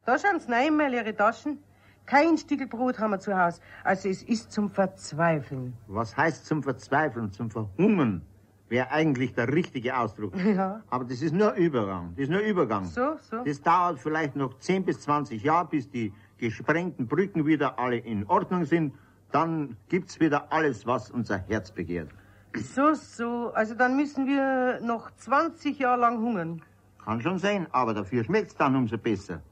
Da 0.04 0.18
schauen 0.18 0.40
Sie 0.40 0.50
rein, 0.50 0.76
mal 0.76 0.92
Ihre 0.92 1.14
Taschen. 1.14 1.58
Kein 2.06 2.36
Stück 2.38 2.68
Brot 2.68 2.98
haben 2.98 3.12
wir 3.12 3.20
zu 3.20 3.38
Hause. 3.38 3.60
Also 3.84 4.08
es 4.08 4.22
ist 4.24 4.50
zum 4.50 4.68
Verzweifeln. 4.68 5.74
Was 5.86 6.16
heißt 6.16 6.44
zum 6.46 6.62
Verzweifeln? 6.62 7.30
Zum 7.30 7.50
Verhungern 7.50 8.22
wäre 8.68 8.90
eigentlich 8.90 9.34
der 9.34 9.52
richtige 9.52 9.96
Ausdruck. 9.96 10.32
Ja. 10.44 10.82
Aber 10.88 11.04
das 11.04 11.22
ist 11.22 11.32
nur 11.32 11.52
Übergang. 11.52 12.14
Das 12.16 12.24
ist 12.24 12.30
nur 12.30 12.40
Übergang. 12.40 12.86
So, 12.86 13.16
so. 13.30 13.44
Das 13.44 13.60
dauert 13.60 14.00
vielleicht 14.00 14.34
noch 14.34 14.58
10 14.58 14.84
bis 14.84 15.00
20 15.00 15.42
Jahre, 15.42 15.68
bis 15.68 15.88
die 15.90 16.12
gesprengten 16.40 17.06
Brücken 17.06 17.46
wieder 17.46 17.78
alle 17.78 17.98
in 17.98 18.26
Ordnung 18.26 18.64
sind, 18.64 18.94
dann 19.30 19.76
gibt's 19.88 20.18
wieder 20.18 20.52
alles, 20.52 20.86
was 20.86 21.10
unser 21.10 21.38
Herz 21.38 21.70
begehrt. 21.70 22.10
So, 22.56 22.94
so. 22.94 23.52
Also 23.54 23.74
dann 23.74 23.96
müssen 23.96 24.26
wir 24.26 24.80
noch 24.80 25.10
20 25.12 25.78
Jahre 25.78 26.00
lang 26.00 26.18
hungern. 26.20 26.62
Kann 27.04 27.20
schon 27.20 27.38
sein, 27.38 27.66
aber 27.70 27.94
dafür 27.94 28.24
schmeckt's 28.24 28.56
dann 28.56 28.74
umso 28.74 28.98
besser. 28.98 29.42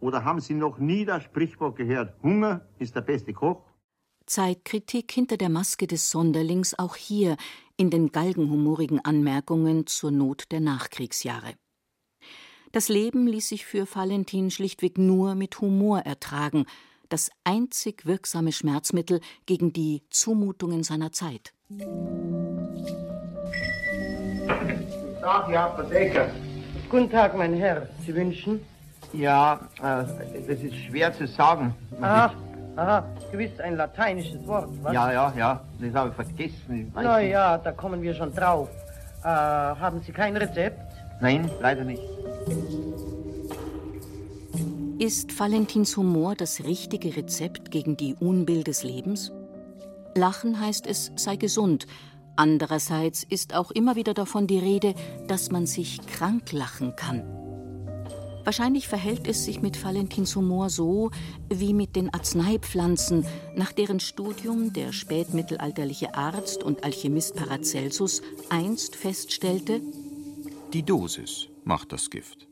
Oder 0.00 0.24
haben 0.24 0.40
Sie 0.40 0.54
noch 0.54 0.78
nie 0.78 1.04
das 1.04 1.24
Sprichwort 1.24 1.76
gehört, 1.76 2.14
Hunger 2.22 2.62
ist 2.78 2.94
der 2.94 3.00
beste 3.02 3.32
Koch? 3.32 3.62
Zeitkritik 4.26 5.12
hinter 5.12 5.36
der 5.36 5.48
Maske 5.48 5.86
des 5.86 6.10
Sonderlings 6.10 6.78
auch 6.78 6.96
hier 6.96 7.36
in 7.76 7.90
den 7.90 8.10
galgenhumorigen 8.10 9.04
Anmerkungen 9.04 9.86
zur 9.86 10.10
Not 10.10 10.50
der 10.50 10.60
Nachkriegsjahre. 10.60 11.54
Das 12.76 12.90
Leben 12.90 13.26
ließ 13.26 13.48
sich 13.48 13.64
für 13.64 13.86
Valentin 13.86 14.50
schlichtweg 14.50 14.98
nur 14.98 15.34
mit 15.34 15.62
Humor 15.62 16.00
ertragen, 16.00 16.66
das 17.08 17.30
einzig 17.42 18.04
wirksame 18.04 18.52
Schmerzmittel 18.52 19.22
gegen 19.46 19.72
die 19.72 20.02
Zumutungen 20.10 20.82
seiner 20.82 21.10
Zeit. 21.10 21.54
Guten 21.70 21.86
Tag, 25.22 25.48
Herr 25.48 25.60
Apotheker. 25.62 26.30
Guten 26.90 27.10
Tag, 27.10 27.34
mein 27.34 27.54
Herr. 27.54 27.88
Sie 28.04 28.14
wünschen? 28.14 28.60
Ja, 29.14 29.58
äh, 29.78 30.04
das 30.46 30.60
ist 30.60 30.76
schwer 30.76 31.14
zu 31.14 31.26
sagen. 31.26 31.74
Aha, 32.02 32.34
aha, 32.76 33.06
gewiss 33.32 33.58
ein 33.58 33.76
lateinisches 33.76 34.46
Wort, 34.46 34.68
was? 34.82 34.92
Ja, 34.92 35.10
ja, 35.10 35.32
ja, 35.34 35.64
das 35.80 35.94
habe 35.94 36.10
ich 36.10 36.14
vergessen. 36.14 36.92
Na 36.94 37.20
ja, 37.20 37.56
da 37.56 37.72
kommen 37.72 38.02
wir 38.02 38.12
schon 38.12 38.34
drauf. 38.34 38.68
Äh, 39.24 39.28
haben 39.28 40.02
Sie 40.02 40.12
kein 40.12 40.36
Rezept? 40.36 40.82
Nein, 41.22 41.50
leider 41.62 41.82
nicht. 41.82 42.02
Ist 44.98 45.38
Valentins 45.38 45.94
Humor 45.98 46.34
das 46.36 46.64
richtige 46.64 47.14
Rezept 47.16 47.70
gegen 47.70 47.98
die 47.98 48.14
Unbill 48.14 48.64
des 48.64 48.82
Lebens? 48.82 49.30
Lachen 50.14 50.58
heißt 50.58 50.86
es 50.86 51.12
sei 51.16 51.36
gesund. 51.36 51.86
Andererseits 52.34 53.22
ist 53.22 53.54
auch 53.54 53.70
immer 53.70 53.96
wieder 53.96 54.14
davon 54.14 54.46
die 54.46 54.58
Rede, 54.58 54.94
dass 55.28 55.50
man 55.50 55.66
sich 55.66 56.00
krank 56.06 56.50
lachen 56.52 56.96
kann. 56.96 57.24
Wahrscheinlich 58.44 58.88
verhält 58.88 59.28
es 59.28 59.44
sich 59.44 59.60
mit 59.60 59.84
Valentins 59.84 60.34
Humor 60.34 60.70
so 60.70 61.10
wie 61.50 61.74
mit 61.74 61.94
den 61.94 62.14
Arzneipflanzen, 62.14 63.26
nach 63.54 63.72
deren 63.72 64.00
Studium 64.00 64.72
der 64.72 64.92
spätmittelalterliche 64.92 66.14
Arzt 66.14 66.62
und 66.62 66.84
Alchemist 66.84 67.36
Paracelsus 67.36 68.22
einst 68.48 68.96
feststellte: 68.96 69.82
Die 70.72 70.84
Dosis 70.84 71.48
macht 71.64 71.92
das 71.92 72.08
Gift. 72.08 72.48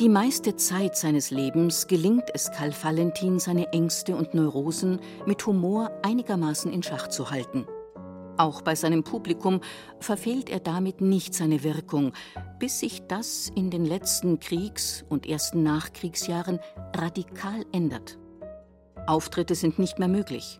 Die 0.00 0.08
meiste 0.08 0.56
Zeit 0.56 0.96
seines 0.96 1.30
Lebens 1.30 1.86
gelingt 1.86 2.24
es 2.34 2.50
Karl 2.50 2.72
Valentin, 2.82 3.38
seine 3.38 3.72
Ängste 3.72 4.16
und 4.16 4.34
Neurosen 4.34 4.98
mit 5.24 5.46
Humor 5.46 5.92
einigermaßen 6.02 6.72
in 6.72 6.82
Schach 6.82 7.06
zu 7.06 7.30
halten. 7.30 7.64
Auch 8.36 8.62
bei 8.62 8.74
seinem 8.74 9.04
Publikum 9.04 9.60
verfehlt 10.00 10.50
er 10.50 10.58
damit 10.58 11.00
nicht 11.00 11.32
seine 11.32 11.62
Wirkung, 11.62 12.12
bis 12.58 12.80
sich 12.80 13.06
das 13.06 13.52
in 13.54 13.70
den 13.70 13.84
letzten 13.84 14.40
Kriegs- 14.40 15.04
und 15.08 15.26
ersten 15.28 15.62
Nachkriegsjahren 15.62 16.58
radikal 16.96 17.64
ändert. 17.70 18.18
Auftritte 19.06 19.54
sind 19.54 19.78
nicht 19.78 20.00
mehr 20.00 20.08
möglich. 20.08 20.58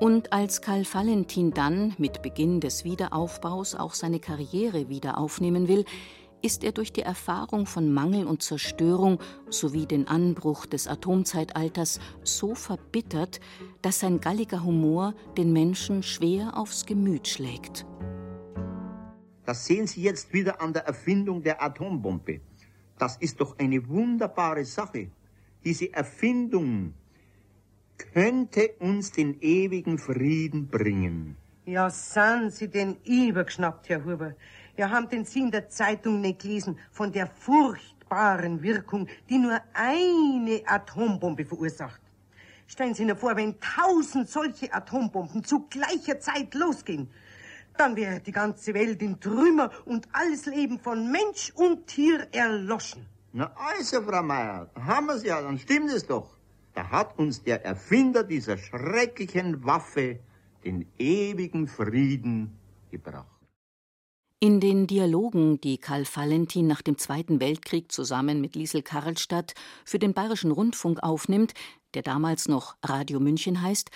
Und 0.00 0.32
als 0.32 0.62
Karl 0.62 0.86
Valentin 0.90 1.52
dann 1.52 1.94
mit 1.98 2.22
Beginn 2.22 2.60
des 2.60 2.84
Wiederaufbaus 2.84 3.74
auch 3.74 3.92
seine 3.92 4.20
Karriere 4.20 4.88
wieder 4.88 5.18
aufnehmen 5.18 5.68
will, 5.68 5.84
ist 6.44 6.62
er 6.62 6.72
durch 6.72 6.92
die 6.92 7.02
Erfahrung 7.02 7.64
von 7.64 7.90
Mangel 7.90 8.26
und 8.26 8.42
Zerstörung 8.42 9.18
sowie 9.48 9.86
den 9.86 10.06
Anbruch 10.06 10.66
des 10.66 10.86
Atomzeitalters 10.86 12.00
so 12.22 12.54
verbittert, 12.54 13.40
dass 13.80 14.00
sein 14.00 14.20
galliger 14.20 14.62
Humor 14.62 15.14
den 15.38 15.54
Menschen 15.54 16.02
schwer 16.02 16.56
aufs 16.56 16.84
Gemüt 16.84 17.28
schlägt. 17.28 17.86
Das 19.46 19.64
sehen 19.64 19.86
Sie 19.86 20.02
jetzt 20.02 20.34
wieder 20.34 20.60
an 20.60 20.74
der 20.74 20.86
Erfindung 20.86 21.42
der 21.42 21.62
Atombombe. 21.62 22.40
Das 22.98 23.16
ist 23.16 23.40
doch 23.40 23.58
eine 23.58 23.88
wunderbare 23.88 24.66
Sache. 24.66 25.08
Diese 25.64 25.92
Erfindung 25.94 26.92
könnte 28.12 28.74
uns 28.80 29.12
den 29.12 29.40
ewigen 29.40 29.98
Frieden 29.98 30.68
bringen. 30.68 31.36
Ja, 31.64 31.88
sind 31.88 32.52
Sie 32.52 32.68
denn 32.68 32.96
übergeschnappt, 33.06 33.88
Herr 33.88 34.04
Huber? 34.04 34.34
Wir 34.76 34.90
haben 34.90 35.08
den 35.08 35.24
Sie 35.24 35.40
in 35.40 35.50
der 35.50 35.68
Zeitung 35.68 36.20
nicht 36.20 36.42
gelesen 36.42 36.78
von 36.90 37.12
der 37.12 37.28
furchtbaren 37.28 38.62
Wirkung, 38.62 39.06
die 39.28 39.38
nur 39.38 39.60
eine 39.72 40.62
Atombombe 40.66 41.44
verursacht. 41.44 42.00
Stellen 42.66 42.94
Sie 42.94 43.06
sich 43.06 43.18
vor, 43.18 43.36
wenn 43.36 43.54
tausend 43.60 44.28
solche 44.28 44.72
Atombomben 44.72 45.44
zu 45.44 45.66
gleicher 45.68 46.18
Zeit 46.18 46.54
losgehen, 46.54 47.08
dann 47.76 47.94
wäre 47.94 48.20
die 48.20 48.32
ganze 48.32 48.74
Welt 48.74 49.00
in 49.02 49.20
Trümmer 49.20 49.70
und 49.84 50.08
alles 50.12 50.46
Leben 50.46 50.78
von 50.78 51.10
Mensch 51.10 51.52
und 51.54 51.86
Tier 51.86 52.26
erloschen. 52.32 53.06
Na 53.32 53.52
also, 53.54 54.02
Frau 54.02 54.22
Meier, 54.22 54.70
haben 54.74 55.06
wir 55.06 55.14
es 55.14 55.24
ja, 55.24 55.42
dann 55.42 55.58
stimmt 55.58 55.90
es 55.90 56.06
doch. 56.06 56.36
Da 56.72 56.90
hat 56.90 57.18
uns 57.18 57.42
der 57.42 57.64
Erfinder 57.64 58.24
dieser 58.24 58.58
schrecklichen 58.58 59.64
Waffe 59.64 60.20
den 60.64 60.86
ewigen 60.98 61.68
Frieden 61.68 62.56
gebracht. 62.90 63.33
In 64.44 64.60
den 64.60 64.86
Dialogen, 64.86 65.58
die 65.62 65.78
Karl 65.78 66.04
Valentin 66.04 66.66
nach 66.66 66.82
dem 66.82 66.98
Zweiten 66.98 67.40
Weltkrieg 67.40 67.90
zusammen 67.90 68.42
mit 68.42 68.54
Liesel 68.54 68.82
Karlstadt 68.82 69.54
für 69.86 69.98
den 69.98 70.12
Bayerischen 70.12 70.50
Rundfunk 70.50 71.02
aufnimmt, 71.02 71.54
der 71.94 72.02
damals 72.02 72.46
noch 72.46 72.76
Radio 72.82 73.20
München 73.20 73.62
heißt, 73.62 73.90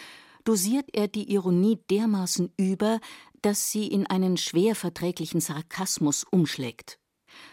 dosiert 0.44 0.86
er 0.94 1.06
die 1.06 1.30
Ironie 1.30 1.78
dermaßen 1.90 2.50
über, 2.56 2.98
dass 3.42 3.70
sie 3.70 3.88
in 3.88 4.06
einen 4.06 4.38
schwer 4.38 4.74
verträglichen 4.74 5.42
Sarkasmus 5.42 6.24
umschlägt. 6.24 6.98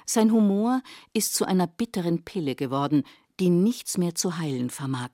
Sein 0.06 0.32
Humor 0.32 0.82
ist 1.12 1.34
zu 1.34 1.44
einer 1.44 1.68
bitteren 1.68 2.24
Pille 2.24 2.56
geworden, 2.56 3.04
die 3.42 3.50
nichts 3.50 3.98
mehr 3.98 4.16
zu 4.16 4.38
heilen 4.38 4.70
vermag. 4.70 5.10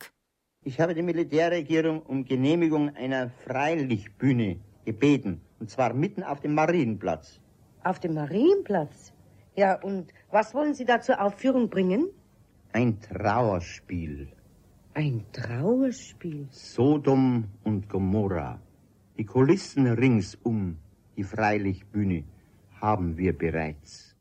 Ich 0.64 0.80
habe 0.80 0.94
die 0.94 1.02
Militärregierung 1.02 2.04
um 2.04 2.26
Genehmigung 2.26 2.96
einer 2.96 3.32
Freilichtbühne 3.44 4.60
gebeten, 4.86 5.42
und 5.60 5.72
zwar 5.72 5.96
mitten 5.96 6.22
auf 6.22 6.42
dem 6.42 6.54
Marienplatz. 6.54 7.41
Auf 7.84 8.00
dem 8.00 8.14
Marienplatz? 8.14 9.14
Ja, 9.56 9.82
und 9.82 10.14
was 10.32 10.54
wollen 10.54 10.74
Sie 10.74 10.86
da 10.86 11.02
zur 11.02 11.20
Aufführung 11.22 11.70
bringen? 11.70 12.10
Ein 12.74 13.00
Trauerspiel. 13.02 14.32
Ein 14.94 15.26
Trauerspiel? 15.34 16.48
Sodom 16.52 17.46
und 17.64 17.90
Gomorra. 17.90 18.60
Die 19.18 19.26
Kulissen 19.26 19.88
ringsum, 19.88 20.78
die 21.18 21.24
Freilichtbühne, 21.24 22.24
haben 22.80 23.18
wir 23.18 23.38
bereits. 23.38 24.16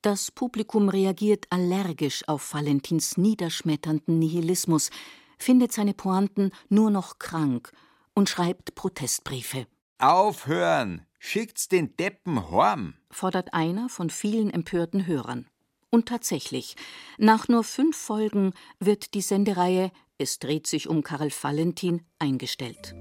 Das 0.00 0.30
Publikum 0.30 0.88
reagiert 0.88 1.46
allergisch 1.50 2.26
auf 2.26 2.54
Valentins 2.54 3.16
niederschmetternden 3.16 4.18
Nihilismus, 4.18 4.90
findet 5.38 5.72
seine 5.72 5.94
Pointen 5.94 6.50
nur 6.68 6.90
noch 6.90 7.18
krank 7.18 7.72
und 8.14 8.28
schreibt 8.28 8.74
Protestbriefe. 8.74 9.66
Aufhören! 9.98 11.06
Schickt's 11.24 11.68
den 11.68 11.96
Deppen 11.96 12.50
horm! 12.50 12.94
fordert 13.12 13.54
einer 13.54 13.88
von 13.88 14.10
vielen 14.10 14.50
empörten 14.50 15.06
Hörern. 15.06 15.46
Und 15.88 16.08
tatsächlich, 16.08 16.74
nach 17.16 17.46
nur 17.46 17.62
fünf 17.62 17.96
Folgen 17.96 18.54
wird 18.80 19.14
die 19.14 19.20
Sendereihe 19.20 19.92
Es 20.18 20.40
dreht 20.40 20.66
sich 20.66 20.88
um 20.88 21.04
Karl 21.04 21.30
Valentin 21.30 22.02
eingestellt. 22.18 22.96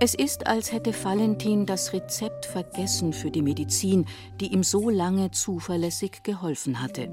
Es 0.00 0.14
ist, 0.14 0.48
als 0.48 0.72
hätte 0.72 0.92
Valentin 1.04 1.64
das 1.64 1.92
Rezept 1.92 2.44
vergessen 2.44 3.12
für 3.12 3.30
die 3.30 3.42
Medizin, 3.42 4.06
die 4.40 4.52
ihm 4.52 4.64
so 4.64 4.90
lange 4.90 5.30
zuverlässig 5.30 6.24
geholfen 6.24 6.82
hatte. 6.82 7.08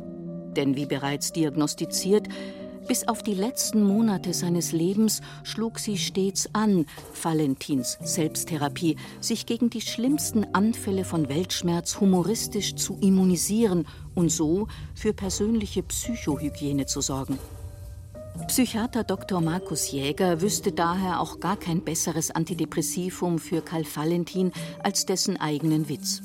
Denn 0.57 0.75
wie 0.75 0.87
bereits 0.87 1.33
diagnostiziert, 1.33 2.27
bis 2.88 3.07
auf 3.07 3.23
die 3.23 3.34
letzten 3.34 3.84
Monate 3.84 4.34
seines 4.34 4.71
Lebens 4.71 5.21
schlug 5.43 5.79
sie 5.79 5.97
stets 5.97 6.49
an, 6.53 6.86
Valentins 7.21 7.97
Selbsttherapie, 8.01 8.97
sich 9.21 9.45
gegen 9.45 9.69
die 9.69 9.81
schlimmsten 9.81 10.45
Anfälle 10.53 11.05
von 11.05 11.29
Weltschmerz 11.29 11.99
humoristisch 11.99 12.75
zu 12.75 12.97
immunisieren 13.01 13.88
und 14.15 14.29
so 14.31 14.67
für 14.95 15.13
persönliche 15.13 15.84
Psychohygiene 15.84 16.86
zu 16.86 17.01
sorgen. 17.01 17.39
Psychiater 18.47 19.03
Dr. 19.03 19.41
Markus 19.41 19.91
Jäger 19.91 20.41
wüsste 20.41 20.71
daher 20.71 21.21
auch 21.21 21.39
gar 21.39 21.55
kein 21.55 21.81
besseres 21.81 22.31
Antidepressivum 22.31 23.39
für 23.39 23.61
Karl 23.61 23.86
Valentin 23.86 24.51
als 24.81 25.05
dessen 25.05 25.38
eigenen 25.39 25.88
Witz. 25.88 26.21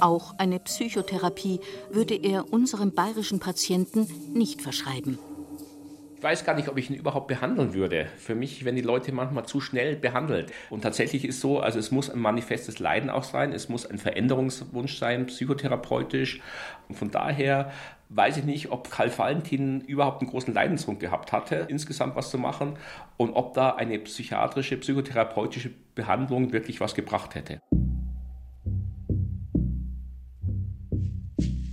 Auch 0.00 0.34
eine 0.38 0.58
Psychotherapie 0.58 1.60
würde 1.90 2.14
er 2.14 2.52
unserem 2.52 2.92
bayerischen 2.92 3.40
Patienten 3.40 4.06
nicht 4.32 4.62
verschreiben. 4.62 5.18
Ich 6.20 6.24
weiß 6.24 6.44
gar 6.44 6.54
nicht, 6.54 6.68
ob 6.68 6.76
ich 6.76 6.90
ihn 6.90 6.96
überhaupt 6.96 7.28
behandeln 7.28 7.72
würde. 7.72 8.06
Für 8.18 8.34
mich 8.34 8.62
werden 8.66 8.76
die 8.76 8.82
Leute 8.82 9.10
manchmal 9.10 9.46
zu 9.46 9.58
schnell 9.58 9.96
behandelt. 9.96 10.52
Und 10.68 10.82
tatsächlich 10.82 11.24
ist 11.24 11.40
so, 11.40 11.60
also 11.60 11.78
es 11.78 11.92
muss 11.92 12.10
ein 12.10 12.18
manifestes 12.18 12.78
Leiden 12.78 13.08
auch 13.08 13.24
sein, 13.24 13.54
es 13.54 13.70
muss 13.70 13.86
ein 13.86 13.96
Veränderungswunsch 13.96 14.98
sein, 14.98 15.24
psychotherapeutisch. 15.24 16.42
Und 16.90 16.96
von 16.96 17.10
daher 17.10 17.72
weiß 18.10 18.36
ich 18.36 18.44
nicht, 18.44 18.70
ob 18.70 18.90
Karl 18.90 19.10
Valentin 19.16 19.80
überhaupt 19.80 20.20
einen 20.20 20.30
großen 20.30 20.52
Leidensdruck 20.52 21.00
gehabt 21.00 21.32
hatte, 21.32 21.66
insgesamt 21.70 22.16
was 22.16 22.30
zu 22.30 22.36
machen 22.36 22.76
und 23.16 23.32
ob 23.32 23.54
da 23.54 23.70
eine 23.70 23.98
psychiatrische, 24.00 24.76
psychotherapeutische 24.76 25.70
Behandlung 25.94 26.52
wirklich 26.52 26.82
was 26.82 26.94
gebracht 26.94 27.34
hätte. 27.34 27.62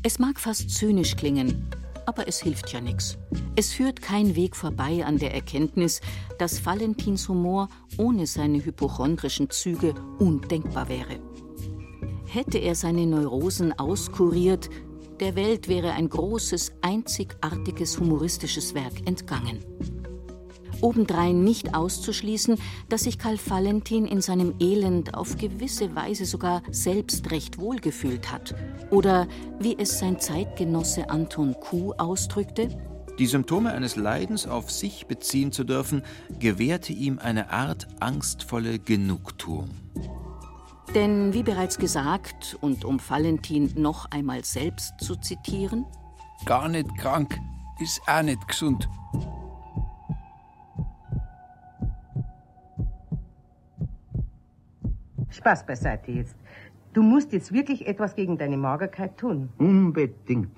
Es 0.03 0.19
mag 0.19 0.39
fast 0.39 0.69
zynisch 0.69 1.17
klingen, 1.17 1.69
aber 2.07 2.27
es 2.27 2.41
hilft 2.41 2.71
ja 2.71 2.81
nichts. 2.81 3.17
Es 3.55 3.73
führt 3.73 4.01
kein 4.01 4.35
Weg 4.35 4.55
vorbei 4.55 5.05
an 5.05 5.19
der 5.19 5.35
Erkenntnis, 5.35 6.01
dass 6.39 6.65
Valentins 6.65 7.27
Humor 7.27 7.67
ohne 7.97 8.25
seine 8.25 8.63
hypochondrischen 8.63 9.49
Züge 9.49 9.93
undenkbar 10.17 10.89
wäre. 10.89 11.19
Hätte 12.25 12.57
er 12.59 12.75
seine 12.75 13.05
Neurosen 13.05 13.77
auskuriert, 13.77 14.69
der 15.19 15.35
Welt 15.35 15.67
wäre 15.67 15.91
ein 15.91 16.09
großes, 16.09 16.73
einzigartiges 16.81 17.99
humoristisches 17.99 18.73
Werk 18.73 19.05
entgangen. 19.05 19.65
Obendrein 20.81 21.43
nicht 21.43 21.75
auszuschließen, 21.75 22.57
dass 22.89 23.03
sich 23.03 23.17
Karl 23.17 23.37
Valentin 23.45 24.05
in 24.05 24.21
seinem 24.21 24.55
Elend 24.59 25.13
auf 25.13 25.37
gewisse 25.37 25.95
Weise 25.95 26.25
sogar 26.25 26.61
selbst 26.71 27.31
recht 27.31 27.59
wohl 27.59 27.77
gefühlt 27.77 28.31
hat. 28.31 28.55
Oder 28.89 29.27
wie 29.59 29.77
es 29.77 29.99
sein 29.99 30.19
Zeitgenosse 30.19 31.09
Anton 31.09 31.55
Kuh 31.59 31.93
ausdrückte, 31.97 32.69
die 33.19 33.25
Symptome 33.25 33.73
eines 33.73 33.95
Leidens 33.95 34.45
auf 34.45 34.69
sich 34.69 35.07
beziehen 35.07 35.51
zu 35.51 35.63
dürfen, 35.63 36.03
gewährte 36.37 36.93
ihm 36.93 37.17
eine 37.17 37.49
Art 37.49 37.87
angstvolle 37.99 38.77
Genugtuung. 38.77 39.69
Denn 40.93 41.33
wie 41.33 41.41
bereits 41.41 41.79
gesagt, 41.79 42.57
und 42.61 42.85
um 42.85 42.99
Valentin 42.99 43.71
noch 43.75 44.11
einmal 44.11 44.45
selbst 44.45 44.93
zu 44.99 45.15
zitieren, 45.15 45.85
Gar 46.45 46.69
nicht 46.69 46.95
krank, 46.97 47.39
ist 47.79 48.01
auch 48.07 48.21
nicht 48.21 48.47
gesund. 48.47 48.87
Spaß 55.37 55.65
beiseite 55.65 56.11
jetzt. 56.11 56.35
Du 56.93 57.01
musst 57.03 57.31
jetzt 57.31 57.51
wirklich 57.53 57.87
etwas 57.87 58.15
gegen 58.15 58.37
deine 58.37 58.57
Magerkeit 58.57 59.17
tun. 59.17 59.49
Unbedingt. 59.57 60.49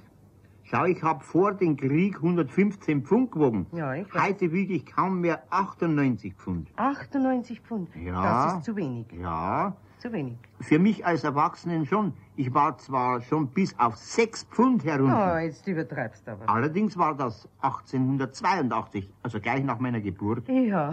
Schau, 0.63 0.85
ich 0.85 1.01
habe 1.01 1.23
vor 1.23 1.53
dem 1.53 1.75
Krieg 1.75 2.15
115 2.17 3.01
Pfund 3.03 3.31
gewogen. 3.31 3.65
Ja, 3.73 3.93
ich 3.95 4.13
weiß. 4.13 4.23
Heute 4.23 4.51
wiege 4.51 4.73
ich 4.75 4.85
kaum 4.85 5.19
mehr 5.21 5.41
98 5.49 6.33
Pfund. 6.35 6.69
98 6.75 7.59
Pfund. 7.61 7.89
Ja. 7.95 8.21
Das 8.45 8.53
ist 8.59 8.65
zu 8.65 8.75
wenig. 8.75 9.07
Ja, 9.19 9.75
Zu 9.97 10.13
wenig. 10.13 10.37
für 10.61 10.77
mich 10.77 11.03
als 11.05 11.23
Erwachsenen 11.23 11.85
schon. 11.87 12.13
Ich 12.35 12.53
war 12.53 12.77
zwar 12.77 13.19
schon 13.21 13.47
bis 13.47 13.77
auf 13.79 13.95
6 13.97 14.43
Pfund 14.43 14.85
herunter. 14.85 15.33
Oh, 15.35 15.39
jetzt 15.39 15.67
übertreibst 15.67 16.27
du 16.27 16.31
aber. 16.33 16.47
Allerdings 16.47 16.95
war 16.97 17.15
das 17.15 17.49
1882, 17.61 19.11
also 19.23 19.39
gleich 19.39 19.63
nach 19.63 19.79
meiner 19.79 19.99
Geburt. 20.01 20.47
Ja, 20.47 20.91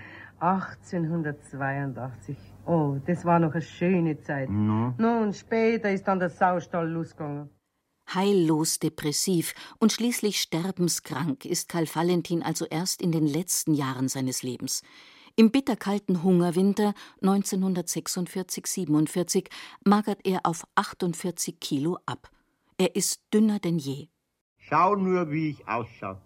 1882. 0.40 2.36
Oh, 2.66 2.96
das 3.06 3.24
war 3.24 3.38
noch 3.38 3.52
eine 3.52 3.62
schöne 3.62 4.20
Zeit. 4.20 4.50
No. 4.50 4.92
Und 4.98 5.36
später 5.36 5.90
ist 5.90 6.06
dann 6.08 6.18
der 6.18 6.30
Saustall 6.30 6.90
losgegangen. 6.90 7.50
Heillos 8.12 8.78
depressiv 8.78 9.54
und 9.78 9.92
schließlich 9.92 10.40
sterbenskrank 10.40 11.44
ist 11.44 11.68
Karl 11.68 11.86
Valentin 11.92 12.42
also 12.42 12.64
erst 12.66 13.02
in 13.02 13.12
den 13.12 13.26
letzten 13.26 13.74
Jahren 13.74 14.08
seines 14.08 14.42
Lebens. 14.42 14.82
Im 15.36 15.50
bitterkalten 15.50 16.22
Hungerwinter 16.22 16.94
1946-47 17.20 19.50
magert 19.84 20.20
er 20.24 20.40
auf 20.44 20.66
48 20.76 21.60
Kilo 21.60 21.98
ab. 22.06 22.30
Er 22.78 22.96
ist 22.96 23.22
dünner 23.34 23.58
denn 23.58 23.78
je. 23.78 24.08
Schau 24.58 24.96
nur, 24.96 25.30
wie 25.30 25.50
ich 25.50 25.68
ausschaue. 25.68 26.18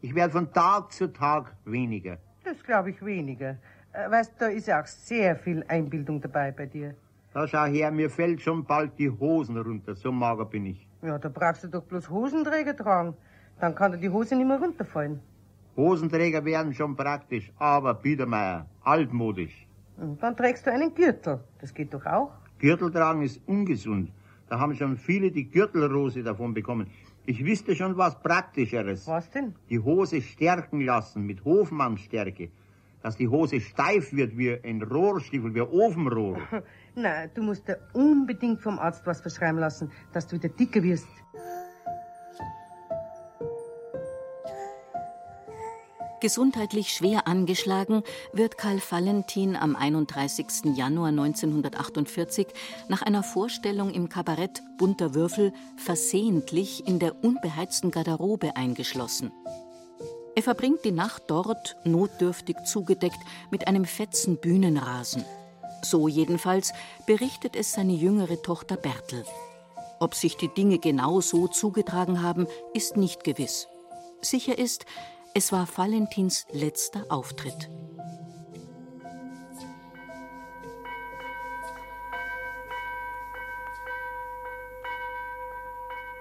Ich 0.00 0.14
werde 0.14 0.32
von 0.32 0.50
Tag 0.52 0.92
zu 0.92 1.12
Tag 1.12 1.54
weniger. 1.64 2.18
Das 2.44 2.62
glaube 2.62 2.90
ich 2.90 3.04
weniger. 3.04 3.58
Äh, 3.96 4.10
weißt, 4.10 4.34
da 4.38 4.46
ist 4.48 4.66
ja 4.66 4.82
auch 4.82 4.86
sehr 4.86 5.36
viel 5.36 5.64
Einbildung 5.68 6.20
dabei 6.20 6.52
bei 6.52 6.66
dir. 6.66 6.94
Da 7.32 7.48
schau 7.48 7.64
her, 7.64 7.90
mir 7.90 8.10
fällt 8.10 8.42
schon 8.42 8.64
bald 8.64 8.98
die 8.98 9.10
Hosen 9.10 9.56
runter, 9.56 9.94
so 9.94 10.12
mager 10.12 10.44
bin 10.44 10.66
ich. 10.66 10.86
Ja, 11.02 11.18
da 11.18 11.28
brauchst 11.28 11.64
du 11.64 11.68
doch 11.68 11.82
bloß 11.82 12.10
Hosenträger 12.10 12.76
tragen. 12.76 13.14
Dann 13.60 13.74
kann 13.74 13.92
dir 13.92 13.98
die 13.98 14.10
Hose 14.10 14.36
nicht 14.36 14.46
mehr 14.46 14.60
runterfallen. 14.60 15.20
Hosenträger 15.76 16.44
wären 16.44 16.74
schon 16.74 16.96
praktisch, 16.96 17.50
aber 17.58 17.94
Biedermeier, 17.94 18.66
altmodisch. 18.82 19.66
Und 19.96 20.22
dann 20.22 20.36
trägst 20.36 20.66
du 20.66 20.72
einen 20.72 20.94
Gürtel. 20.94 21.40
Das 21.60 21.72
geht 21.72 21.92
doch 21.94 22.04
auch. 22.04 22.32
Gürtel 22.58 22.90
tragen 22.90 23.22
ist 23.22 23.40
ungesund. 23.46 24.10
Da 24.48 24.58
haben 24.58 24.74
schon 24.74 24.96
viele 24.96 25.30
die 25.30 25.50
Gürtelrose 25.50 26.22
davon 26.22 26.52
bekommen. 26.52 26.86
Ich 27.24 27.44
wüsste 27.44 27.74
schon 27.74 27.96
was 27.96 28.18
Praktischeres. 28.20 29.06
Was 29.06 29.30
denn? 29.30 29.54
Die 29.70 29.78
Hose 29.78 30.20
stärken 30.20 30.82
lassen 30.82 31.24
mit 31.26 31.44
Hofmannstärke. 31.44 32.50
Dass 33.06 33.16
die 33.16 33.28
Hose 33.28 33.60
steif 33.60 34.12
wird 34.12 34.36
wie 34.36 34.50
ein 34.50 34.82
Rohrstiefel, 34.82 35.54
wie 35.54 35.60
ein 35.60 35.68
Ofenrohr. 35.68 36.40
Nein, 36.96 37.30
du 37.34 37.42
musst 37.44 37.68
dir 37.68 37.78
unbedingt 37.92 38.60
vom 38.60 38.80
Arzt 38.80 39.06
was 39.06 39.20
verschreiben 39.20 39.60
lassen, 39.60 39.92
dass 40.12 40.26
du 40.26 40.34
wieder 40.34 40.48
dicker 40.48 40.82
wirst. 40.82 41.06
Gesundheitlich 46.20 46.88
schwer 46.88 47.28
angeschlagen 47.28 48.02
wird 48.32 48.58
Karl 48.58 48.80
Valentin 48.90 49.54
am 49.54 49.76
31. 49.76 50.74
Januar 50.74 51.10
1948 51.10 52.48
nach 52.88 53.02
einer 53.02 53.22
Vorstellung 53.22 53.94
im 53.94 54.08
Kabarett 54.08 54.64
Bunter 54.78 55.14
Würfel 55.14 55.52
versehentlich 55.76 56.88
in 56.88 56.98
der 56.98 57.22
unbeheizten 57.22 57.92
Garderobe 57.92 58.56
eingeschlossen. 58.56 59.30
Er 60.36 60.42
verbringt 60.42 60.84
die 60.84 60.92
Nacht 60.92 61.22
dort, 61.28 61.76
notdürftig 61.84 62.56
zugedeckt, 62.66 63.18
mit 63.50 63.66
einem 63.66 63.86
fetzen 63.86 64.36
Bühnenrasen. 64.36 65.24
So 65.82 66.08
jedenfalls 66.08 66.74
berichtet 67.06 67.56
es 67.56 67.72
seine 67.72 67.94
jüngere 67.94 68.42
Tochter 68.42 68.76
Bertel. 68.76 69.24
Ob 69.98 70.14
sich 70.14 70.36
die 70.36 70.52
Dinge 70.52 70.78
genau 70.78 71.22
so 71.22 71.48
zugetragen 71.48 72.22
haben, 72.22 72.46
ist 72.74 72.98
nicht 72.98 73.24
gewiss. 73.24 73.66
Sicher 74.20 74.58
ist, 74.58 74.84
es 75.32 75.52
war 75.52 75.66
Valentins 75.74 76.44
letzter 76.52 77.06
Auftritt. 77.08 77.70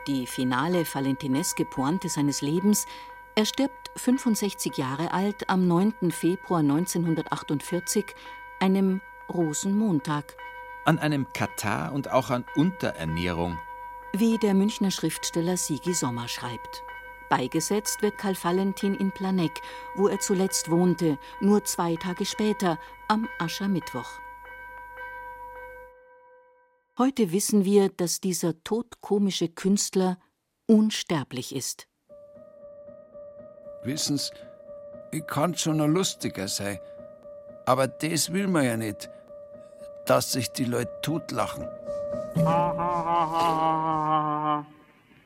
Die 0.07 0.25
finale 0.25 0.85
valentineske 0.85 1.65
Pointe 1.65 2.07
seines 2.07 2.41
Lebens 2.41 2.85
er 3.35 3.45
stirbt 3.45 3.91
65 3.97 4.77
Jahre 4.77 5.11
alt 5.11 5.49
am 5.49 5.67
9. 5.67 6.11
Februar 6.11 6.61
1948, 6.61 8.05
einem 8.59 9.01
Rosenmontag. 9.29 10.37
An 10.85 10.99
einem 10.99 11.27
Katar 11.33 11.91
und 11.91 12.11
auch 12.11 12.29
an 12.29 12.45
Unterernährung. 12.55 13.57
Wie 14.13 14.37
der 14.37 14.53
Münchner 14.53 14.91
Schriftsteller 14.91 15.57
Sigi 15.57 15.93
Sommer 15.93 16.29
schreibt. 16.29 16.83
Beigesetzt 17.29 18.01
wird 18.01 18.17
Karl 18.17 18.37
Valentin 18.41 18.93
in 18.93 19.11
Planegg, 19.11 19.59
wo 19.95 20.07
er 20.07 20.19
zuletzt 20.19 20.69
wohnte, 20.69 21.17
nur 21.41 21.65
zwei 21.65 21.95
Tage 21.95 22.25
später, 22.25 22.79
am 23.09 23.27
Aschermittwoch. 23.39 24.19
Heute 26.97 27.33
wissen 27.33 27.65
wir, 27.65 27.89
dass 27.89 28.21
dieser 28.21 28.63
todkomische 28.63 29.49
Künstler 29.49 30.17
unsterblich 30.67 31.53
ist. 31.53 31.89
Wissen's, 33.85 34.31
ich 35.11 35.25
kann 35.27 35.55
schon 35.55 35.77
noch 35.77 35.87
lustiger 35.87 36.47
sein, 36.47 36.79
aber 37.65 37.87
das 37.87 38.33
will 38.33 38.47
man 38.47 38.65
ja 38.65 38.77
nicht, 38.77 39.09
dass 40.05 40.31
sich 40.33 40.51
die 40.51 40.65
Leute 40.65 40.91
totlachen. 41.01 41.65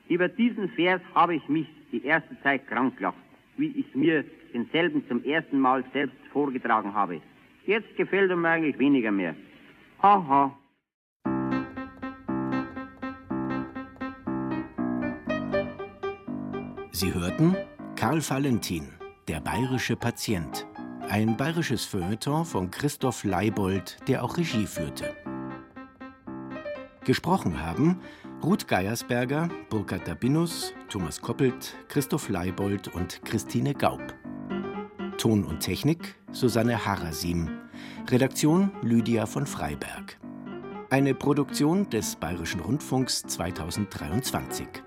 Über 0.08 0.28
diesen 0.28 0.70
Vers 0.76 1.02
habe 1.16 1.36
ich 1.36 1.48
mich 1.48 1.68
die 1.92 2.06
erste 2.06 2.36
Zeit 2.44 2.68
krank 2.68 2.98
gelacht, 2.98 3.18
wie 3.58 3.72
ich 3.80 3.96
mir 3.96 4.24
denselben 4.54 5.08
zum 5.08 5.24
ersten 5.24 5.60
Mal 5.60 5.84
selbst 5.94 6.18
vorgetragen 6.32 6.94
habe. 6.94 7.22
Jetzt 7.66 7.96
gefällt 7.98 8.30
er 8.30 8.36
mir 8.36 8.50
eigentlich 8.50 8.80
weniger 8.80 9.12
mehr. 9.12 9.36
Haha. 10.02 10.56
Sie 16.92 17.14
hörten 17.14 17.56
Karl 18.00 18.22
Valentin, 18.22 18.94
der 19.28 19.42
bayerische 19.42 19.98
Patient. 19.98 20.66
Ein 21.10 21.36
bayerisches 21.36 21.84
Feuilleton 21.84 22.46
von 22.46 22.72
Christoph 22.72 23.26
Leibold, 23.26 23.98
der 24.08 24.24
auch 24.24 24.38
Regie 24.38 24.66
führte. 24.66 25.18
Gesprochen 27.04 27.62
haben 27.62 28.00
Ruth 28.42 28.70
Geiersberger, 28.70 29.50
Burkhard 29.70 30.08
Dabinus, 30.08 30.74
Thomas 30.88 31.20
Koppelt, 31.20 31.76
Christoph 31.90 32.30
Leibold 32.30 32.88
und 32.88 33.22
Christine 33.26 33.74
Gaub. 33.74 34.14
Ton 35.18 35.44
und 35.44 35.60
Technik 35.60 36.16
Susanne 36.32 36.86
Harasim. 36.86 37.50
Redaktion 38.08 38.72
Lydia 38.82 39.26
von 39.26 39.46
Freiberg. 39.46 40.18
Eine 40.90 41.14
Produktion 41.14 41.90
des 41.90 42.16
Bayerischen 42.16 42.62
Rundfunks 42.62 43.24
2023. 43.24 44.84